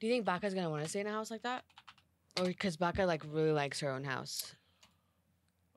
Do 0.00 0.06
you 0.06 0.12
think 0.12 0.24
Baka's 0.24 0.54
gonna 0.54 0.70
want 0.70 0.82
to 0.82 0.88
stay 0.88 1.00
in 1.00 1.06
a 1.06 1.12
house 1.12 1.30
like 1.30 1.42
that? 1.42 1.64
Or 2.40 2.46
because 2.46 2.76
Baka 2.76 3.04
like 3.04 3.22
really 3.30 3.52
likes 3.52 3.80
her 3.80 3.90
own 3.90 4.04
house. 4.04 4.54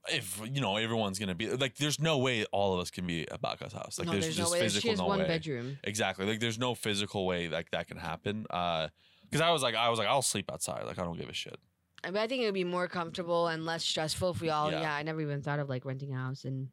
If 0.07 0.39
you 0.53 0.61
know 0.61 0.77
everyone's 0.77 1.17
gonna 1.17 1.33
be 1.35 1.49
like, 1.49 1.75
there's 1.77 1.99
no 1.99 2.19
way 2.19 2.45
all 2.51 2.75
of 2.75 2.79
us 2.79 2.91
can 2.91 3.07
be 3.07 3.29
at 3.29 3.41
Baka's 3.41 3.73
house. 3.73 3.97
Like 3.97 4.05
no, 4.05 4.11
there's, 4.13 4.25
there's 4.25 4.37
just 4.37 4.51
no 4.51 4.53
way. 4.53 4.59
physical 4.59 4.81
She 4.81 4.89
has 4.89 4.99
no 4.99 5.07
one 5.07 5.19
way. 5.19 5.27
bedroom. 5.27 5.77
Exactly. 5.83 6.25
Like 6.27 6.39
there's 6.39 6.59
no 6.59 6.75
physical 6.75 7.25
way 7.25 7.49
like 7.49 7.71
that 7.71 7.87
can 7.87 7.97
happen. 7.97 8.45
Uh 8.49 8.89
because 9.23 9.41
I 9.41 9.49
was 9.49 9.63
like 9.63 9.73
I 9.73 9.89
was 9.89 9.97
like 9.97 10.07
I'll 10.07 10.21
sleep 10.21 10.51
outside. 10.51 10.85
Like 10.85 10.99
I 10.99 11.03
don't 11.03 11.17
give 11.17 11.29
a 11.29 11.33
shit. 11.33 11.57
I 12.03 12.11
mean, 12.11 12.21
I 12.21 12.27
think 12.27 12.43
it 12.43 12.45
would 12.45 12.53
be 12.53 12.63
more 12.63 12.87
comfortable 12.87 13.47
and 13.47 13.65
less 13.65 13.83
stressful 13.83 14.29
if 14.29 14.41
we 14.41 14.49
all. 14.49 14.69
Yeah. 14.71 14.81
Yeah, 14.81 14.93
I 14.93 15.01
never 15.01 15.21
even 15.21 15.41
thought 15.41 15.57
of 15.57 15.69
like 15.69 15.85
renting 15.85 16.13
a 16.13 16.17
house, 16.17 16.45
and 16.45 16.67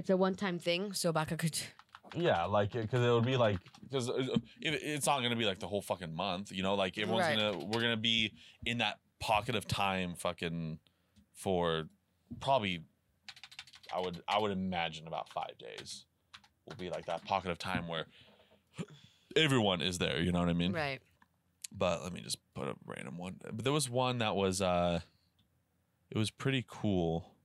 it's 0.00 0.10
a 0.10 0.16
one-time 0.16 0.58
thing, 0.58 0.92
so 0.92 1.12
Baka 1.12 1.36
could. 1.36 1.58
Yeah, 2.16 2.44
like 2.46 2.74
uh, 2.74 2.80
because 2.80 3.04
it 3.04 3.10
would 3.10 3.24
be 3.24 3.36
like 3.36 3.58
because 3.88 4.08
uh, 4.08 4.14
uh, 4.14 4.38
it, 4.60 4.80
it's 4.82 5.06
not 5.06 5.22
gonna 5.22 5.36
be 5.36 5.44
like 5.44 5.60
the 5.60 5.68
whole 5.68 5.82
fucking 5.82 6.12
month. 6.14 6.50
You 6.50 6.62
know, 6.64 6.74
like 6.74 6.98
everyone's 6.98 7.26
Right. 7.28 7.36
gonna 7.38 7.64
we're 7.66 7.80
gonna 7.82 7.96
be 7.96 8.32
in 8.66 8.78
that 8.78 8.98
pocket 9.20 9.54
of 9.54 9.68
time 9.68 10.14
fucking 10.16 10.78
for 11.34 11.84
probably 12.40 12.82
I 13.94 14.00
would 14.00 14.20
I 14.26 14.38
would 14.40 14.50
imagine 14.50 15.06
about 15.06 15.28
five 15.28 15.56
days 15.58 16.06
will 16.66 16.74
be 16.76 16.90
like 16.90 17.06
that 17.06 17.24
pocket 17.24 17.50
of 17.50 17.58
time 17.58 17.86
where 17.86 18.06
everyone 19.36 19.80
is 19.82 19.98
there. 19.98 20.20
You 20.20 20.32
know 20.32 20.40
what 20.40 20.48
I 20.48 20.52
mean? 20.54 20.72
Right. 20.72 21.00
but 21.70 22.02
let 22.02 22.12
me 22.12 22.20
just 22.22 22.38
put 22.54 22.66
a 22.66 22.74
random 22.86 23.18
one. 23.18 23.36
But 23.52 23.62
there 23.64 23.72
was 23.72 23.88
one 23.88 24.18
that 24.18 24.34
was 24.34 24.60
uh 24.60 25.00
it 26.10 26.18
was 26.18 26.30
pretty 26.32 26.64
cool 26.66 27.36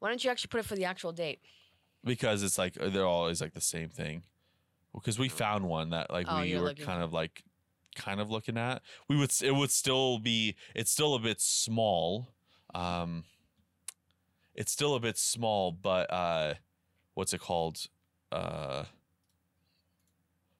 Why 0.00 0.08
don't 0.08 0.22
you 0.22 0.30
actually 0.30 0.48
put 0.48 0.60
it 0.60 0.66
for 0.66 0.76
the 0.76 0.84
actual 0.84 1.12
date? 1.12 1.40
because 2.04 2.42
it's 2.44 2.56
like 2.56 2.74
they're 2.74 3.04
always 3.04 3.40
like 3.40 3.52
the 3.54 3.60
same 3.60 3.88
thing. 3.88 4.22
Because 4.94 5.18
we 5.18 5.28
found 5.28 5.68
one 5.68 5.90
that 5.90 6.10
like 6.10 6.26
Oh, 6.28 6.40
we 6.40 6.48
you're 6.48 6.60
were 6.60 6.68
looking 6.68 6.86
kind 6.86 7.00
for- 7.00 7.04
of 7.04 7.12
like 7.12 7.42
kind 7.96 8.20
of 8.20 8.30
looking 8.30 8.56
at. 8.56 8.82
We 9.08 9.16
would 9.16 9.30
s- 9.30 9.42
it 9.42 9.54
would 9.54 9.70
still 9.72 10.18
be 10.18 10.54
it's 10.74 10.90
still 10.90 11.14
a 11.14 11.18
bit 11.18 11.40
small. 11.40 12.28
Um 12.74 13.24
it's 14.54 14.70
still 14.72 14.94
a 14.94 15.00
bit 15.00 15.18
small, 15.18 15.72
but 15.72 16.10
uh 16.12 16.54
what's 17.14 17.32
it 17.32 17.40
called? 17.40 17.86
Uh 18.32 18.84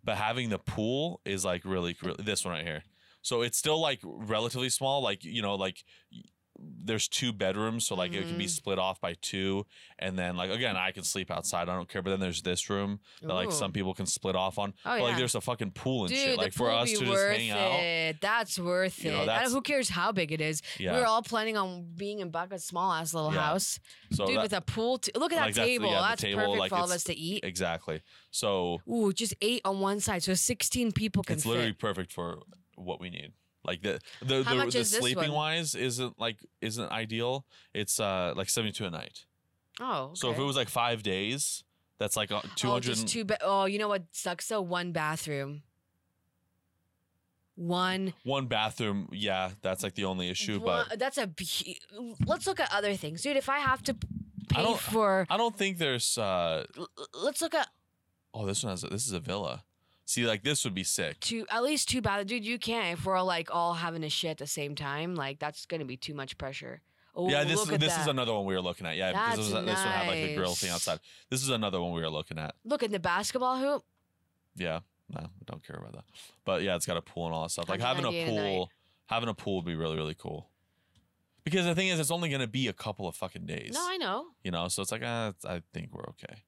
but 0.04 0.16
having 0.16 0.48
the 0.50 0.58
pool 0.58 1.20
is 1.24 1.44
like 1.44 1.64
really, 1.64 1.96
really 2.02 2.22
this 2.22 2.44
one 2.44 2.54
right 2.54 2.64
here. 2.66 2.82
So 3.22 3.42
it's 3.42 3.58
still 3.58 3.80
like 3.80 4.00
relatively 4.04 4.70
small, 4.70 5.02
like 5.02 5.24
you 5.24 5.42
know, 5.42 5.54
like 5.54 5.84
there's 6.58 7.06
two 7.06 7.32
bedrooms, 7.32 7.86
so 7.86 7.94
like 7.94 8.12
it 8.12 8.26
can 8.26 8.36
be 8.36 8.46
Mhm. 8.46 8.50
split 8.50 8.78
off 8.80 9.00
by 9.00 9.14
two, 9.20 9.64
and 9.98 10.18
then 10.18 10.36
like 10.36 10.50
again, 10.50 10.76
I 10.76 10.90
can 10.90 11.04
sleep 11.04 11.30
outside, 11.30 11.68
I 11.68 11.74
don't 11.76 11.88
care. 11.88 12.02
But 12.02 12.10
then 12.10 12.20
there's 12.20 12.42
this 12.42 12.68
room 12.68 12.98
that 13.22 13.32
like 13.32 13.52
some 13.52 13.72
people 13.72 13.94
can 13.94 14.06
split 14.06 14.34
off 14.34 14.58
on. 14.58 14.70
Oh 14.84 14.90
but 14.90 14.96
yeah. 14.96 15.02
like 15.02 15.16
there's 15.18 15.34
a 15.36 15.40
fucking 15.40 15.70
pool 15.72 16.02
and 16.04 16.08
Dude, 16.10 16.18
shit. 16.18 16.38
Like 16.38 16.52
for 16.52 16.70
us 16.70 16.90
to 16.90 16.96
just 16.98 17.10
worth 17.10 17.36
hang 17.36 17.50
out, 17.50 17.78
it. 17.80 18.20
That's 18.20 18.58
worth 18.58 19.04
You 19.04 19.12
know, 19.12 19.22
it. 19.22 19.26
That's- 19.26 19.52
who 19.52 19.60
cares 19.60 19.88
how 19.88 20.10
big 20.12 20.32
it 20.32 20.40
is? 20.40 20.60
yeah. 20.78 20.94
We 20.94 21.00
were 21.00 21.06
all 21.06 21.22
planning 21.22 21.56
on 21.56 21.92
being 21.94 22.18
in 22.20 22.30
Baka's 22.30 22.64
small 22.64 22.92
ass 22.92 23.14
little 23.14 23.32
Yeah. 23.32 23.40
house, 23.40 23.78
so 24.12 24.26
dude, 24.26 24.36
that- 24.38 24.42
with 24.42 24.52
a 24.52 24.60
pool. 24.60 24.98
T- 24.98 25.12
Look 25.14 25.32
at 25.32 25.36
that 25.36 25.44
Like, 25.46 25.54
that's- 25.54 25.66
table. 25.68 25.90
yeah, 25.90 26.00
that's 26.00 26.22
table, 26.22 26.40
perfect 26.40 26.58
like, 26.58 26.68
for 26.70 26.74
all 26.76 26.84
of 26.84 26.90
us 26.90 27.04
to 27.04 27.14
eat. 27.16 27.44
exactly. 27.44 28.00
So 28.32 28.80
Ooh, 28.90 29.12
just 29.12 29.34
eight 29.40 29.60
on 29.64 29.80
one 29.80 30.00
side, 30.00 30.22
so 30.24 30.34
sixteen 30.34 30.90
people 30.92 31.22
can 31.22 31.34
it's 31.34 31.44
fit. 31.44 31.50
literally 31.50 31.72
perfect 31.72 32.12
for 32.12 32.42
what 32.74 33.00
we 33.00 33.10
need. 33.10 33.32
Like 33.64 33.82
the 33.82 34.00
the 34.22 34.44
How 34.44 34.64
the, 34.64 34.70
the 34.70 34.84
sleeping 34.84 35.32
wise 35.32 35.74
isn't 35.74 36.18
like 36.18 36.38
isn't 36.60 36.90
ideal. 36.90 37.44
It's 37.74 37.98
uh 38.00 38.32
like 38.36 38.48
seventy 38.48 38.72
two 38.72 38.86
a 38.86 38.90
night. 38.90 39.24
Oh, 39.80 40.10
So 40.14 40.30
if 40.30 40.38
it 40.38 40.42
was 40.42 40.56
like 40.56 40.68
five 40.68 41.02
days, 41.02 41.62
that's 41.98 42.16
like 42.16 42.32
uh, 42.32 42.40
two 42.56 42.68
oh, 42.68 42.72
hundred. 42.72 42.82
just 42.86 43.08
two. 43.08 43.24
Be- 43.24 43.34
oh, 43.42 43.66
you 43.66 43.78
know 43.78 43.88
what 43.88 44.04
sucks 44.12 44.48
though? 44.48 44.60
One 44.62 44.92
bathroom. 44.92 45.62
One. 47.56 48.14
one 48.22 48.46
bathroom. 48.46 49.08
Yeah, 49.12 49.50
that's 49.62 49.82
like 49.82 49.94
the 49.94 50.04
only 50.04 50.30
issue. 50.30 50.60
one- 50.60 50.86
But 50.88 50.98
that's 51.00 51.18
a. 51.18 51.28
Let's 52.24 52.46
look 52.46 52.60
at 52.60 52.72
other 52.72 52.94
things, 52.94 53.22
dude. 53.22 53.36
If 53.36 53.48
I 53.48 53.58
have 53.58 53.82
to 53.84 53.96
I 54.52 54.54
pay 54.54 54.62
don't- 54.62 54.78
for, 54.80 55.26
I 55.28 55.36
don't 55.36 55.56
think 55.56 55.78
there's. 55.78 56.16
uh 56.18 56.64
let's 57.14 57.42
look 57.42 57.54
at 57.54 57.68
Oh, 58.32 58.46
this 58.46 58.62
one 58.62 58.70
has. 58.72 58.84
A, 58.84 58.88
this 58.88 59.06
is 59.06 59.12
a 59.12 59.20
villa. 59.20 59.64
See, 60.08 60.24
like 60.26 60.42
this 60.42 60.64
would 60.64 60.72
be 60.72 60.84
sick. 60.84 61.20
two, 61.20 61.44
at 61.50 61.62
least 61.62 61.90
two 61.90 62.00
bathrooms, 62.00 62.30
dude. 62.30 62.46
You 62.46 62.58
can't 62.58 62.98
if 62.98 63.04
we're 63.04 63.14
all 63.14 63.26
like 63.26 63.54
all 63.54 63.74
having 63.74 64.02
a 64.02 64.08
shit 64.08 64.30
at 64.30 64.38
the 64.38 64.46
same 64.46 64.74
time. 64.74 65.14
Like 65.14 65.38
that's 65.38 65.66
gonna 65.66 65.84
be 65.84 65.98
too 65.98 66.14
much 66.14 66.38
pressure. 66.38 66.80
Oh, 67.14 67.28
yeah, 67.28 67.44
this 67.44 67.56
look 67.56 67.68
is 67.68 67.74
at 67.74 67.80
this 67.80 67.94
that. 67.94 68.00
is 68.00 68.06
another 68.06 68.32
one 68.32 68.46
we 68.46 68.54
were 68.54 68.62
looking 68.62 68.86
at. 68.86 68.96
Yeah, 68.96 69.12
because 69.12 69.36
this, 69.36 69.50
That's 69.50 69.66
was, 69.66 69.66
this 69.66 69.84
one 69.84 69.92
had 69.92 70.06
like 70.06 70.22
the 70.24 70.34
grill 70.34 70.54
thing 70.54 70.70
outside. 70.70 71.00
This 71.28 71.42
is 71.42 71.50
another 71.50 71.78
one 71.82 71.92
we 71.92 72.00
were 72.00 72.08
looking 72.08 72.38
at. 72.38 72.54
Look 72.64 72.82
at 72.82 72.90
the 72.90 72.98
basketball 72.98 73.58
hoop. 73.58 73.82
Yeah, 74.56 74.80
no, 75.10 75.26
don't 75.44 75.62
care 75.62 75.76
about 75.76 75.92
that. 75.92 76.04
But 76.46 76.62
yeah, 76.62 76.76
it's 76.76 76.86
got 76.86 76.96
a 76.96 77.02
pool 77.02 77.26
and 77.26 77.34
all 77.34 77.42
that 77.42 77.50
stuff. 77.50 77.68
Like 77.68 77.82
having 77.82 78.04
a 78.04 78.08
198 78.08 78.38
a 78.38 78.56
pool, 78.56 78.70
having 79.08 79.28
a 79.28 79.34
pool 79.34 79.56
would 79.56 79.66
be 79.66 79.74
really 79.76 79.96
really 79.96 80.14
cool. 80.14 80.48
Because 81.44 81.66
the 81.66 81.74
thing 81.74 81.88
is, 81.88 82.00
it's 82.00 82.10
only 82.10 82.30
gonna 82.30 82.46
be 82.46 82.66
a 82.68 82.72
couple 82.72 83.06
of 83.06 83.14
fucking 83.14 83.44
days. 83.44 83.72
No, 83.74 83.86
I 83.86 83.98
know. 83.98 84.28
you 84.42 84.52
know, 84.52 84.68
so 84.68 84.80
it's 84.80 84.90
like, 84.90 85.02
uh, 85.02 85.32
I 85.46 85.60
think 85.74 85.90
we're 85.92 86.06
okay. 86.10 86.44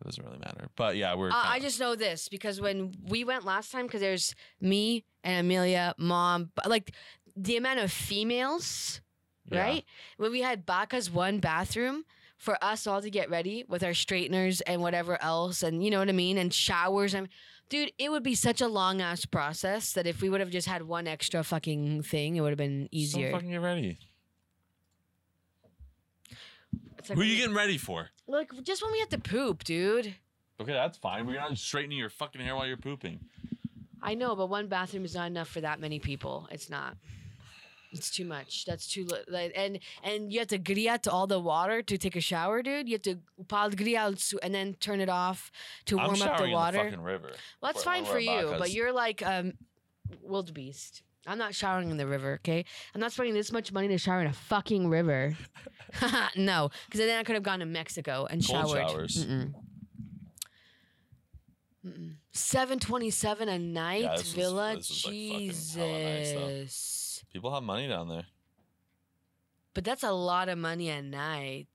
It 0.00 0.04
doesn't 0.04 0.24
really 0.24 0.38
matter. 0.38 0.68
But 0.76 0.96
yeah, 0.96 1.14
we're. 1.14 1.30
Uh, 1.30 1.34
I 1.36 1.58
just 1.58 1.80
know 1.80 1.94
this 1.94 2.28
because 2.28 2.60
when 2.60 2.94
we 3.08 3.24
went 3.24 3.44
last 3.44 3.72
time, 3.72 3.86
because 3.86 4.00
there's 4.02 4.34
me 4.60 5.04
and 5.24 5.46
Amelia, 5.46 5.94
mom, 5.98 6.50
like 6.66 6.92
the 7.34 7.56
amount 7.56 7.80
of 7.80 7.90
females, 7.90 9.00
Yeah. 9.50 9.60
right? 9.60 9.84
When 10.18 10.32
we 10.32 10.42
had 10.42 10.66
Baka's 10.66 11.10
one 11.10 11.38
bathroom 11.40 12.04
for 12.36 12.62
us 12.62 12.86
all 12.86 13.00
to 13.00 13.08
get 13.10 13.30
ready 13.30 13.64
with 13.68 13.82
our 13.82 13.94
straighteners 13.94 14.60
and 14.62 14.82
whatever 14.82 15.20
else, 15.22 15.62
and 15.62 15.82
you 15.82 15.90
know 15.90 15.98
what 15.98 16.10
I 16.10 16.12
mean, 16.12 16.36
and 16.36 16.52
showers. 16.52 17.14
And 17.14 17.28
dude, 17.70 17.90
it 17.98 18.10
would 18.10 18.22
be 18.22 18.34
such 18.34 18.60
a 18.60 18.68
long 18.68 19.00
ass 19.00 19.24
process 19.24 19.94
that 19.94 20.06
if 20.06 20.20
we 20.20 20.28
would 20.28 20.40
have 20.40 20.50
just 20.50 20.68
had 20.68 20.82
one 20.82 21.06
extra 21.06 21.42
fucking 21.42 22.02
thing, 22.02 22.36
it 22.36 22.42
would 22.42 22.50
have 22.50 22.58
been 22.58 22.90
easier. 22.92 23.30
So 23.30 23.36
fucking 23.36 23.50
get 23.50 23.62
ready. 23.62 23.96
Like 27.08 27.16
Who 27.16 27.20
are 27.22 27.24
you 27.24 27.36
getting 27.36 27.54
ready 27.54 27.78
for? 27.78 28.10
Like 28.28 28.50
just 28.64 28.82
when 28.82 28.92
we 28.92 28.98
have 29.00 29.08
to 29.10 29.18
poop, 29.18 29.64
dude. 29.64 30.14
Okay, 30.60 30.72
that's 30.72 30.98
fine. 30.98 31.26
We're 31.26 31.36
not 31.40 31.56
straightening 31.58 31.98
your 31.98 32.10
fucking 32.10 32.40
hair 32.40 32.56
while 32.56 32.66
you're 32.66 32.76
pooping. 32.76 33.20
I 34.02 34.14
know, 34.14 34.34
but 34.36 34.48
one 34.48 34.68
bathroom 34.68 35.04
is 35.04 35.14
not 35.14 35.26
enough 35.26 35.48
for 35.48 35.60
that 35.60 35.80
many 35.80 35.98
people. 35.98 36.48
It's 36.50 36.70
not. 36.70 36.96
It's 37.92 38.10
too 38.10 38.24
much. 38.24 38.64
That's 38.66 38.86
too 38.88 39.04
li- 39.04 39.24
like 39.28 39.52
and 39.54 39.78
and 40.02 40.32
you 40.32 40.40
have 40.40 40.48
to 40.48 40.58
gria 40.58 40.98
to 40.98 41.10
all 41.10 41.26
the 41.26 41.38
water 41.40 41.82
to 41.82 41.96
take 41.98 42.16
a 42.16 42.20
shower, 42.20 42.62
dude. 42.62 42.88
You 42.88 42.94
have 42.94 43.02
to 43.02 43.18
pal 43.48 43.70
gria 43.70 44.12
and 44.42 44.54
then 44.54 44.74
turn 44.80 45.00
it 45.00 45.08
off 45.08 45.50
to 45.86 45.98
I'm 45.98 46.06
warm 46.08 46.22
up 46.22 46.28
the 46.28 46.36
showering 46.36 46.50
in 46.50 46.56
water. 46.56 46.78
the 46.78 46.84
fucking 46.84 47.02
river. 47.02 47.30
well, 47.62 47.72
that's 47.72 47.84
fine 47.84 48.02
when 48.02 48.10
for 48.12 48.14
we're 48.18 48.40
you, 48.40 48.54
but 48.58 48.70
you're 48.72 48.92
like 48.92 49.24
um 49.24 49.54
wildebeest. 50.22 51.02
I'm 51.26 51.38
not 51.38 51.54
showering 51.54 51.90
in 51.90 51.96
the 51.96 52.06
river, 52.06 52.34
okay? 52.34 52.64
I'm 52.94 53.00
not 53.00 53.12
spending 53.12 53.34
this 53.34 53.50
much 53.52 53.72
money 53.72 53.88
to 53.88 53.98
shower 53.98 54.20
in 54.20 54.26
a 54.28 54.32
fucking 54.32 54.88
river. 54.88 55.36
no, 56.36 56.70
because 56.86 57.00
then 57.00 57.18
I 57.18 57.24
could 57.24 57.34
have 57.34 57.42
gone 57.42 57.58
to 57.60 57.66
Mexico 57.66 58.26
and 58.30 58.44
Cold 58.46 58.68
showered. 58.70 58.90
showers. 58.90 59.26
Mm-mm. 59.26 59.52
Twenty 62.80 63.10
seven 63.10 63.48
a 63.48 63.58
night 63.58 64.02
Yeah, 64.02 64.16
this 64.16 64.32
villa. 64.32 64.74
this 64.76 65.04
like, 65.04 65.14
fucking 65.14 65.30
hella 65.30 65.42
nice, 66.02 66.32
though. 66.32 66.58
Jesus, 66.58 67.24
People 67.32 67.54
have 67.54 67.62
money 67.62 67.88
down 67.88 68.08
there. 68.08 68.26
but 69.74 69.84
that's 69.84 70.02
a 70.02 70.12
lot 70.12 70.48
of 70.48 70.58
money 70.58 70.88
a 70.90 71.00
night. 71.02 71.68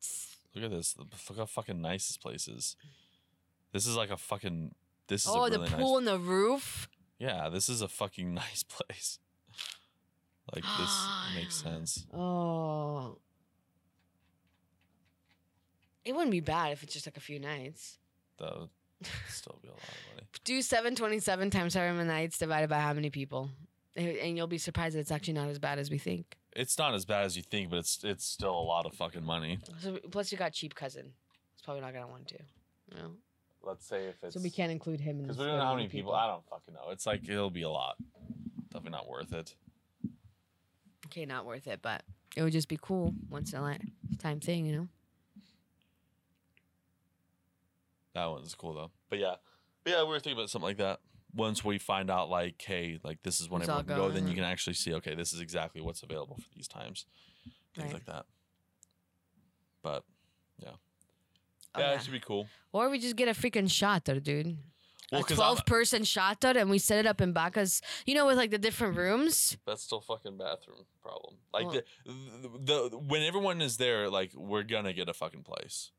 Look 0.53 0.65
at 0.65 0.71
this. 0.71 0.95
Look 0.97 1.37
how 1.37 1.45
fucking 1.45 1.81
nice 1.81 2.07
this 2.09 2.17
place 2.17 2.47
is. 2.47 2.75
This 3.71 3.87
is 3.87 3.95
like 3.95 4.09
a 4.09 4.17
fucking. 4.17 4.75
This 5.07 5.25
is 5.25 5.31
Oh, 5.33 5.45
a 5.45 5.49
the 5.49 5.59
pool 5.59 5.91
nice. 5.93 5.97
and 5.99 6.07
the 6.07 6.19
roof. 6.19 6.89
Yeah, 7.19 7.47
this 7.49 7.69
is 7.69 7.81
a 7.81 7.87
fucking 7.87 8.33
nice 8.33 8.63
place. 8.63 9.19
Like 10.53 10.63
this 10.79 11.07
makes 11.35 11.55
sense. 11.63 12.05
Oh. 12.13 13.17
It 16.03 16.13
wouldn't 16.13 16.31
be 16.31 16.39
bad 16.39 16.71
if 16.71 16.83
it's 16.83 16.93
just 16.93 17.05
like 17.05 17.17
a 17.17 17.21
few 17.21 17.39
nights. 17.39 17.99
That 18.39 18.57
would 18.59 18.69
still 19.29 19.59
be 19.61 19.67
a 19.67 19.71
lot 19.71 19.81
of 19.81 20.15
money. 20.15 20.27
Do 20.43 20.61
727 20.61 21.49
times 21.49 21.73
however 21.75 21.93
many 21.93 22.09
nights 22.09 22.37
divided 22.37 22.69
by 22.69 22.79
how 22.79 22.93
many 22.93 23.09
people. 23.09 23.49
And 23.95 24.07
and 24.07 24.37
you'll 24.37 24.47
be 24.47 24.57
surprised 24.57 24.95
that 24.95 24.99
it's 24.99 25.11
actually 25.11 25.33
not 25.33 25.49
as 25.49 25.59
bad 25.59 25.77
as 25.77 25.91
we 25.91 25.97
think. 25.97 26.37
It's 26.53 26.77
not 26.77 26.93
as 26.93 27.05
bad 27.05 27.25
as 27.25 27.37
you 27.37 27.43
think, 27.43 27.69
but 27.69 27.79
it's 27.79 28.03
it's 28.03 28.25
still 28.25 28.53
a 28.53 28.61
lot 28.61 28.85
of 28.85 28.93
fucking 28.93 29.23
money. 29.23 29.59
So, 29.79 29.99
plus, 30.09 30.31
you 30.31 30.37
got 30.37 30.53
cheap 30.53 30.75
cousin. 30.75 31.13
It's 31.53 31.61
probably 31.61 31.81
not 31.81 31.93
going 31.93 32.05
to 32.05 32.11
want 32.11 32.27
to. 32.29 32.37
You 32.91 32.97
know? 32.97 33.11
Let's 33.63 33.85
say 33.85 34.05
if 34.05 34.15
it's 34.23 34.33
So 34.33 34.41
we 34.41 34.49
can't 34.49 34.71
include 34.71 34.99
him 34.99 35.17
in 35.17 35.23
because 35.23 35.37
this 35.37 35.43
we 35.43 35.49
don't 35.49 35.59
know 35.59 35.65
how 35.65 35.73
many 35.75 35.85
of 35.85 35.91
people. 35.91 36.13
I 36.13 36.27
don't 36.27 36.43
fucking 36.49 36.73
know. 36.73 36.89
It's 36.89 37.05
like 37.05 37.27
it'll 37.29 37.51
be 37.51 37.61
a 37.61 37.69
lot. 37.69 37.95
Definitely 38.71 38.91
not 38.91 39.07
worth 39.07 39.33
it. 39.33 39.55
Okay, 41.11 41.25
not 41.25 41.45
worth 41.45 41.67
it, 41.67 41.81
but 41.81 42.03
it 42.37 42.41
would 42.43 42.53
just 42.53 42.69
be 42.69 42.79
cool 42.81 43.13
once 43.29 43.51
in 43.51 43.59
a 43.59 43.61
lifetime 43.61 44.39
thing, 44.39 44.65
you 44.65 44.75
know? 44.77 44.87
That 48.13 48.25
one's 48.27 48.55
cool 48.55 48.73
though. 48.73 48.91
But 49.09 49.19
yeah, 49.19 49.35
but 49.83 49.91
yeah, 49.91 50.03
we 50.03 50.09
were 50.09 50.19
thinking 50.19 50.33
about 50.39 50.49
something 50.49 50.67
like 50.67 50.77
that. 50.77 50.99
Once 51.33 51.63
we 51.63 51.77
find 51.77 52.09
out, 52.09 52.29
like, 52.29 52.61
hey, 52.61 52.99
like 53.03 53.23
this 53.23 53.39
is 53.39 53.49
when 53.49 53.61
It's 53.61 53.69
all 53.69 53.79
everyone 53.79 53.99
can 54.01 54.07
go, 54.09 54.13
then 54.13 54.27
you 54.27 54.35
can 54.35 54.43
actually 54.43 54.73
see, 54.73 54.93
okay, 54.95 55.15
this 55.15 55.31
is 55.33 55.39
exactly 55.39 55.81
what's 55.81 56.03
available 56.03 56.35
for 56.37 56.47
these 56.55 56.67
times, 56.67 57.05
things 57.73 57.85
Right. 57.85 57.93
like 57.93 58.05
that. 58.05 58.25
But 59.81 60.03
yeah, 60.59 60.69
Oh, 61.73 61.79
yeah, 61.79 61.91
yeah. 61.91 61.95
it 61.95 62.03
should 62.03 62.11
be 62.11 62.19
cool. 62.19 62.47
Or 62.73 62.89
we 62.89 62.99
just 62.99 63.15
get 63.15 63.29
a 63.29 63.31
freaking 63.31 63.69
shot, 63.71 64.03
though, 64.05 64.19
dude. 64.19 64.57
Well, 65.11 65.21
a 65.21 65.23
'cause 65.23 65.39
I'm- 65.39 65.55
12 65.55 65.65
person 65.65 66.03
shot, 66.03 66.39
though, 66.41 66.51
and 66.51 66.69
we 66.69 66.77
set 66.79 66.97
it 66.99 67.05
up 67.05 67.19
in 67.21 67.33
Baka's, 67.33 67.81
you 68.05 68.13
know, 68.15 68.25
with 68.25 68.37
like 68.37 68.51
the 68.51 68.57
different 68.57 68.95
rooms. 68.97 69.57
That's 69.65 69.83
still 69.83 70.01
fucking 70.01 70.37
bathroom 70.37 70.85
problem. 71.01 71.35
Like 71.53 71.65
Well- 71.65 71.81
the, 72.05 72.49
the, 72.59 72.89
the 72.89 72.97
when 72.97 73.21
everyone 73.23 73.61
is 73.61 73.77
there, 73.77 74.09
like 74.09 74.33
we're 74.33 74.63
gonna 74.63 74.93
get 74.93 75.09
a 75.09 75.13
fucking 75.13 75.43
place. 75.43 75.91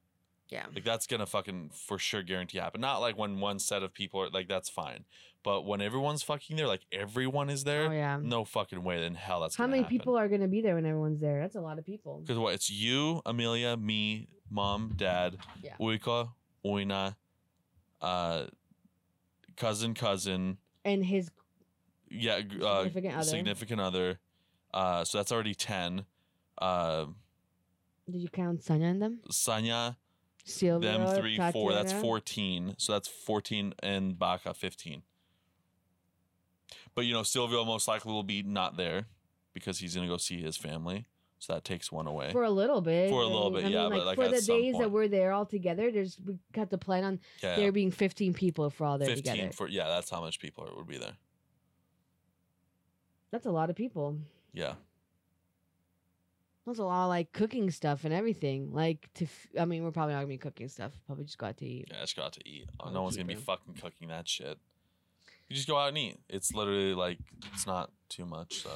Yeah. 0.48 0.66
Like 0.74 0.84
that's 0.84 1.06
gonna 1.06 1.26
fucking 1.26 1.70
for 1.70 1.98
sure 1.98 2.22
guarantee 2.22 2.58
happen. 2.58 2.80
Not 2.80 2.98
like 2.98 3.16
when 3.16 3.40
one 3.40 3.58
set 3.58 3.82
of 3.82 3.92
people 3.94 4.20
are 4.20 4.28
like 4.30 4.48
that's 4.48 4.68
fine, 4.68 5.04
but 5.42 5.62
when 5.62 5.80
everyone's 5.80 6.22
fucking 6.22 6.56
there, 6.56 6.66
like 6.66 6.82
everyone 6.92 7.48
is 7.48 7.64
there. 7.64 7.88
Oh, 7.88 7.92
yeah. 7.92 8.18
No 8.20 8.44
fucking 8.44 8.82
way 8.84 8.98
Then 9.00 9.14
hell 9.14 9.40
that's 9.40 9.56
How 9.56 9.64
gonna 9.64 9.70
many 9.72 9.82
happen. 9.84 9.98
people 9.98 10.16
are 10.18 10.28
going 10.28 10.42
to 10.42 10.48
be 10.48 10.60
there 10.60 10.74
when 10.74 10.84
everyone's 10.84 11.20
there? 11.20 11.40
That's 11.40 11.56
a 11.56 11.60
lot 11.62 11.78
of 11.78 11.86
people. 11.86 12.18
Because 12.20 12.36
what? 12.38 12.52
It's 12.54 12.68
you, 12.70 13.22
Amelia, 13.24 13.76
me, 13.78 14.28
mom, 14.50 14.92
dad, 14.94 15.38
Yeah. 15.62 15.74
Ujka, 15.80 16.30
Ujna, 16.66 17.16
uh, 18.02 18.44
cousin, 19.56 19.94
cousin, 19.94 20.58
And 20.84 21.04
his 21.04 21.30
yeah, 22.10 22.40
uh, 22.62 22.84
Significant 22.84 23.14
other. 23.14 23.24
significant 23.24 23.80
other. 23.80 24.18
Uh, 24.74 25.04
so 25.04 25.18
that's 25.18 25.32
already 25.32 25.54
ten. 25.54 26.04
Uh, 26.58 27.06
Did 28.10 28.20
you 28.20 28.28
count 28.28 28.60
Sanya 28.60 28.90
in 28.90 28.98
them? 28.98 29.20
Sanya, 29.30 29.96
Silvio, 30.44 30.80
them 31.06 31.20
three, 31.20 31.38
four. 31.52 31.72
That's 31.72 31.92
fourteen. 31.92 32.74
So 32.78 32.92
that's 32.92 33.08
fourteen, 33.08 33.74
and 33.82 34.18
Baka 34.18 34.54
fifteen. 34.54 35.02
But 36.94 37.06
you 37.06 37.12
know, 37.14 37.22
Silvio 37.22 37.64
most 37.64 37.88
likely 37.88 38.12
will 38.12 38.22
be 38.22 38.42
not 38.42 38.76
there 38.76 39.06
because 39.54 39.78
he's 39.78 39.94
gonna 39.94 40.08
go 40.08 40.16
see 40.18 40.42
his 40.42 40.56
family. 40.56 41.06
So 41.42 41.54
that 41.54 41.64
takes 41.64 41.90
one 41.90 42.06
away. 42.06 42.30
For 42.30 42.44
a 42.44 42.50
little 42.50 42.80
bit. 42.80 43.10
For 43.10 43.20
a 43.20 43.26
little 43.26 43.48
I 43.48 43.56
bit, 43.56 43.64
mean, 43.64 43.72
yeah, 43.72 43.88
but, 43.88 44.06
like, 44.06 44.14
for 44.14 44.28
the 44.28 44.40
days 44.40 44.78
that 44.78 44.92
we're 44.92 45.08
there 45.08 45.32
all 45.32 45.44
together, 45.44 45.90
there's 45.90 46.16
we 46.24 46.38
got 46.52 46.70
to 46.70 46.78
plan 46.78 47.02
on 47.02 47.18
yeah, 47.42 47.56
there 47.56 47.72
being 47.72 47.90
15 47.90 48.32
people 48.32 48.70
for 48.70 48.84
all 48.84 48.96
there 48.96 49.08
fifteen 49.08 49.34
together. 49.34 49.52
for 49.52 49.66
yeah. 49.66 49.88
That's 49.88 50.08
how 50.08 50.20
much 50.20 50.38
people 50.38 50.68
are, 50.68 50.76
would 50.76 50.86
be 50.86 50.98
there. 50.98 51.14
That's 53.32 53.44
a 53.44 53.50
lot 53.50 53.70
of 53.70 53.74
people. 53.76 54.18
Yeah. 54.52 54.74
That's 56.64 56.78
a 56.78 56.84
lot 56.84 57.06
of 57.06 57.08
like 57.08 57.32
cooking 57.32 57.72
stuff 57.72 58.04
and 58.04 58.14
everything. 58.14 58.72
Like 58.72 59.08
to, 59.14 59.24
f- 59.24 59.48
I 59.58 59.64
mean, 59.64 59.82
we're 59.82 59.90
probably 59.90 60.12
not 60.14 60.20
gonna 60.20 60.28
be 60.28 60.38
cooking 60.38 60.68
stuff. 60.68 60.92
Probably 61.06 61.24
just 61.24 61.38
go 61.38 61.46
out 61.46 61.56
to 61.56 61.66
eat. 61.66 61.88
Yeah, 61.90 61.96
I 61.96 62.00
just 62.02 62.14
go 62.14 62.22
out 62.22 62.34
to 62.34 62.48
eat. 62.48 62.68
Oh, 62.78 62.90
no 62.90 63.02
one's 63.02 63.16
gonna 63.16 63.26
be 63.26 63.34
fucking 63.34 63.74
cooking 63.82 64.10
that 64.10 64.28
shit. 64.28 64.58
You 65.48 65.56
just 65.56 65.66
go 65.66 65.76
out 65.76 65.88
and 65.88 65.98
eat. 65.98 66.20
It's 66.28 66.54
literally 66.54 66.94
like 66.94 67.18
it's 67.52 67.66
not 67.66 67.90
too 68.08 68.26
much. 68.26 68.62
So 68.62 68.70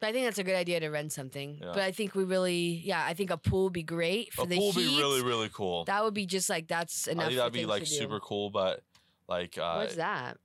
But 0.00 0.08
I 0.08 0.12
think 0.12 0.26
that's 0.26 0.38
a 0.38 0.44
good 0.44 0.54
idea 0.56 0.78
to 0.80 0.88
rent 0.88 1.12
something. 1.12 1.58
Yeah. 1.60 1.70
But 1.72 1.82
I 1.82 1.90
think 1.90 2.14
we 2.14 2.24
really, 2.24 2.82
yeah, 2.84 3.02
I 3.04 3.14
think 3.14 3.30
a 3.30 3.38
pool 3.38 3.64
would 3.64 3.72
be 3.72 3.82
great 3.82 4.32
for 4.34 4.42
a 4.42 4.46
the 4.46 4.56
pool 4.56 4.66
would 4.66 4.74
heat. 4.76 4.90
be 4.96 4.98
really 4.98 5.22
really 5.22 5.48
cool. 5.52 5.84
that 5.86 6.04
would 6.04 6.12
be 6.14 6.26
just 6.26 6.50
like 6.50 6.68
that's 6.68 7.08
I 7.08 7.12
enough. 7.12 7.26
think 7.28 7.36
that'd 7.38 7.52
be 7.52 7.58
things 7.60 7.68
like 7.70 7.84
to 7.84 7.88
do. 7.88 7.94
super 7.96 8.20
cool, 8.20 8.50
but 8.50 8.82
like 9.28 9.56
uh, 9.58 9.76
What's 9.76 9.96
that? 9.96 10.36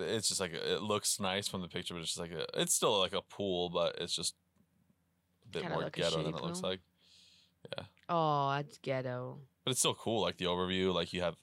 it's 0.00 0.28
just 0.28 0.40
like 0.40 0.52
it 0.52 0.82
looks 0.82 1.18
nice 1.18 1.48
from 1.48 1.62
the 1.62 1.68
picture, 1.68 1.94
but 1.94 2.00
it's 2.00 2.10
just 2.14 2.20
like 2.20 2.32
a, 2.32 2.44
it's 2.60 2.74
still 2.74 2.98
like 2.98 3.14
a 3.14 3.22
pool, 3.22 3.70
but 3.70 3.96
it's 3.98 4.14
just 4.14 4.34
a 5.46 5.48
bit 5.48 5.62
Kinda 5.62 5.74
more 5.76 5.84
like 5.84 5.96
a 5.96 6.00
ghetto 6.02 6.22
than 6.22 6.32
shitty 6.34 6.38
it 6.38 6.44
looks 6.44 6.60
pool. 6.60 6.70
like. 6.70 6.80
Yeah, 7.78 7.84
Oh, 8.10 8.50
that's 8.56 8.78
ghetto. 8.78 9.38
But 9.64 9.70
it's 9.72 9.80
still 9.80 9.94
cool, 9.94 10.20
like 10.22 10.36
the 10.36 10.44
overview, 10.44 10.92
like 10.94 11.12
you 11.14 11.22
have 11.22 11.36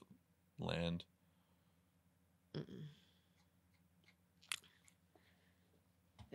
land. 0.60 1.04
Mm-mm. 2.56 2.84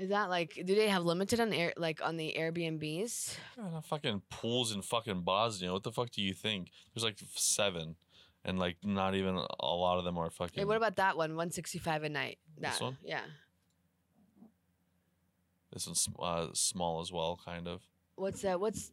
Is 0.02 0.10
that 0.10 0.32
like? 0.32 0.60
Do 0.66 0.74
they 0.74 0.90
have 0.90 1.06
limited 1.06 1.40
on 1.40 1.54
air 1.54 1.74
like 1.78 2.02
on 2.04 2.18
the 2.18 2.34
Airbnbs? 2.36 3.36
Yeah, 3.56 3.82
fucking 3.82 4.24
pools 4.32 4.74
in 4.74 4.82
fucking 4.82 5.22
Bosnia. 5.22 5.72
What 5.72 5.84
the 5.84 5.92
fuck 5.92 6.10
do 6.10 6.24
you 6.24 6.34
think? 6.34 6.72
There's 6.92 7.04
like 7.04 7.20
seven, 7.36 7.96
and 8.44 8.58
like 8.58 8.78
not 8.84 9.14
even 9.14 9.36
a 9.36 9.66
lot 9.68 10.00
of 10.00 10.04
them 10.04 10.18
are 10.18 10.32
fucking. 10.32 10.60
Hey, 10.60 10.66
what 10.66 10.76
about 10.76 10.96
that 10.96 11.18
one? 11.18 11.36
One 11.36 11.52
sixty 11.52 11.78
five 11.78 12.02
a 12.02 12.10
night. 12.10 12.40
This 12.58 12.82
one? 12.82 12.98
Yeah. 13.04 13.22
this 15.72 15.86
one's 15.86 16.10
uh, 16.20 16.48
small 16.54 17.02
as 17.02 17.12
well, 17.12 17.40
kind 17.46 17.68
of. 17.68 17.84
What's 18.16 18.42
that? 18.42 18.60
What's? 18.60 18.92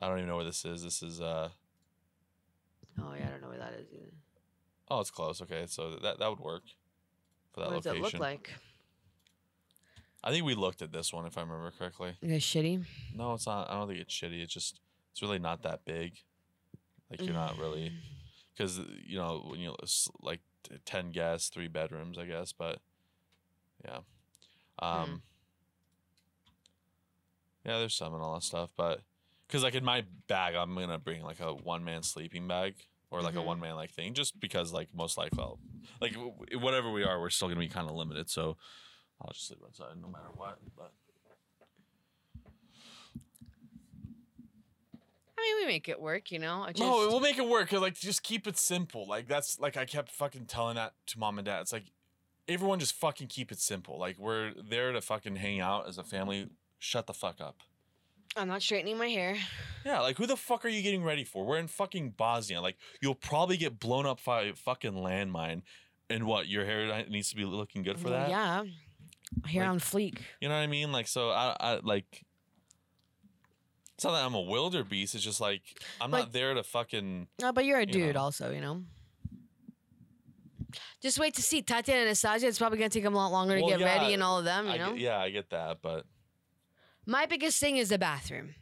I 0.00 0.06
don't 0.06 0.18
even 0.18 0.28
know 0.28 0.36
where 0.36 0.44
this 0.44 0.64
is. 0.64 0.84
This 0.84 1.02
is 1.02 1.20
uh 1.20 1.48
Oh 3.00 3.14
yeah, 3.18 3.26
I 3.26 3.30
don't 3.30 3.42
know 3.42 3.48
where 3.48 3.58
that 3.58 3.74
is 3.80 3.88
either. 3.92 4.12
oh, 4.92 5.00
it's 5.00 5.10
close. 5.10 5.42
Okay, 5.42 5.64
so 5.66 5.96
that 5.96 6.20
that 6.20 6.30
would 6.30 6.38
work 6.38 6.62
for 7.52 7.62
that 7.62 7.70
what 7.70 7.82
does 7.82 7.86
location. 7.86 8.06
it 8.06 8.12
look 8.12 8.20
like? 8.20 8.50
I 10.26 10.30
think 10.32 10.44
we 10.44 10.56
looked 10.56 10.82
at 10.82 10.90
this 10.92 11.12
one 11.12 11.24
if 11.24 11.38
I 11.38 11.42
remember 11.42 11.70
correctly. 11.78 12.16
A 12.20 12.26
shitty. 12.40 12.84
No, 13.14 13.34
it's 13.34 13.46
not. 13.46 13.70
I 13.70 13.74
don't 13.74 13.86
think 13.86 14.00
it's 14.00 14.12
shitty. 14.12 14.42
It's 14.42 14.52
just 14.52 14.80
it's 15.12 15.22
really 15.22 15.38
not 15.38 15.62
that 15.62 15.84
big. 15.84 16.14
Like 17.08 17.24
you're 17.24 17.32
not 17.32 17.56
really 17.58 17.92
because 18.56 18.80
you 19.06 19.16
know 19.18 19.46
when 19.48 19.60
you 19.60 19.72
like 20.20 20.40
ten 20.84 21.12
guests, 21.12 21.48
three 21.48 21.68
bedrooms, 21.68 22.18
I 22.18 22.24
guess. 22.24 22.52
But 22.52 22.80
yeah, 23.84 23.98
um, 24.80 25.22
yeah, 27.64 27.78
there's 27.78 27.94
some 27.94 28.12
and 28.12 28.20
all 28.22 28.34
that 28.34 28.42
stuff. 28.42 28.70
But 28.76 29.02
because 29.46 29.62
like 29.62 29.76
in 29.76 29.84
my 29.84 30.02
bag, 30.26 30.56
I'm 30.56 30.74
gonna 30.74 30.98
bring 30.98 31.22
like 31.22 31.38
a 31.38 31.54
one 31.54 31.84
man 31.84 32.02
sleeping 32.02 32.48
bag 32.48 32.74
or 33.12 33.22
like 33.22 33.36
a 33.36 33.38
Mhm. 33.38 33.44
one 33.44 33.60
man 33.60 33.76
like 33.76 33.92
thing, 33.92 34.12
just 34.12 34.40
because 34.40 34.72
like 34.72 34.88
most 34.92 35.16
likely, 35.16 35.38
I'll, 35.40 35.60
like 36.00 36.16
whatever 36.54 36.90
we 36.90 37.04
are, 37.04 37.20
we're 37.20 37.30
still 37.30 37.46
gonna 37.46 37.60
be 37.60 37.68
kind 37.68 37.88
of 37.88 37.94
limited. 37.94 38.28
So 38.28 38.56
I'll 39.20 39.32
just 39.32 39.48
sleep 39.48 39.60
outside 39.64 40.00
no 40.00 40.08
matter 40.08 40.28
what. 40.34 40.58
But 40.76 40.92
I 45.38 45.42
mean, 45.42 45.56
we 45.66 45.66
make 45.66 45.88
it 45.88 46.00
work, 46.00 46.30
you 46.30 46.38
know. 46.38 46.62
I 46.62 46.72
just, 46.72 46.80
No, 46.80 47.08
we'll 47.08 47.20
make 47.20 47.38
it 47.38 47.46
work. 47.46 47.68
Cause 47.68 47.80
like 47.80 47.94
just 47.94 48.22
keep 48.22 48.46
it 48.46 48.56
simple. 48.58 49.06
Like 49.06 49.28
that's 49.28 49.60
like 49.60 49.76
I 49.76 49.84
kept 49.84 50.10
fucking 50.10 50.46
telling 50.46 50.76
that 50.76 50.94
to 51.08 51.18
mom 51.18 51.38
and 51.38 51.46
dad. 51.46 51.60
It's 51.62 51.72
like 51.72 51.90
everyone 52.48 52.78
just 52.78 52.94
fucking 52.94 53.28
keep 53.28 53.52
it 53.52 53.58
simple. 53.60 53.98
Like 53.98 54.18
we're 54.18 54.52
there 54.54 54.92
to 54.92 55.00
fucking 55.00 55.36
hang 55.36 55.60
out 55.60 55.88
as 55.88 55.98
a 55.98 56.04
family. 56.04 56.48
Shut 56.78 57.06
the 57.06 57.14
fuck 57.14 57.40
up. 57.40 57.56
I'm 58.36 58.48
not 58.48 58.60
straightening 58.60 58.98
my 58.98 59.08
hair. 59.08 59.36
Yeah, 59.84 60.00
like 60.00 60.18
who 60.18 60.26
the 60.26 60.36
fuck 60.36 60.64
are 60.64 60.68
you 60.68 60.82
getting 60.82 61.02
ready 61.02 61.24
for? 61.24 61.44
We're 61.44 61.58
in 61.58 61.68
fucking 61.68 62.10
Bosnia. 62.16 62.60
Like 62.60 62.76
you'll 63.00 63.14
probably 63.14 63.56
get 63.56 63.78
blown 63.78 64.06
up 64.06 64.22
by 64.24 64.42
a 64.42 64.54
fucking 64.54 64.92
landmine. 64.92 65.62
And 66.08 66.24
what 66.24 66.46
your 66.46 66.64
hair 66.64 67.04
needs 67.08 67.30
to 67.30 67.36
be 67.36 67.44
looking 67.44 67.82
good 67.82 67.98
for 67.98 68.10
that. 68.10 68.28
Yeah. 68.28 68.62
Hair 69.46 69.62
Like- 69.62 69.70
on 69.70 69.78
fleek. 69.80 70.18
You 70.40 70.48
know 70.48 70.54
what 70.54 70.60
I 70.62 70.66
mean? 70.66 70.92
Like 70.92 71.08
so, 71.08 71.30
I, 71.30 71.56
I 71.58 71.80
like. 71.82 72.24
It's 73.94 74.04
not 74.04 74.12
that 74.12 74.24
I'm 74.26 74.34
a 74.34 74.40
wildebeest. 74.40 75.14
It's 75.14 75.24
just 75.24 75.40
like 75.40 75.62
I'm 76.00 76.10
But- 76.10 76.18
not 76.18 76.32
there 76.32 76.54
to 76.54 76.62
fucking. 76.62 77.28
No, 77.40 77.52
but 77.52 77.64
you're 77.64 77.78
a 77.78 77.86
You 77.86 77.92
dude, 77.92 78.14
know. 78.14 78.20
also. 78.22 78.50
You 78.52 78.60
know. 78.60 78.82
Just 81.02 81.18
wait 81.18 81.34
to 81.34 81.42
see 81.42 81.62
Tatiana 81.62 82.00
and 82.00 82.06
Anastasia. 82.08 82.46
It's 82.48 82.58
probably 82.58 82.78
gonna 82.78 82.88
take 82.90 83.04
them 83.04 83.14
a 83.14 83.16
lot 83.18 83.30
longer 83.32 83.56
to 83.58 83.66
get 83.66 83.80
yeah, 83.80 83.86
ready 84.00 84.12
and 84.14 84.22
all 84.22 84.38
of 84.38 84.44
them. 84.44 84.66
You 84.66 84.72
I 84.72 84.76
know. 84.78 84.90
get, 84.90 84.98
yeah, 85.00 85.18
I 85.18 85.30
get 85.30 85.50
that, 85.50 85.78
but 85.82 86.04
My 87.06 87.26
biggest 87.26 87.60
thing 87.60 87.76
is 87.76 87.88
the 87.90 87.98
bathroom. 87.98 88.54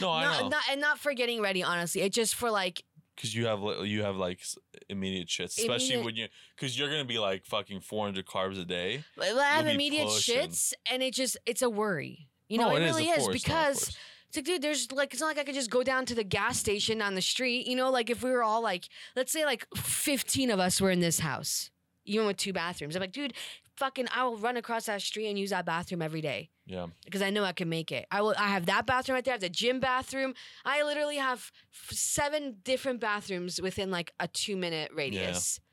no, 0.00 0.10
I 0.10 0.22
not, 0.22 0.40
know. 0.42 0.48
not 0.48 0.62
and 0.70 0.80
not 0.80 0.98
for 0.98 1.12
getting 1.12 1.40
ready. 1.40 1.62
Honestly, 1.62 2.00
it's 2.02 2.14
just 2.14 2.34
for 2.34 2.50
like 2.50 2.82
Because 3.18 3.34
you 3.34 3.46
have 3.46 3.60
li- 3.60 3.88
you 3.88 4.04
have 4.04 4.14
like 4.16 4.38
s- 4.40 4.56
immediate 4.88 5.26
shits, 5.26 5.58
especially 5.58 5.94
Immediate- 5.94 6.04
when 6.04 6.14
you 6.16 6.28
because 6.54 6.78
you're 6.78 6.88
gonna 6.88 7.04
be 7.04 7.18
like 7.18 7.44
fucking 7.44 7.80
400 7.80 8.24
carbs 8.26 8.60
a 8.60 8.64
day. 8.64 9.02
Like, 9.16 9.32
I 9.32 9.44
have 9.44 9.56
You'll 9.64 9.70
be 9.70 9.74
immediate 9.74 10.06
pushing. 10.06 10.36
shits, 10.48 10.72
and 10.90 11.02
it 11.02 11.14
just 11.14 11.36
it's 11.44 11.62
a 11.62 11.68
worry. 11.68 12.28
You 12.48 12.58
know, 12.58 12.68
No, 12.70 12.76
it, 12.76 12.82
it 12.82 12.86
is, 12.86 12.96
really 12.96 13.10
of 13.10 13.18
is, 13.18 13.24
course, 13.24 13.26
no, 13.26 13.30
of 13.30 13.32
because 13.34 13.78
course. 13.78 13.96
it's 14.28 14.36
like, 14.36 14.44
dude, 14.44 14.62
there's 14.62 14.92
like 14.92 15.12
it's 15.12 15.20
not 15.20 15.26
like 15.26 15.38
I 15.38 15.44
could 15.44 15.54
just 15.56 15.68
go 15.70 15.82
down 15.82 16.06
to 16.06 16.14
the 16.14 16.22
gas 16.24 16.58
station 16.58 17.02
on 17.02 17.14
the 17.16 17.22
street. 17.22 17.66
You 17.66 17.74
know, 17.76 17.90
like 17.90 18.08
if 18.08 18.22
we 18.22 18.30
were 18.30 18.44
all 18.44 18.62
like, 18.62 18.88
let's 19.16 19.32
say 19.32 19.44
like 19.44 19.66
15 19.76 20.50
of 20.50 20.60
us 20.60 20.80
were 20.80 20.90
in 20.92 21.00
this 21.00 21.18
house, 21.18 21.70
even 22.04 22.24
with 22.26 22.36
two 22.36 22.52
bathrooms. 22.52 22.94
I'm 22.94 23.00
like, 23.00 23.12
dude, 23.12 23.34
fucking, 23.78 24.06
I 24.14 24.24
will 24.24 24.36
run 24.36 24.56
across 24.56 24.86
that 24.86 25.00
street 25.02 25.28
and 25.28 25.38
use 25.38 25.50
that 25.50 25.64
bathroom 25.64 26.02
every 26.02 26.20
day 26.20 26.50
Yeah, 26.66 26.86
because 27.04 27.22
I 27.22 27.30
know 27.30 27.44
I 27.44 27.52
can 27.52 27.68
make 27.68 27.90
it. 27.92 28.06
I 28.10 28.20
will. 28.22 28.34
I 28.38 28.48
have 28.48 28.66
that 28.66 28.84
bathroom 28.86 29.14
right 29.14 29.24
there. 29.24 29.32
I 29.32 29.36
have 29.36 29.40
the 29.40 29.48
gym 29.48 29.80
bathroom. 29.80 30.34
I 30.64 30.82
literally 30.82 31.16
have 31.16 31.50
f- 31.72 31.92
seven 31.96 32.56
different 32.64 33.00
bathrooms 33.00 33.60
within 33.60 33.90
like 33.90 34.12
a 34.20 34.28
two 34.28 34.56
minute 34.56 34.90
radius. 34.94 35.60
Yeah. 35.60 35.64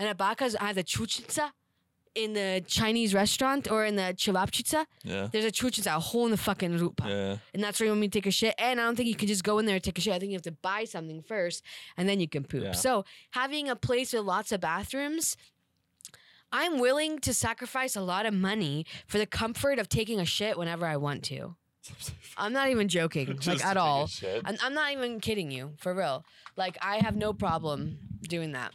And 0.00 0.08
at 0.08 0.16
Baka's, 0.18 0.56
I 0.56 0.64
have 0.66 0.76
the 0.76 0.84
chuchitsa 0.84 1.50
in 2.16 2.32
the 2.32 2.62
Chinese 2.66 3.12
restaurant 3.12 3.68
or 3.70 3.84
in 3.84 3.96
the 3.96 4.14
cevapcica. 4.16 4.86
yeah, 5.02 5.28
There's 5.32 5.44
a 5.44 5.50
chuchitsa, 5.50 5.96
a 5.96 6.00
hole 6.00 6.24
in 6.26 6.30
the 6.30 6.36
fucking 6.36 6.78
rupa. 6.78 7.04
yeah. 7.08 7.36
And 7.52 7.62
that's 7.62 7.80
where 7.80 7.86
you 7.86 7.90
want 7.90 8.02
me 8.02 8.08
to 8.08 8.12
take 8.20 8.26
a 8.26 8.30
shit. 8.30 8.54
And 8.56 8.80
I 8.80 8.84
don't 8.84 8.94
think 8.96 9.08
you 9.08 9.16
can 9.16 9.26
just 9.26 9.42
go 9.42 9.58
in 9.58 9.66
there 9.66 9.74
and 9.74 9.82
take 9.82 9.98
a 9.98 10.00
shit. 10.00 10.12
I 10.12 10.18
think 10.20 10.30
you 10.30 10.36
have 10.36 10.42
to 10.42 10.52
buy 10.52 10.84
something 10.84 11.22
first 11.22 11.64
and 11.96 12.08
then 12.08 12.20
you 12.20 12.28
can 12.28 12.44
poop. 12.44 12.62
Yeah. 12.62 12.72
So 12.72 13.04
having 13.30 13.68
a 13.68 13.74
place 13.74 14.12
with 14.12 14.22
lots 14.22 14.52
of 14.52 14.60
bathrooms, 14.60 15.36
I'm 16.56 16.78
willing 16.78 17.18
to 17.20 17.34
sacrifice 17.34 17.96
a 17.96 18.00
lot 18.00 18.26
of 18.26 18.32
money 18.32 18.86
for 19.08 19.18
the 19.18 19.26
comfort 19.26 19.80
of 19.80 19.88
taking 19.88 20.20
a 20.20 20.24
shit 20.24 20.56
whenever 20.56 20.86
I 20.86 20.96
want 20.96 21.24
to. 21.24 21.56
I'm 22.38 22.52
not 22.52 22.68
even 22.70 22.86
joking, 22.88 23.38
Just 23.40 23.60
like 23.62 23.66
at 23.66 23.76
all. 23.76 24.08
I'm, 24.44 24.56
I'm 24.62 24.72
not 24.72 24.92
even 24.92 25.18
kidding 25.20 25.50
you, 25.50 25.72
for 25.78 25.92
real. 25.92 26.24
Like 26.56 26.78
I 26.80 26.98
have 26.98 27.16
no 27.16 27.32
problem 27.32 27.98
doing 28.22 28.52
that. 28.52 28.72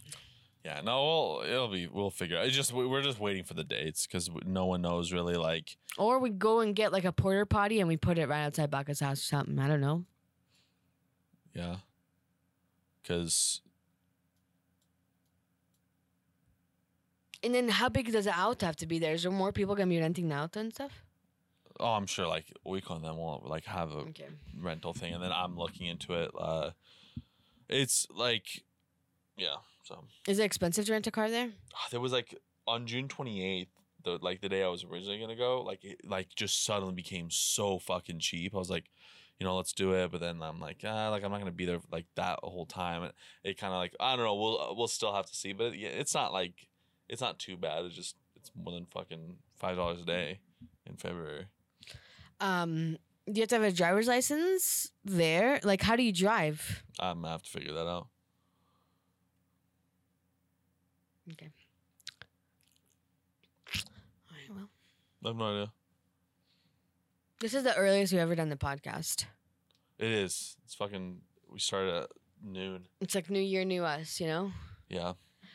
Yeah, 0.66 0.82
no, 0.84 1.40
we'll, 1.42 1.50
it'll 1.50 1.68
be. 1.70 1.88
We'll 1.88 2.10
figure. 2.10 2.36
it. 2.38 2.46
It's 2.48 2.56
just 2.56 2.74
we- 2.74 2.86
we're 2.86 3.02
just 3.02 3.18
waiting 3.18 3.46
for 3.46 3.54
the 3.54 3.64
dates 3.64 4.06
because 4.06 4.30
no 4.46 4.66
one 4.66 4.82
knows 4.82 5.14
really. 5.14 5.36
Like, 5.36 5.78
Or 5.98 6.20
we 6.20 6.30
go 6.32 6.60
and 6.60 6.76
get 6.76 6.92
like 6.92 7.06
a 7.06 7.14
porter 7.14 7.46
potty 7.46 7.80
and 7.80 7.88
we 7.88 7.96
put 7.96 8.18
it 8.18 8.28
right 8.28 8.44
outside 8.44 8.70
Baka's 8.70 9.00
house 9.00 9.20
or 9.22 9.24
something. 9.24 9.58
I 9.58 9.70
don't 9.70 9.80
know. 9.82 10.04
yeah, 11.56 11.78
because 13.02 13.62
And 17.44 17.54
then 17.56 17.70
how 17.70 17.88
big 17.90 18.12
does 18.12 18.26
the 18.26 18.38
auto 18.38 18.66
have 18.66 18.76
to 18.78 18.88
be 18.88 19.00
there? 19.00 19.14
Is 19.14 19.24
there 19.24 19.32
more 19.32 19.52
people 19.52 19.76
gonna 19.76 19.90
be 19.90 20.00
renting 20.00 20.28
the 20.30 20.36
auto 20.38 20.60
and 20.60 20.74
stuff? 20.74 21.04
oh, 21.82 21.94
I'm 21.94 22.08
sure 22.08 22.28
like 22.28 22.52
week 22.66 22.92
on 22.92 23.02
them 23.02 23.16
will 23.18 23.42
like 23.46 23.64
have 23.66 23.92
a 23.94 24.00
Okay. 24.00 24.28
rental 24.60 24.94
thing, 24.94 25.14
and 25.14 25.24
then 25.24 25.32
I'm 25.32 25.58
looking 25.58 25.88
into 25.88 26.14
it. 26.14 26.30
Uh, 26.38 26.72
it's 27.70 28.06
like, 28.14 28.64
yeah. 29.38 29.56
So 29.86 30.04
Is 30.28 30.40
it 30.40 30.44
expensive 30.44 30.86
to 30.88 30.92
rent 30.92 31.08
a 31.08 31.12
car 31.12 31.30
there? 31.30 31.52
Ah, 31.74 31.88
there 31.90 32.02
was 32.02 32.12
like 32.12 32.36
on 32.68 32.86
June 32.86 33.08
28th, 33.08 33.68
the 34.04 34.18
like 34.22 34.42
the 34.42 34.50
day 34.50 34.62
I 34.64 34.68
was 34.68 34.84
originally 34.84 35.20
gonna 35.20 35.38
go, 35.38 35.62
like 35.62 35.86
it 35.86 36.02
like 36.06 36.36
just 36.36 36.66
suddenly 36.66 36.94
became 36.94 37.30
so 37.32 37.80
fucking 37.80 38.20
cheap. 38.20 38.54
I 38.54 38.58
was 38.58 38.70
like, 38.70 38.90
you 39.40 39.46
know, 39.46 39.56
let's 39.56 39.72
do 39.72 39.94
it. 39.94 40.12
But 40.12 40.20
then 40.20 40.44
I'm 40.44 40.60
like, 40.60 40.84
ah, 40.86 41.08
like 41.10 41.24
I'm 41.24 41.32
not 41.32 41.40
gonna 41.40 41.52
be 41.52 41.66
there 41.66 41.80
like 41.92 42.08
that 42.16 42.40
whole 42.44 42.66
time. 42.66 43.04
It, 43.04 43.16
it 43.44 43.58
kind 43.58 43.72
of 43.72 43.80
like 43.80 43.96
I 44.02 44.18
don't 44.18 44.26
know. 44.26 44.36
We'll 44.36 44.76
we'll 44.78 44.88
still 44.90 45.14
have 45.14 45.28
to 45.28 45.36
see, 45.36 45.54
but 45.54 45.78
yeah, 45.78 45.90
it's 45.90 46.14
not 46.14 46.34
like 46.34 46.68
it's 47.10 47.22
not 47.22 47.40
too 47.40 47.58
bad. 47.58 47.86
It's 47.86 47.96
just 47.96 48.16
it's 48.36 48.52
more 48.56 48.74
than 48.74 48.86
fucking 48.86 49.38
five 49.58 49.76
dollars 49.76 50.02
a 50.02 50.06
day 50.06 50.40
in 50.86 50.96
February. 50.96 51.48
Um, 52.40 52.98
do 53.26 53.34
you 53.36 53.42
have 53.42 53.50
to 53.50 53.56
have 53.56 53.64
a 53.64 53.72
driver's 53.72 54.08
license 54.08 54.92
there? 55.04 55.60
Like, 55.64 55.82
how 55.82 55.96
do 55.96 56.04
you 56.04 56.14
drive? 56.14 56.84
I'm 57.00 57.22
gonna 57.22 57.32
have 57.34 57.44
to 57.44 57.50
figure 57.50 57.74
that 57.74 57.88
out. 57.88 58.08
Okay. 61.32 61.52
All 63.76 64.36
right, 64.36 64.50
well, 64.56 64.70
I 65.24 65.28
have 65.30 65.38
no 65.38 65.46
idea. 65.46 65.72
this 67.40 67.54
is 67.54 67.64
the 67.64 67.76
earliest 67.76 68.12
we've 68.14 68.22
ever 68.22 68.36
done 68.36 68.50
the 68.50 68.56
podcast. 68.56 69.26
It 69.98 70.10
is. 70.12 70.56
It's 70.66 70.76
fucking. 70.76 71.20
We 71.52 71.60
started 71.60 71.94
at 72.04 72.10
noon. 72.44 72.88
It's 73.02 73.16
like 73.16 73.30
New 73.30 73.42
Year, 73.42 73.66
new 73.66 73.84
us, 73.84 74.20
you 74.20 74.28
know. 74.28 74.52
Yeah. 74.88 75.14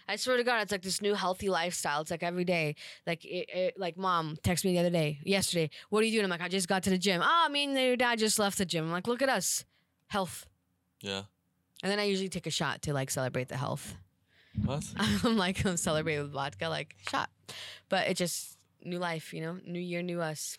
I 0.09 0.17
swear 0.17 0.37
to 0.37 0.45
God, 0.45 0.63
it's 0.63 0.73
like 0.73 0.83
this 0.83 1.01
new 1.01 1.15
healthy 1.15 1.49
lifestyle. 1.49 2.03
It's 2.03 2.11
like 2.11 2.23
every 2.23 2.45
day, 2.45 2.77
like 3.07 3.25
it, 3.25 3.49
it, 3.49 3.75
like 3.79 3.97
mom 3.97 4.37
texted 4.43 4.67
me 4.67 4.73
the 4.73 4.81
other 4.81 4.91
day, 4.91 5.21
yesterday. 5.25 5.71
What 5.91 6.03
are 6.03 6.07
you 6.07 6.13
doing? 6.13 6.25
I'm 6.25 6.31
like, 6.31 6.43
I 6.43 6.49
just 6.49 6.69
got 6.69 6.83
to 6.85 6.91
the 6.91 6.99
gym. 6.99 7.21
Ah, 7.23 7.43
oh, 7.43 7.47
I 7.47 7.49
mean, 7.49 7.77
your 7.77 7.97
dad 7.97 8.19
just 8.19 8.39
left 8.39 8.59
the 8.59 8.67
gym. 8.67 8.85
I'm 8.85 8.93
like, 8.93 9.07
look 9.07 9.23
at 9.23 9.29
us, 9.29 9.65
health. 10.09 10.47
Yeah. 11.01 11.23
And 11.83 11.91
then 11.91 11.99
I 11.99 12.05
usually 12.05 12.29
take 12.29 12.47
a 12.47 12.51
shot 12.51 12.83
to 12.83 12.93
like 12.93 13.11
celebrate 13.11 13.49
the 13.49 13.57
health. 13.57 13.95
What? 14.65 14.85
I'm 14.97 15.37
like, 15.37 15.65
I'm 15.65 15.77
celebrating 15.77 16.23
with 16.23 16.33
vodka, 16.33 16.69
like 16.69 16.97
shot. 17.09 17.31
But 17.89 18.09
it 18.09 18.17
just 18.17 18.59
new 18.85 18.99
life, 18.99 19.33
you 19.33 19.41
know, 19.41 19.59
new 19.67 19.81
year, 19.81 20.03
new 20.03 20.21
us. 20.21 20.59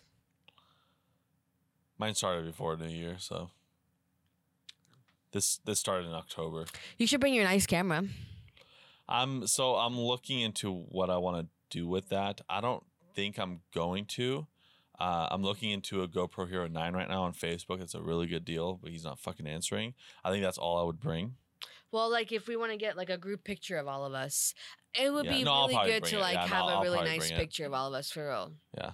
Mine 1.98 2.14
started 2.14 2.44
before 2.44 2.76
New 2.76 2.88
Year, 2.88 3.16
so 3.18 3.48
this 5.32 5.60
this 5.64 5.80
started 5.80 6.06
in 6.06 6.14
October. 6.14 6.66
You 6.98 7.06
should 7.06 7.20
bring 7.20 7.32
your 7.32 7.44
nice 7.44 7.66
camera. 7.66 8.04
I'm 9.08 9.46
so 9.46 9.76
I'm 9.76 9.98
looking 9.98 10.40
into 10.40 10.72
what 10.72 11.10
I 11.10 11.16
want 11.18 11.46
to 11.46 11.48
do 11.78 11.86
with 11.86 12.08
that. 12.08 12.40
I 12.48 12.60
don't 12.60 12.82
think 13.14 13.38
I'm 13.38 13.60
going 13.74 14.04
to. 14.06 14.46
Uh, 14.98 15.28
I'm 15.30 15.42
looking 15.42 15.70
into 15.70 16.02
a 16.02 16.08
GoPro 16.08 16.48
Hero 16.48 16.66
9 16.68 16.94
right 16.94 17.08
now 17.08 17.24
on 17.24 17.34
Facebook. 17.34 17.82
It's 17.82 17.94
a 17.94 18.00
really 18.00 18.26
good 18.26 18.44
deal, 18.46 18.80
but 18.82 18.90
he's 18.92 19.04
not 19.04 19.18
fucking 19.18 19.46
answering. 19.46 19.92
I 20.24 20.30
think 20.30 20.42
that's 20.42 20.56
all 20.58 20.78
I 20.78 20.84
would 20.84 20.98
bring. 21.00 21.34
Well, 21.92 22.10
like 22.10 22.32
if 22.32 22.48
we 22.48 22.56
want 22.56 22.72
to 22.72 22.78
get 22.78 22.96
like 22.96 23.10
a 23.10 23.18
group 23.18 23.44
picture 23.44 23.76
of 23.76 23.86
all 23.86 24.04
of 24.06 24.14
us, 24.14 24.54
it 24.98 25.12
would 25.12 25.26
Yeah, 25.26 25.32
be 25.36 25.44
no, 25.44 25.68
really 25.68 25.86
good 25.86 26.04
to 26.04 26.16
it. 26.16 26.20
like 26.20 26.34
Yeah, 26.34 26.40
no, 26.46 26.46
have 26.48 26.64
I'll 26.64 26.78
a 26.78 26.82
really 26.82 27.04
nice 27.04 27.30
it. 27.30 27.36
picture 27.36 27.66
of 27.66 27.74
all 27.74 27.88
of 27.88 27.94
us 27.94 28.10
for 28.10 28.26
real. 28.26 28.52
Yeah. 28.76 28.92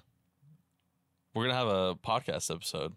We're 1.34 1.44
gonna 1.44 1.54
have 1.54 1.68
a 1.68 1.94
podcast 1.94 2.54
episode 2.54 2.92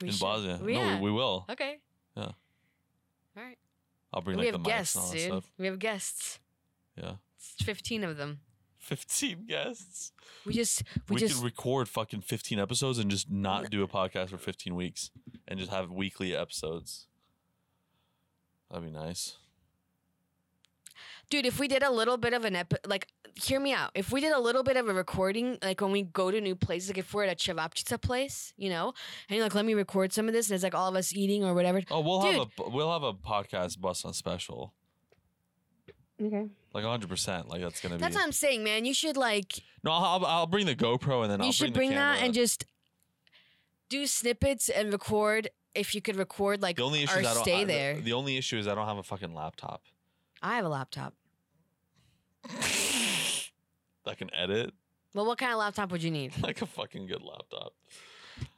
We 0.00 0.08
in 0.08 0.12
should- 0.14 0.20
Bosnia. 0.20 0.60
Yeah. 0.64 0.94
No, 0.94 0.96
we, 1.02 1.10
we 1.10 1.10
will. 1.10 1.46
Okay. 1.50 1.78
Yeah. 2.16 2.22
All 2.24 3.42
right. 3.42 3.58
I'll 4.12 4.20
bring 4.20 4.36
we 4.38 4.44
like 4.44 4.52
the 4.52 4.58
mics 4.60 4.64
guests, 4.64 4.94
and 4.96 5.02
all 5.04 5.10
that 5.10 5.16
dude. 5.18 5.26
stuff. 5.26 5.50
We 5.58 5.66
have 5.66 5.78
guests. 5.78 6.38
Yeah. 6.96 7.14
Fifteen 7.38 8.04
of 8.04 8.16
them. 8.16 8.40
15 8.78 9.46
guests. 9.46 10.10
We 10.44 10.54
just 10.54 10.82
we, 11.08 11.14
We, 11.14 11.20
just 11.20 11.36
could 11.36 11.44
record 11.44 11.88
fucking 11.88 12.22
15 12.22 12.58
episodes 12.58 12.98
and 12.98 13.08
just 13.08 13.30
not 13.30 13.70
do 13.70 13.84
a 13.84 13.88
podcast 13.88 14.30
for 14.30 14.38
15 14.38 14.74
weeks 14.74 15.12
and 15.46 15.56
just 15.60 15.70
have 15.70 15.92
weekly 15.92 16.34
episodes. 16.34 17.06
That'd 18.68 18.84
be 18.84 18.90
nice. 18.90 19.36
dude. 21.30 21.46
If 21.46 21.60
we 21.60 21.68
did 21.68 21.84
a 21.84 21.90
little 21.92 22.16
bit 22.16 22.32
of 22.34 22.44
an 22.44 22.56
epi- 22.56 22.78
like, 22.84 23.06
hear 23.36 23.60
me 23.60 23.72
out. 23.72 23.90
If 23.94 24.10
we 24.10 24.20
did 24.20 24.32
a 24.32 24.40
little 24.40 24.64
bit 24.64 24.76
of 24.76 24.88
a 24.88 24.92
recording, 24.92 25.58
like 25.62 25.80
when 25.80 25.92
we 25.92 26.02
go 26.02 26.32
to 26.32 26.40
new 26.40 26.56
places, 26.56 26.90
like 26.90 26.98
if 26.98 27.14
we're 27.14 27.24
at 27.24 27.32
a 27.32 27.36
cevapcica 27.54 28.00
place, 28.02 28.52
you 28.56 28.68
know, 28.68 28.94
and 29.28 29.36
you're 29.36 29.44
like, 29.44 29.54
let 29.54 29.64
me 29.64 29.74
record 29.74 30.12
some 30.12 30.26
of 30.26 30.34
this, 30.34 30.48
and 30.48 30.54
it's 30.56 30.64
like 30.64 30.74
all 30.74 30.88
of 30.88 30.96
us 30.96 31.14
eating 31.14 31.44
or 31.44 31.54
whatever. 31.54 31.82
Oh, 31.90 32.00
we'll 32.00 32.22
Dude. 32.22 32.34
have 32.34 32.48
a 32.58 32.68
we'll 32.70 32.92
have 32.92 33.04
a 33.04 33.14
podcast 33.14 33.80
bus 33.80 34.04
on 34.04 34.12
special. 34.12 34.74
Okay. 36.20 36.48
Like 36.74 36.84
100%. 36.84 37.48
Like 37.48 37.60
that's 37.60 37.80
going 37.80 37.92
to 37.92 37.98
be 37.98 38.00
That's 38.00 38.14
what 38.14 38.24
I'm 38.24 38.32
saying, 38.32 38.64
man. 38.64 38.84
You 38.84 38.94
should 38.94 39.16
like 39.16 39.60
No, 39.84 39.92
I'll, 39.92 40.24
I'll 40.24 40.46
bring 40.46 40.66
the 40.66 40.74
GoPro 40.74 41.22
and 41.22 41.30
then 41.30 41.40
I'll 41.40 41.46
you 41.46 41.52
should 41.52 41.72
bring, 41.72 41.88
bring, 41.88 41.90
the 41.90 41.96
that 41.96 42.22
and 42.22 42.32
just 42.32 42.64
do 43.88 44.06
snippets 44.06 44.68
and 44.68 44.92
record. 44.92 45.50
If 45.74 45.94
you 45.94 46.02
could 46.02 46.16
record 46.16 46.60
like 46.60 46.76
the 46.76 46.82
only 46.82 47.02
issue 47.02 47.16
or 47.16 47.20
is 47.20 47.26
I 47.26 47.34
don't 47.34 47.42
stay 47.42 47.60
I- 47.60 47.64
the- 47.64 47.72
there. 47.72 48.00
The, 48.00 48.12
only 48.12 48.36
issue 48.36 48.58
is 48.58 48.68
I 48.68 48.74
don't 48.74 48.86
have 48.86 48.98
a 48.98 49.02
fucking 49.02 49.34
laptop. 49.34 49.82
I 50.42 50.56
have 50.56 50.64
a 50.64 50.68
laptop. 50.68 51.14
that 54.04 54.18
can 54.18 54.28
edit 54.34 54.72
Well, 55.14 55.24
what 55.24 55.38
kind 55.38 55.52
of 55.52 55.58
laptop 55.58 55.92
would 55.92 56.02
you 56.02 56.10
need? 56.10 56.32
like 56.42 56.60
a 56.60 56.66
fucking 56.66 57.06
good 57.06 57.22
laptop. 57.22 57.72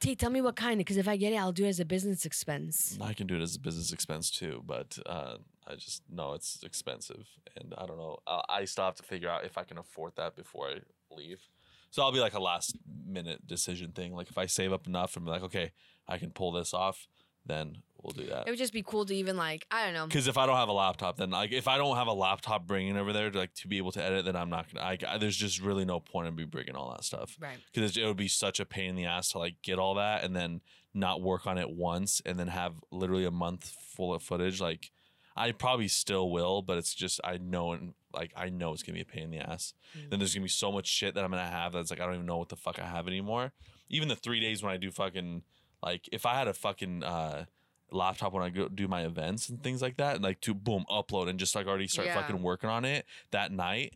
T, 0.00 0.14
tell 0.14 0.30
me 0.30 0.40
what 0.40 0.56
kind, 0.56 0.78
because 0.78 0.96
if 0.96 1.08
I 1.08 1.16
get 1.16 1.32
it, 1.32 1.36
I'll 1.36 1.52
do 1.52 1.64
it 1.64 1.68
as 1.68 1.80
a 1.80 1.84
business 1.84 2.24
expense. 2.24 2.98
I 3.00 3.12
can 3.12 3.26
do 3.26 3.36
it 3.36 3.42
as 3.42 3.56
a 3.56 3.60
business 3.60 3.92
expense 3.92 4.30
too, 4.30 4.62
but 4.66 4.98
uh, 5.06 5.36
I 5.66 5.74
just 5.74 6.02
know 6.10 6.34
it's 6.34 6.62
expensive, 6.62 7.26
and 7.56 7.74
I 7.78 7.86
don't 7.86 7.98
know. 7.98 8.18
I, 8.26 8.42
I 8.48 8.64
still 8.64 8.84
have 8.84 8.96
to 8.96 9.02
figure 9.02 9.28
out 9.28 9.44
if 9.44 9.58
I 9.58 9.64
can 9.64 9.78
afford 9.78 10.16
that 10.16 10.36
before 10.36 10.68
I 10.68 10.78
leave. 11.14 11.48
So 11.90 12.02
I'll 12.02 12.12
be 12.12 12.20
like 12.20 12.34
a 12.34 12.42
last 12.42 12.76
minute 13.06 13.46
decision 13.46 13.92
thing. 13.92 14.14
Like 14.14 14.28
if 14.28 14.36
I 14.36 14.46
save 14.46 14.72
up 14.72 14.86
enough 14.86 15.16
and 15.16 15.24
be 15.24 15.30
like, 15.30 15.44
okay, 15.44 15.72
I 16.08 16.18
can 16.18 16.30
pull 16.30 16.50
this 16.50 16.74
off, 16.74 17.06
then 17.46 17.78
we'll 18.02 18.12
do 18.12 18.26
that. 18.26 18.46
It 18.46 18.50
would 18.50 18.58
just 18.58 18.72
be 18.72 18.82
cool 18.82 19.04
to 19.06 19.14
even 19.14 19.36
like 19.36 19.66
I 19.70 19.84
don't 19.84 19.94
know. 19.94 20.06
Because 20.06 20.26
if 20.28 20.36
I 20.38 20.46
don't 20.46 20.56
have 20.56 20.68
a 20.68 20.72
laptop, 20.72 21.16
then 21.16 21.30
like 21.30 21.52
if 21.52 21.68
I 21.68 21.76
don't 21.78 21.96
have 21.96 22.06
a 22.06 22.12
laptop 22.12 22.66
bringing 22.66 22.96
over 22.96 23.12
there 23.12 23.30
to 23.30 23.38
like 23.38 23.54
to 23.56 23.68
be 23.68 23.78
able 23.78 23.92
to 23.92 24.02
edit, 24.02 24.24
then 24.24 24.36
I'm 24.36 24.50
not 24.50 24.72
gonna. 24.72 24.84
I, 24.84 24.98
I- 25.08 25.18
there's 25.18 25.36
just 25.36 25.60
really 25.60 25.84
no 25.84 26.00
point 26.00 26.28
in 26.28 26.34
me 26.34 26.44
bringing 26.44 26.76
all 26.76 26.90
that 26.90 27.04
stuff 27.04 27.36
Right. 27.40 27.58
because 27.72 27.96
it 27.96 28.04
would 28.04 28.16
be 28.16 28.28
such 28.28 28.60
a 28.60 28.64
pain 28.66 28.90
in 28.90 28.96
the 28.96 29.06
ass 29.06 29.30
to 29.32 29.38
like 29.38 29.56
get 29.62 29.78
all 29.78 29.94
that 29.94 30.24
and 30.24 30.34
then 30.34 30.60
not 30.92 31.20
work 31.22 31.46
on 31.46 31.58
it 31.58 31.68
once 31.70 32.22
and 32.24 32.38
then 32.38 32.46
have 32.48 32.74
literally 32.90 33.24
a 33.24 33.30
month 33.30 33.74
full 33.96 34.14
of 34.14 34.22
footage. 34.22 34.60
Like 34.60 34.90
I 35.36 35.50
probably 35.52 35.88
still 35.88 36.30
will, 36.30 36.62
but 36.62 36.78
it's 36.78 36.94
just 36.94 37.20
I 37.24 37.38
know 37.38 37.72
and 37.72 37.94
like 38.12 38.32
I 38.36 38.48
know 38.48 38.72
it's 38.72 38.82
gonna 38.84 38.94
be 38.94 39.02
a 39.02 39.04
pain 39.04 39.24
in 39.24 39.30
the 39.32 39.38
ass. 39.38 39.74
Mm. 39.98 40.10
Then 40.10 40.18
there's 40.20 40.34
gonna 40.34 40.44
be 40.44 40.48
so 40.50 40.70
much 40.70 40.86
shit 40.86 41.14
that 41.14 41.24
I'm 41.24 41.30
gonna 41.30 41.44
have 41.48 41.72
that's 41.72 41.90
like 41.90 42.00
I 42.00 42.04
don't 42.06 42.14
even 42.14 42.26
know 42.26 42.36
what 42.38 42.48
the 42.48 42.56
fuck 42.56 42.78
I 42.78 42.86
have 42.86 43.08
anymore. 43.08 43.52
Even 43.90 44.06
the 44.08 44.14
three 44.16 44.38
days 44.40 44.62
when 44.62 44.72
I 44.72 44.76
do 44.76 44.90
fucking 44.92 45.42
like 45.84 46.08
if 46.12 46.26
I 46.26 46.34
had 46.34 46.48
a 46.48 46.54
fucking 46.54 47.04
uh 47.04 47.44
laptop 47.90 48.32
when 48.32 48.42
I 48.42 48.48
go 48.50 48.68
do 48.68 48.88
my 48.88 49.02
events 49.04 49.48
and 49.48 49.62
things 49.62 49.80
like 49.82 49.98
that, 49.98 50.16
and 50.16 50.24
like 50.24 50.40
to 50.40 50.54
boom 50.54 50.84
upload 50.90 51.28
and 51.28 51.38
just 51.38 51.54
like 51.54 51.66
already 51.68 51.86
start 51.86 52.08
Yeah. 52.08 52.14
fucking 52.20 52.42
working 52.42 52.68
on 52.70 52.84
it 52.84 53.04
that 53.30 53.52
night. 53.52 53.94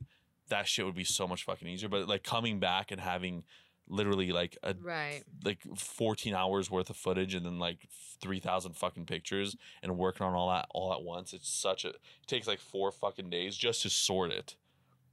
That 0.50 0.66
shit 0.68 0.84
would 0.86 0.94
be 0.94 1.04
so 1.04 1.26
much 1.28 1.44
fucking 1.44 1.66
easier. 1.68 1.88
But 1.90 2.08
like 2.08 2.22
coming 2.22 2.58
back 2.60 2.90
and 2.90 3.00
having 3.00 3.44
literally 3.88 4.30
like 4.32 4.56
a 4.62 4.74
Right. 4.80 5.24
like 5.44 5.60
14 5.76 6.34
hours 6.34 6.70
worth 6.70 6.90
of 6.90 6.96
footage 6.96 7.34
and 7.34 7.44
then 7.44 7.58
like 7.58 7.88
3000 8.20 8.74
fucking 8.76 9.06
pictures 9.06 9.56
and 9.82 9.96
working 9.98 10.26
on 10.26 10.34
all 10.34 10.50
that 10.50 10.66
all 10.70 10.92
at 10.92 11.02
once 11.02 11.32
it's 11.32 11.48
such 11.48 11.84
a 11.86 11.88
it 11.90 12.00
takes 12.26 12.46
like 12.46 12.60
four 12.60 12.92
fucking 12.92 13.30
days 13.30 13.56
just 13.56 13.80
to 13.82 13.88
sort 13.90 14.30
it 14.30 14.56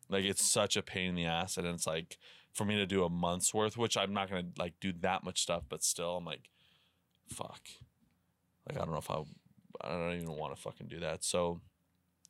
like 0.10 0.26
it's 0.26 0.44
such 0.44 0.76
a 0.76 0.82
pain 0.82 1.10
in 1.10 1.16
the 1.16 1.24
ass 1.26 1.56
and 1.58 1.66
it's 1.68 1.88
like 1.88 2.18
for 2.52 2.66
me 2.66 2.76
to 2.76 2.86
do 2.86 3.04
a 3.06 3.10
month's 3.10 3.54
worth 3.54 3.78
which 3.78 3.96
i'm 3.96 4.12
not 4.14 4.30
gonna 4.30 4.48
like 4.58 4.74
do 4.82 4.92
that 4.92 5.24
much 5.24 5.42
stuff 5.42 5.64
but 5.70 5.82
still 5.84 6.18
i'm 6.18 6.26
like 6.26 6.50
fuck 7.30 7.62
like 8.68 8.78
i 8.78 8.84
don't 8.84 8.92
know 8.92 8.98
if 8.98 9.12
i 9.12 9.22
i 9.82 9.90
don't 9.90 10.16
even 10.16 10.36
want 10.36 10.56
to 10.56 10.62
fucking 10.62 10.88
do 10.88 11.00
that 11.00 11.24
so 11.24 11.62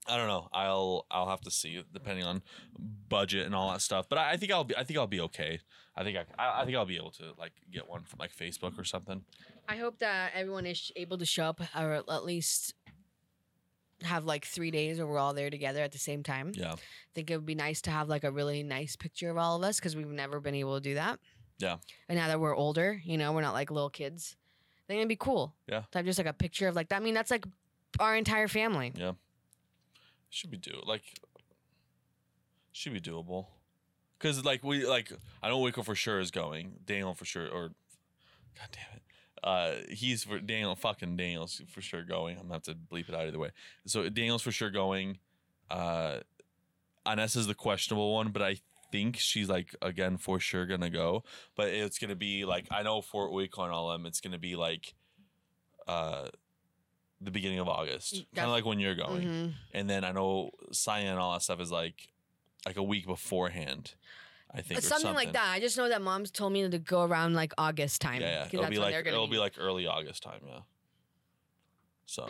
I 0.08 0.18
don't 0.18 0.28
know. 0.28 0.48
I'll 0.54 1.06
I'll 1.10 1.30
have 1.30 1.42
to 1.42 1.52
see 1.52 1.84
depending 1.92 2.26
on 2.26 2.44
budget 2.78 3.46
and 3.46 3.56
all 3.56 3.72
that 3.72 3.82
stuff. 3.82 4.08
But 4.08 4.20
I, 4.20 4.34
I 4.34 4.38
think 4.38 4.52
I'll 4.52 4.64
be 4.64 4.78
I 4.78 4.84
think 4.84 5.00
I'll 5.00 5.08
be 5.08 5.22
okay. 5.22 5.60
I 5.96 6.04
think 6.04 6.18
I, 6.18 6.26
I 6.38 6.62
I 6.62 6.66
think 6.66 6.78
I'll 6.78 6.86
be 6.86 6.98
able 6.98 7.12
to 7.12 7.34
like 7.40 7.54
get 7.72 7.90
one 7.90 8.04
from 8.04 8.20
like 8.20 8.32
Facebook 8.32 8.78
or 8.78 8.84
something. 8.84 9.24
I 9.68 9.78
hope 9.78 9.98
that 10.00 10.32
everyone 10.36 10.68
is 10.68 10.92
able 10.96 11.18
to 11.18 11.26
show 11.26 11.46
up 11.46 11.62
or 11.76 11.94
at 11.94 12.24
least 12.24 12.76
have 14.04 14.26
like 14.26 14.46
three 14.46 14.70
days 14.72 15.00
where 15.00 15.08
we're 15.08 15.18
all 15.18 15.34
there 15.34 15.50
together 15.50 15.82
at 15.82 15.92
the 15.92 15.98
same 15.98 16.22
time. 16.22 16.52
Yeah. 16.54 16.74
I 16.74 16.78
think 17.16 17.32
it 17.32 17.36
would 17.38 17.46
be 17.46 17.56
nice 17.56 17.82
to 17.84 17.92
have 17.92 18.08
like 18.08 18.24
a 18.24 18.32
really 18.32 18.62
nice 18.62 18.96
picture 18.96 19.30
of 19.30 19.38
all 19.38 19.56
of 19.56 19.64
us 19.64 19.80
because 19.80 19.96
we've 19.96 20.06
never 20.08 20.40
been 20.40 20.56
able 20.56 20.76
to 20.76 20.82
do 20.82 20.96
that. 20.96 21.20
Yeah. 21.58 21.78
And 22.10 22.20
now 22.20 22.28
that 22.28 22.40
we're 22.40 22.56
older, 22.56 23.02
you 23.04 23.18
know, 23.18 23.32
we're 23.32 23.42
not 23.42 23.54
like 23.54 23.72
little 23.72 23.90
kids. 23.90 24.36
Think 24.88 25.00
it'd 25.00 25.10
be 25.10 25.16
cool. 25.16 25.54
Yeah. 25.68 25.84
To 25.92 25.98
have 26.00 26.06
just 26.06 26.20
like 26.20 26.28
a 26.28 26.34
picture 26.34 26.68
of 26.68 26.76
like 26.76 26.90
that. 26.90 26.98
I 26.98 27.00
mean, 27.00 27.14
that's 27.14 27.32
like 27.32 27.46
our 28.00 28.16
entire 28.16 28.48
family. 28.48 28.94
Yeah. 28.96 29.14
Should 30.30 30.52
be 30.52 30.58
do 30.58 30.82
like 30.86 31.02
should 32.72 32.94
be 32.94 33.00
doable. 33.02 33.48
Cause 34.20 34.44
like 34.44 34.64
we 34.64 34.86
like 34.86 35.12
I 35.42 35.50
know 35.50 35.60
Wickle 35.60 35.84
for 35.86 35.96
sure 35.96 36.20
is 36.20 36.30
going. 36.32 36.74
Daniel 36.86 37.14
for 37.14 37.26
sure 37.26 37.48
or 37.48 37.70
God 38.58 38.70
damn 38.72 38.96
it. 38.96 39.02
Uh 39.44 39.94
he's 39.94 40.24
for 40.24 40.40
Daniel 40.40 40.76
fucking 40.76 41.16
Daniel's 41.16 41.62
for 41.70 41.82
sure 41.82 42.04
going. 42.04 42.36
I'm 42.38 42.44
gonna 42.44 42.56
have 42.56 42.64
to 42.64 42.74
bleep 42.76 43.08
it 43.10 43.16
out 43.16 43.28
either 43.28 43.40
way. 43.40 43.52
So 43.86 44.08
Daniel's 44.10 44.42
for 44.42 44.52
sure 44.52 44.70
going. 44.70 45.20
Uh 45.70 46.20
Ines 47.08 47.36
is 47.36 47.48
the 47.48 47.56
questionable 47.56 48.14
one, 48.14 48.30
but 48.30 48.42
I 48.42 48.58
think 48.92 49.18
she's 49.18 49.50
like 49.50 49.76
again 49.82 50.18
for 50.18 50.40
sure 50.40 50.66
gonna 50.66 50.90
go. 50.90 51.24
But 51.56 51.70
it's 51.70 51.98
gonna 52.00 52.16
be 52.16 52.46
like 52.46 52.68
I 52.72 52.84
know 52.84 53.02
for 53.02 53.30
Wickle 53.30 53.64
and 53.66 53.74
all 53.74 53.90
them, 53.92 54.06
it's 54.06 54.22
gonna 54.22 54.38
be 54.40 54.56
like 54.56 54.94
uh 55.88 56.30
the 57.22 57.32
beginning 57.32 57.60
of 57.60 57.68
August. 57.68 58.26
Kind 58.36 58.48
of 58.48 58.52
like 58.52 58.66
when 58.66 58.80
you're 58.80 58.96
going 58.96 59.24
Mhm. 59.28 59.54
and 59.74 59.90
then 59.90 60.04
I 60.04 60.12
know 60.12 60.52
signing 60.72 61.08
and 61.08 61.20
all 61.20 61.34
that 61.34 61.42
stuff 61.42 61.60
is 61.60 61.72
like 61.72 62.10
like 62.66 62.78
a 62.78 62.84
week 62.84 63.06
beforehand. 63.06 63.94
I 64.54 64.62
think 64.62 64.80
or 64.80 64.82
Something, 64.82 65.14
like 65.14 65.34
that. 65.34 65.50
I 65.50 65.60
just 65.60 65.76
know 65.78 65.90
that 65.90 66.02
mom's 66.02 66.32
told 66.32 66.54
me 66.54 66.68
to 66.70 66.80
go 66.80 67.04
around 67.04 67.34
like 67.34 67.52
August 67.58 68.00
time. 68.02 68.22
Yeah, 68.22 68.48
yeah. 68.52 68.60
It'll 68.60 68.70
be 68.70 68.80
like 68.80 69.06
it'll 69.06 69.28
be 69.28 69.38
like 69.38 69.56
early 69.58 69.86
August 69.86 70.24
time. 70.24 70.42
Yeah. 70.48 70.60
So 72.06 72.30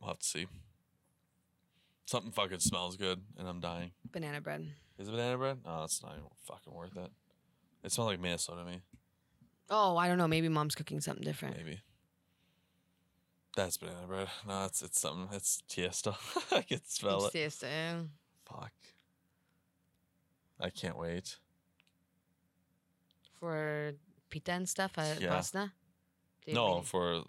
we'll 0.00 0.08
have 0.08 0.18
to 0.18 0.26
see. 0.26 0.46
Something 2.08 2.32
fucking 2.32 2.60
smells 2.60 2.96
good, 2.96 3.20
and 3.36 3.46
I'm 3.46 3.60
dying. 3.60 3.90
banana 4.10 4.40
bread. 4.40 4.66
Is 4.98 5.08
it 5.08 5.10
banana 5.10 5.36
bread? 5.36 5.58
No, 5.66 5.82
it's 5.84 6.02
not 6.02 6.12
even 6.12 6.24
fucking 6.46 6.72
worth 6.72 6.96
it. 6.96 7.10
It 7.84 7.92
smells 7.92 8.08
like 8.08 8.18
Minnesota 8.18 8.62
to 8.62 8.64
me. 8.66 8.80
Oh, 9.68 9.94
I 9.98 10.08
don't 10.08 10.16
know. 10.16 10.26
Maybe 10.26 10.48
mom's 10.48 10.74
cooking 10.74 11.02
something 11.02 11.22
different. 11.22 11.58
Maybe. 11.58 11.82
That's 13.54 13.76
banana 13.76 14.06
bread. 14.06 14.28
No, 14.46 14.64
it's 14.64 14.80
it's 14.80 14.98
something. 14.98 15.28
It's 15.36 15.62
Tiesto. 15.68 16.16
I 16.56 16.62
can 16.62 16.80
smell 16.86 17.26
it. 17.26 17.34
It's 17.34 17.58
tasty. 17.58 17.66
Fuck. 18.46 18.72
I 20.58 20.70
can't 20.70 20.96
wait. 20.96 21.36
For 23.38 23.92
pita 24.30 24.52
and 24.52 24.66
stuff 24.66 24.96
at 24.96 25.20
Yeah. 25.20 25.28
pasta. 25.28 25.72
Do 26.46 26.52
you 26.52 26.54
No, 26.54 26.80
for 26.80 27.24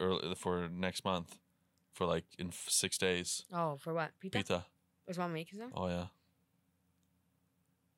early 0.00 0.34
for 0.34 0.68
next 0.68 1.04
month, 1.04 1.38
for 1.94 2.06
like 2.06 2.24
in 2.38 2.48
f- 2.48 2.66
six 2.68 2.98
days. 2.98 3.44
Oh, 3.52 3.76
for 3.76 3.94
what? 3.94 4.10
Pita? 4.20 4.38
Pizza. 4.38 4.66
Was 5.08 5.18
mom 5.18 5.32
making 5.32 5.58
some? 5.58 5.70
Oh 5.74 5.88
yeah. 5.88 6.06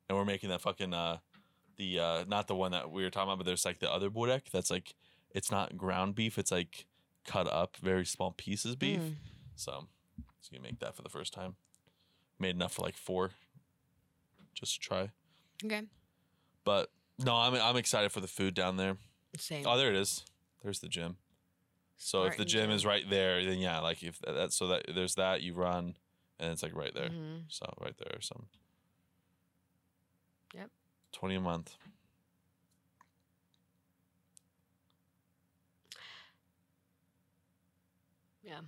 And 0.08 0.16
we're 0.16 0.24
making 0.24 0.50
that 0.50 0.60
fucking 0.60 0.94
uh, 0.94 1.18
the 1.76 1.98
uh, 1.98 2.24
not 2.28 2.46
the 2.46 2.54
one 2.54 2.72
that 2.72 2.90
we 2.90 3.02
were 3.02 3.10
talking 3.10 3.28
about, 3.28 3.38
but 3.38 3.46
there's 3.46 3.64
like 3.64 3.78
the 3.80 3.92
other 3.92 4.10
burek 4.10 4.50
that's 4.52 4.70
like 4.70 4.94
it's 5.30 5.50
not 5.50 5.76
ground 5.76 6.14
beef, 6.14 6.38
it's 6.38 6.52
like 6.52 6.86
cut 7.26 7.48
up 7.48 7.76
very 7.82 8.04
small 8.04 8.32
pieces 8.32 8.76
beef. 8.76 9.00
Mm. 9.00 9.14
So, 9.56 9.88
just 10.40 10.52
gonna 10.52 10.62
make 10.62 10.78
that 10.80 10.94
for 10.94 11.02
the 11.02 11.08
first 11.08 11.32
time. 11.32 11.56
Made 12.38 12.54
enough 12.54 12.74
for 12.74 12.82
like 12.82 12.96
four, 12.96 13.30
just 14.54 14.74
to 14.74 14.80
try. 14.80 15.10
Okay. 15.64 15.82
But 16.64 16.90
no, 17.18 17.34
I'm 17.34 17.54
I'm 17.54 17.76
excited 17.76 18.12
for 18.12 18.20
the 18.20 18.28
food 18.28 18.54
down 18.54 18.76
there. 18.76 18.96
Same. 19.38 19.64
Oh, 19.66 19.76
there 19.76 19.90
it 19.90 19.96
is. 19.96 20.24
There's 20.62 20.80
the 20.80 20.88
gym. 20.88 21.16
So 21.98 22.24
if 22.24 22.36
the 22.36 22.44
gym 22.44 22.70
is 22.70 22.84
right 22.84 23.08
there, 23.08 23.44
then 23.44 23.58
yeah, 23.58 23.80
like 23.80 24.02
if 24.02 24.18
that, 24.20 24.32
that's 24.32 24.56
so 24.56 24.66
that 24.68 24.84
there's 24.94 25.14
that 25.14 25.42
you 25.42 25.54
run, 25.54 25.96
and 26.38 26.52
it's 26.52 26.62
like 26.62 26.74
right 26.74 26.92
there. 26.94 27.08
Mhm. 27.08 27.44
So 27.48 27.66
right 27.80 27.96
there, 27.98 28.16
or 28.16 28.20
some. 28.20 28.46
Yep. 30.54 30.70
Twenty 31.12 31.34
a 31.36 31.40
month. 31.40 31.74
Yeah. 38.42 38.60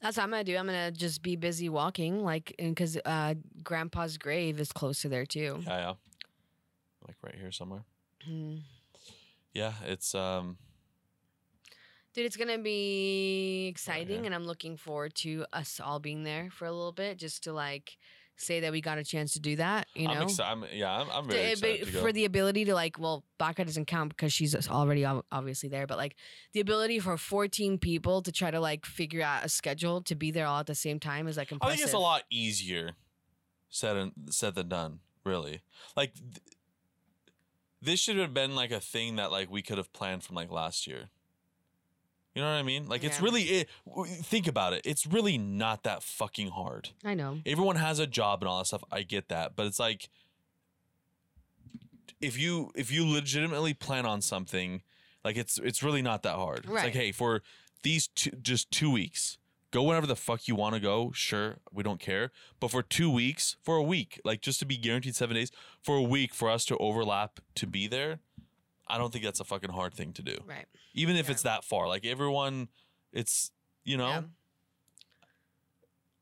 That's 0.00 0.16
what 0.16 0.24
I'm 0.24 0.30
gonna 0.30 0.44
do. 0.44 0.56
I'm 0.56 0.66
gonna 0.66 0.90
just 0.92 1.22
be 1.22 1.36
busy 1.36 1.68
walking, 1.68 2.22
like, 2.24 2.54
because 2.58 2.96
uh, 3.04 3.34
Grandpa's 3.62 4.16
grave 4.16 4.60
is 4.60 4.72
close 4.72 5.02
to 5.02 5.08
there 5.08 5.26
too. 5.26 5.58
Yeah, 5.66 5.78
yeah. 5.78 5.94
Like 7.06 7.16
right 7.22 7.34
here 7.34 7.50
somewhere. 7.52 7.84
Mm. 8.28 8.60
Yeah, 9.58 9.72
it's 9.86 10.14
um. 10.14 10.56
Dude, 12.14 12.26
it's 12.26 12.36
gonna 12.36 12.58
be 12.58 13.66
exciting, 13.68 14.18
here. 14.18 14.24
and 14.24 14.34
I'm 14.34 14.46
looking 14.46 14.76
forward 14.76 15.14
to 15.16 15.44
us 15.52 15.80
all 15.84 15.98
being 16.00 16.22
there 16.22 16.48
for 16.50 16.64
a 16.64 16.72
little 16.72 16.92
bit, 16.92 17.18
just 17.18 17.44
to 17.44 17.52
like 17.52 17.96
say 18.36 18.60
that 18.60 18.70
we 18.70 18.80
got 18.80 18.98
a 18.98 19.04
chance 19.04 19.32
to 19.32 19.40
do 19.40 19.56
that. 19.56 19.88
You 19.94 20.06
know, 20.06 20.14
I'm 20.14 20.22
excited. 20.22 20.50
I'm, 20.50 20.64
yeah, 20.72 21.00
I'm, 21.00 21.08
I'm 21.10 21.26
The 21.26 21.34
very 21.34 21.50
excited 21.52 21.86
to 21.86 21.92
go. 21.92 22.00
for 22.00 22.12
the 22.12 22.24
ability 22.24 22.64
to 22.66 22.74
like, 22.74 22.96
well, 22.98 23.24
Baka 23.36 23.64
doesn't 23.64 23.86
count 23.86 24.10
because 24.10 24.32
she's 24.32 24.68
already 24.68 25.04
obviously 25.04 25.68
there, 25.68 25.88
but 25.88 25.98
like 25.98 26.14
the 26.52 26.60
ability 26.60 27.00
for 27.00 27.16
14 27.16 27.78
people 27.78 28.22
to 28.22 28.30
try 28.30 28.52
to 28.52 28.60
like 28.60 28.86
figure 28.86 29.22
out 29.22 29.44
a 29.44 29.48
schedule 29.48 30.02
to 30.02 30.14
be 30.14 30.30
there 30.30 30.46
all 30.46 30.60
at 30.60 30.66
the 30.66 30.76
same 30.76 31.00
time 31.00 31.26
is 31.26 31.36
like 31.36 31.50
impressive. 31.50 31.72
I 31.72 31.76
think 31.76 31.84
it's 31.84 31.94
a 31.94 31.98
lot 31.98 32.22
easier 32.30 32.92
said 33.68 33.96
and 33.96 34.12
said 34.30 34.54
than 34.54 34.68
done. 34.68 35.00
Really, 35.24 35.60
like 35.96 36.14
th- 36.14 36.38
this 37.80 38.00
should 38.00 38.16
have 38.16 38.34
been 38.34 38.54
like 38.56 38.70
a 38.70 38.80
thing 38.80 39.16
that 39.16 39.30
like 39.30 39.50
we 39.50 39.62
could 39.62 39.78
have 39.78 39.92
planned 39.92 40.22
from 40.24 40.36
like 40.36 40.50
last 40.50 40.86
year. 40.86 41.08
You 42.34 42.42
know 42.42 42.48
what 42.50 42.56
I 42.58 42.62
mean? 42.62 42.88
Like 42.88 43.02
it's 43.02 43.20
really 43.20 43.42
it, 43.42 43.68
think 44.22 44.46
about 44.46 44.72
it. 44.72 44.82
It's 44.84 45.06
really 45.06 45.38
not 45.38 45.82
that 45.82 46.02
fucking 46.02 46.48
hard. 46.50 46.90
I 47.04 47.14
know. 47.14 47.38
Everyone 47.44 47.76
has 47.76 47.98
a 47.98 48.06
job 48.06 48.42
and 48.42 48.48
all 48.48 48.58
that 48.58 48.66
stuff. 48.66 48.84
I 48.92 49.02
get 49.02 49.28
that, 49.28 49.56
but 49.56 49.66
it's 49.66 49.80
like 49.80 50.08
if 52.20 52.38
you 52.38 52.70
if 52.74 52.90
you 52.92 53.06
legitimately 53.06 53.74
plan 53.74 54.06
on 54.06 54.20
something, 54.20 54.82
like 55.24 55.36
it's 55.36 55.58
it's 55.58 55.82
really 55.82 56.02
not 56.02 56.22
that 56.24 56.36
hard. 56.36 56.58
It's 56.60 56.68
Right. 56.68 56.84
like 56.84 56.94
hey, 56.94 57.12
for 57.12 57.42
these 57.82 58.08
two, 58.08 58.30
just 58.42 58.70
two 58.70 58.90
weeks, 58.90 59.38
go 59.70 59.82
whenever 59.82 60.06
the 60.06 60.16
fuck 60.16 60.48
you 60.48 60.54
want 60.54 60.74
to 60.74 60.80
go. 60.80 61.10
Sure, 61.12 61.58
we 61.72 61.82
don't 61.82 62.00
care. 62.00 62.30
But 62.60 62.70
for 62.70 62.82
two 62.82 63.10
weeks, 63.10 63.56
for 63.62 63.76
a 63.76 63.82
week, 63.82 64.20
like 64.24 64.40
just 64.40 64.58
to 64.60 64.66
be 64.66 64.76
guaranteed 64.76 65.14
seven 65.16 65.34
days, 65.36 65.50
for 65.82 65.96
a 65.96 66.02
week 66.02 66.34
for 66.34 66.48
us 66.50 66.64
to 66.66 66.76
overlap 66.78 67.40
to 67.56 67.66
be 67.66 67.86
there, 67.86 68.20
I 68.86 68.96
don't 68.98 69.12
think 69.12 69.24
that's 69.24 69.40
a 69.40 69.44
fucking 69.44 69.70
hard 69.70 69.92
thing 69.94 70.12
to 70.14 70.22
do. 70.22 70.38
Right. 70.46 70.66
Even 70.94 71.16
if 71.16 71.26
Yeah. 71.26 71.32
it's 71.32 71.42
that 71.42 71.64
far, 71.64 71.86
like 71.88 72.06
everyone, 72.06 72.68
it's 73.12 73.50
you 73.84 73.96
know 73.96 74.08
Yeah. 74.08 74.22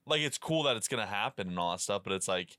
like 0.07 0.21
it's 0.21 0.39
cool 0.39 0.63
that 0.65 0.77
it's 0.77 0.89
gonna 0.89 1.07
happen 1.07 1.49
and 1.49 1.59
all 1.59 1.73
that 1.73 1.81
stuff, 1.81 2.03
but 2.05 2.13
it's 2.13 2.29
like 2.29 2.59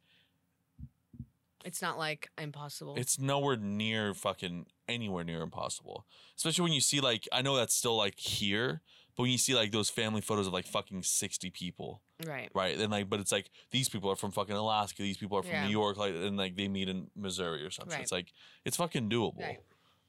It's 1.65 1.81
not 1.81 1.97
like 1.97 2.29
impossible. 2.37 2.95
it's 2.95 3.19
nowhere 3.19 3.57
near 3.57 4.13
fucking 4.13 4.67
anywhere 4.87 5.23
near 5.25 5.41
impossible. 5.41 6.05
Especially 6.37 6.63
when 6.63 6.71
you 6.73 6.81
see 6.81 7.01
like 7.01 7.27
I 7.31 7.41
know 7.41 7.55
that's 7.55 7.75
still 7.75 7.97
like 7.97 8.17
here, 8.19 8.81
but 9.17 9.23
when 9.23 9.31
you 9.31 9.39
see 9.39 9.55
like 9.55 9.71
those 9.71 9.89
family 9.89 10.21
photos 10.21 10.45
of 10.45 10.53
like 10.53 10.67
fucking 10.67 11.01
sixty 11.01 11.49
people, 11.49 12.03
right. 12.27 12.51
right? 12.53 12.79
And 12.79 12.91
like, 12.91 13.09
but 13.09 13.19
it's 13.19 13.31
like 13.31 13.49
these 13.71 13.89
people 13.89 14.11
are 14.11 14.15
from 14.15 14.31
fucking 14.31 14.55
Alaska, 14.55 15.01
these 15.01 15.17
people 15.17 15.39
are 15.39 15.41
from 15.41 15.53
Yeah. 15.53 15.65
New 15.65 15.71
York, 15.71 15.97
like, 15.97 16.13
and 16.13 16.37
like 16.37 16.55
they 16.55 16.67
meet 16.67 16.87
in 16.87 17.07
Missouri 17.15 17.65
or 17.65 17.71
something. 17.71 17.95
Right. 17.95 18.03
It's 18.03 18.11
like 18.11 18.31
it's 18.63 18.77
fucking 18.77 19.09
doable. 19.09 19.41
Right. 19.41 19.59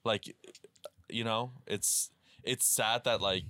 Like, 0.04 0.36
you 1.08 1.24
know, 1.24 1.52
it's 1.66 2.10
it's 2.44 2.66
sad 2.66 3.04
that 3.04 3.22
like 3.22 3.46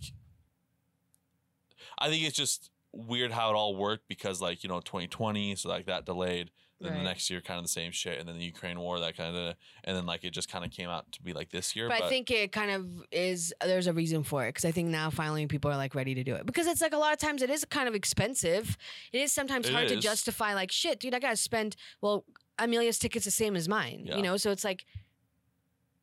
I 1.99 2.09
think 2.09 2.25
it's 2.25 2.37
just 2.37 2.71
weird 2.93 3.33
how 3.33 3.51
it 3.51 3.55
all 3.55 3.75
worked 3.75 4.07
because 4.09 4.41
like 4.41 4.63
you 4.63 4.69
know 4.69 4.79
2020, 4.79 5.57
so 5.57 5.69
like 5.69 5.87
that 5.87 6.07
delayed. 6.07 6.51
Then 6.81 6.95
the 6.95 7.03
next 7.03 7.29
year, 7.29 7.41
kind 7.41 7.59
of 7.59 7.65
the 7.65 7.69
same 7.71 7.91
shit, 7.91 8.21
and 8.21 8.29
then 8.29 8.39
the 8.39 8.45
Ukraine 8.45 8.79
war, 8.79 9.01
that 9.01 9.17
kind 9.17 9.37
of, 9.37 9.57
and 9.83 9.97
then 9.97 10.07
like 10.07 10.23
it 10.23 10.31
just 10.31 10.49
kind 10.49 10.65
of 10.65 10.71
came 10.71 10.89
out 10.89 11.11
to 11.11 11.23
be 11.23 11.33
like 11.33 11.51
this 11.51 11.75
year. 11.75 11.89
But, 11.89 12.03
I 12.03 12.09
think 12.09 12.31
it 12.31 12.53
kind 12.53 12.71
of 12.71 12.87
is. 13.11 13.53
There's 13.61 13.89
a 13.89 13.93
reason 13.93 14.23
for 14.23 14.45
it 14.47 14.51
because 14.51 14.65
I 14.65 14.71
think 14.71 14.89
now 14.89 15.11
finally 15.11 15.45
people 15.49 15.71
are 15.73 15.77
like 15.77 15.97
ready 15.97 16.15
to 16.15 16.23
do 16.23 16.37
it 16.37 16.47
because 16.47 16.69
it's 16.69 16.81
like 16.81 16.93
a 16.93 16.97
lot 16.99 17.13
of 17.13 17.19
times 17.19 17.43
it 17.43 17.51
is 17.51 17.65
kind 17.65 17.89
of 17.89 17.97
expensive. 17.97 18.77
It 19.13 19.19
is 19.21 19.33
sometimes 19.33 19.69
It 19.69 19.73
hard 19.73 19.89
to 19.89 19.97
justify 19.97 20.55
like 20.55 20.71
shit, 20.71 21.01
dude. 21.01 21.15
I 21.15 21.19
gotta 21.19 21.37
spend. 21.37 21.75
Well, 22.01 22.25
Amelia's 22.61 22.99
ticket's 23.01 23.25
the 23.25 23.33
same 23.33 23.57
as 23.57 23.69
mine, 23.69 24.05
Yeah. 24.07 24.17
you 24.17 24.23
know. 24.23 24.37
So 24.37 24.53
it's 24.53 24.63
like, 24.65 24.85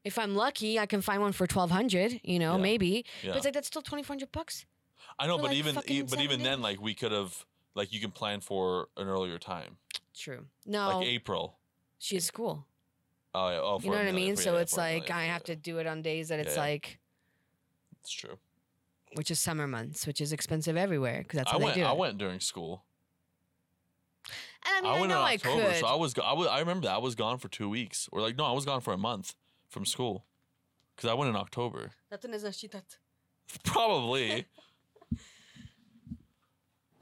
if 0.03 0.19
I'm 0.19 0.35
lucky, 0.35 0.77
I 0.77 0.85
can 0.85 1.01
find 1.01 1.21
one 1.21 1.31
for 1.31 1.47
twelve 1.47 1.71
hundred, 1.71 2.19
you 2.23 2.37
know, 2.37 2.57
Yeah. 2.57 2.61
maybe. 2.61 3.05
yeah. 3.23 3.29
But 3.31 3.35
it's 3.37 3.45
like 3.45 3.53
that's 3.53 3.67
still 3.67 3.81
twenty 3.81 4.03
four 4.03 4.13
hundred 4.13 4.31
bucks. 4.31 4.65
I 5.17 5.27
know, 5.27 5.37
for, 5.37 5.43
but 5.43 5.47
like, 5.51 5.57
even 5.57 5.77
e- 5.87 6.01
but 6.01 6.19
even 6.19 6.43
then, 6.43 6.61
like 6.61 6.81
we 6.81 6.93
could 6.93 7.11
have 7.13 7.45
like 7.75 7.93
you 7.93 7.99
can 7.99 8.11
plan 8.11 8.41
for 8.41 8.87
an 8.97 9.07
earlier 9.07 9.37
time. 9.37 9.77
True. 10.15 10.45
No. 10.65 10.97
Like 10.97 11.07
April. 11.07 11.57
She 11.99 12.15
has 12.15 12.25
school. 12.25 12.65
Oh, 13.33 13.49
yeah. 13.49 13.59
oh 13.61 13.79
you 13.83 13.91
know 13.91 13.97
what 13.97 14.07
I 14.07 14.11
mean? 14.13 14.37
So 14.37 14.53
yeah, 14.53 14.61
it's 14.61 14.77
like 14.77 15.11
I 15.11 15.25
have 15.25 15.43
to 15.43 15.55
do 15.55 15.77
it 15.79 15.87
on 15.87 16.01
days 16.01 16.29
that 16.29 16.39
it's 16.39 16.57
like. 16.57 16.99
It's 18.01 18.11
true. 18.11 18.37
Which 19.15 19.29
is 19.29 19.39
summer 19.39 19.67
months, 19.67 20.07
which 20.07 20.21
is 20.21 20.33
expensive 20.33 20.77
everywhere 20.77 21.19
because 21.19 21.37
that's 21.37 21.53
what 21.53 21.61
I 21.61 21.65
went, 21.65 21.75
they 21.75 21.81
do. 21.81 21.87
I 21.87 21.91
went 21.93 22.17
during 22.17 22.39
school. 22.39 22.83
And 24.77 24.87
I 24.87 24.89
mean, 24.89 24.97
I, 24.97 24.99
went 24.99 25.11
I 25.11 25.15
know 25.15 25.27
in 25.27 25.33
October, 25.33 25.61
I 25.61 25.65
could. 25.67 25.75
So 25.77 25.87
I 25.87 25.95
was, 25.95 26.15
I 26.23 26.33
was, 26.33 26.47
I 26.47 26.59
remember 26.59 26.87
that 26.87 26.95
I 26.95 26.97
was 26.97 27.15
gone 27.15 27.37
for 27.37 27.47
two 27.47 27.69
weeks, 27.69 28.09
or 28.11 28.21
like 28.21 28.37
no, 28.37 28.45
I 28.45 28.51
was 28.51 28.65
gone 28.65 28.81
for 28.81 28.93
a 28.93 28.97
month 28.97 29.35
from 29.69 29.85
school 29.85 30.25
because 30.95 31.09
I 31.09 31.13
went 31.13 31.29
in 31.29 31.35
October. 31.35 31.91
Probably. 33.63 34.45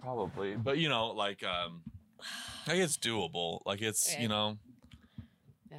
Probably, 0.03 0.55
but 0.55 0.77
you 0.77 0.89
know, 0.89 1.07
like, 1.11 1.43
um, 1.43 1.81
like 2.67 2.77
it's 2.77 2.97
doable. 2.97 3.61
Like 3.65 3.81
it's 3.81 4.13
Yeah. 4.13 4.21
you 4.21 4.27
know. 4.27 4.57
Yeah. 5.71 5.77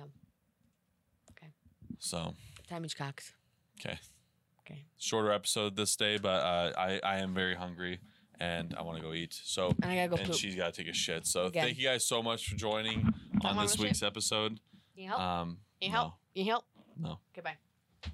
Okay. 1.33 1.53
So 1.99 2.35
Time 2.69 2.85
each 2.87 2.97
cocks. 2.97 3.33
okay. 3.79 3.99
Okay. 4.61 4.85
Shorter 4.99 5.31
episode 5.31 5.77
this 5.77 5.95
day, 5.97 6.17
but 6.17 6.43
uh, 6.43 6.73
I 6.79 7.01
I 7.05 7.17
am 7.19 7.35
very 7.35 7.55
hungry 7.55 8.01
and 8.41 8.75
I 8.79 8.83
want 8.83 8.97
to 8.97 9.03
go 9.05 9.13
eat. 9.13 9.35
So 9.45 9.69
And 9.83 9.91
I 9.93 9.95
gotta 9.97 10.09
go 10.09 10.17
and 10.17 10.27
poop. 10.31 10.37
she's 10.37 10.57
got 10.57 10.73
to 10.73 10.83
take 10.83 10.91
a 10.91 10.97
shit. 10.97 11.27
So 11.27 11.45
Again. 11.47 11.65
thank 11.67 11.79
you 11.79 11.85
guys 11.85 12.05
so 12.05 12.23
much 12.23 12.49
for 12.49 12.57
joining 12.57 13.07
on 13.43 13.57
wanna 13.57 13.63
this 13.69 13.77
go 13.77 13.83
week's 13.85 14.03
episode. 14.03 14.59
You 14.97 15.09
help? 15.09 15.21
Um, 15.21 15.59
you 15.83 15.91
help? 15.91 16.15
You 16.35 16.45
help? 16.47 16.65
no, 16.99 17.09
no. 17.11 17.19
Okay, 17.37 17.43
bye. 17.43 18.11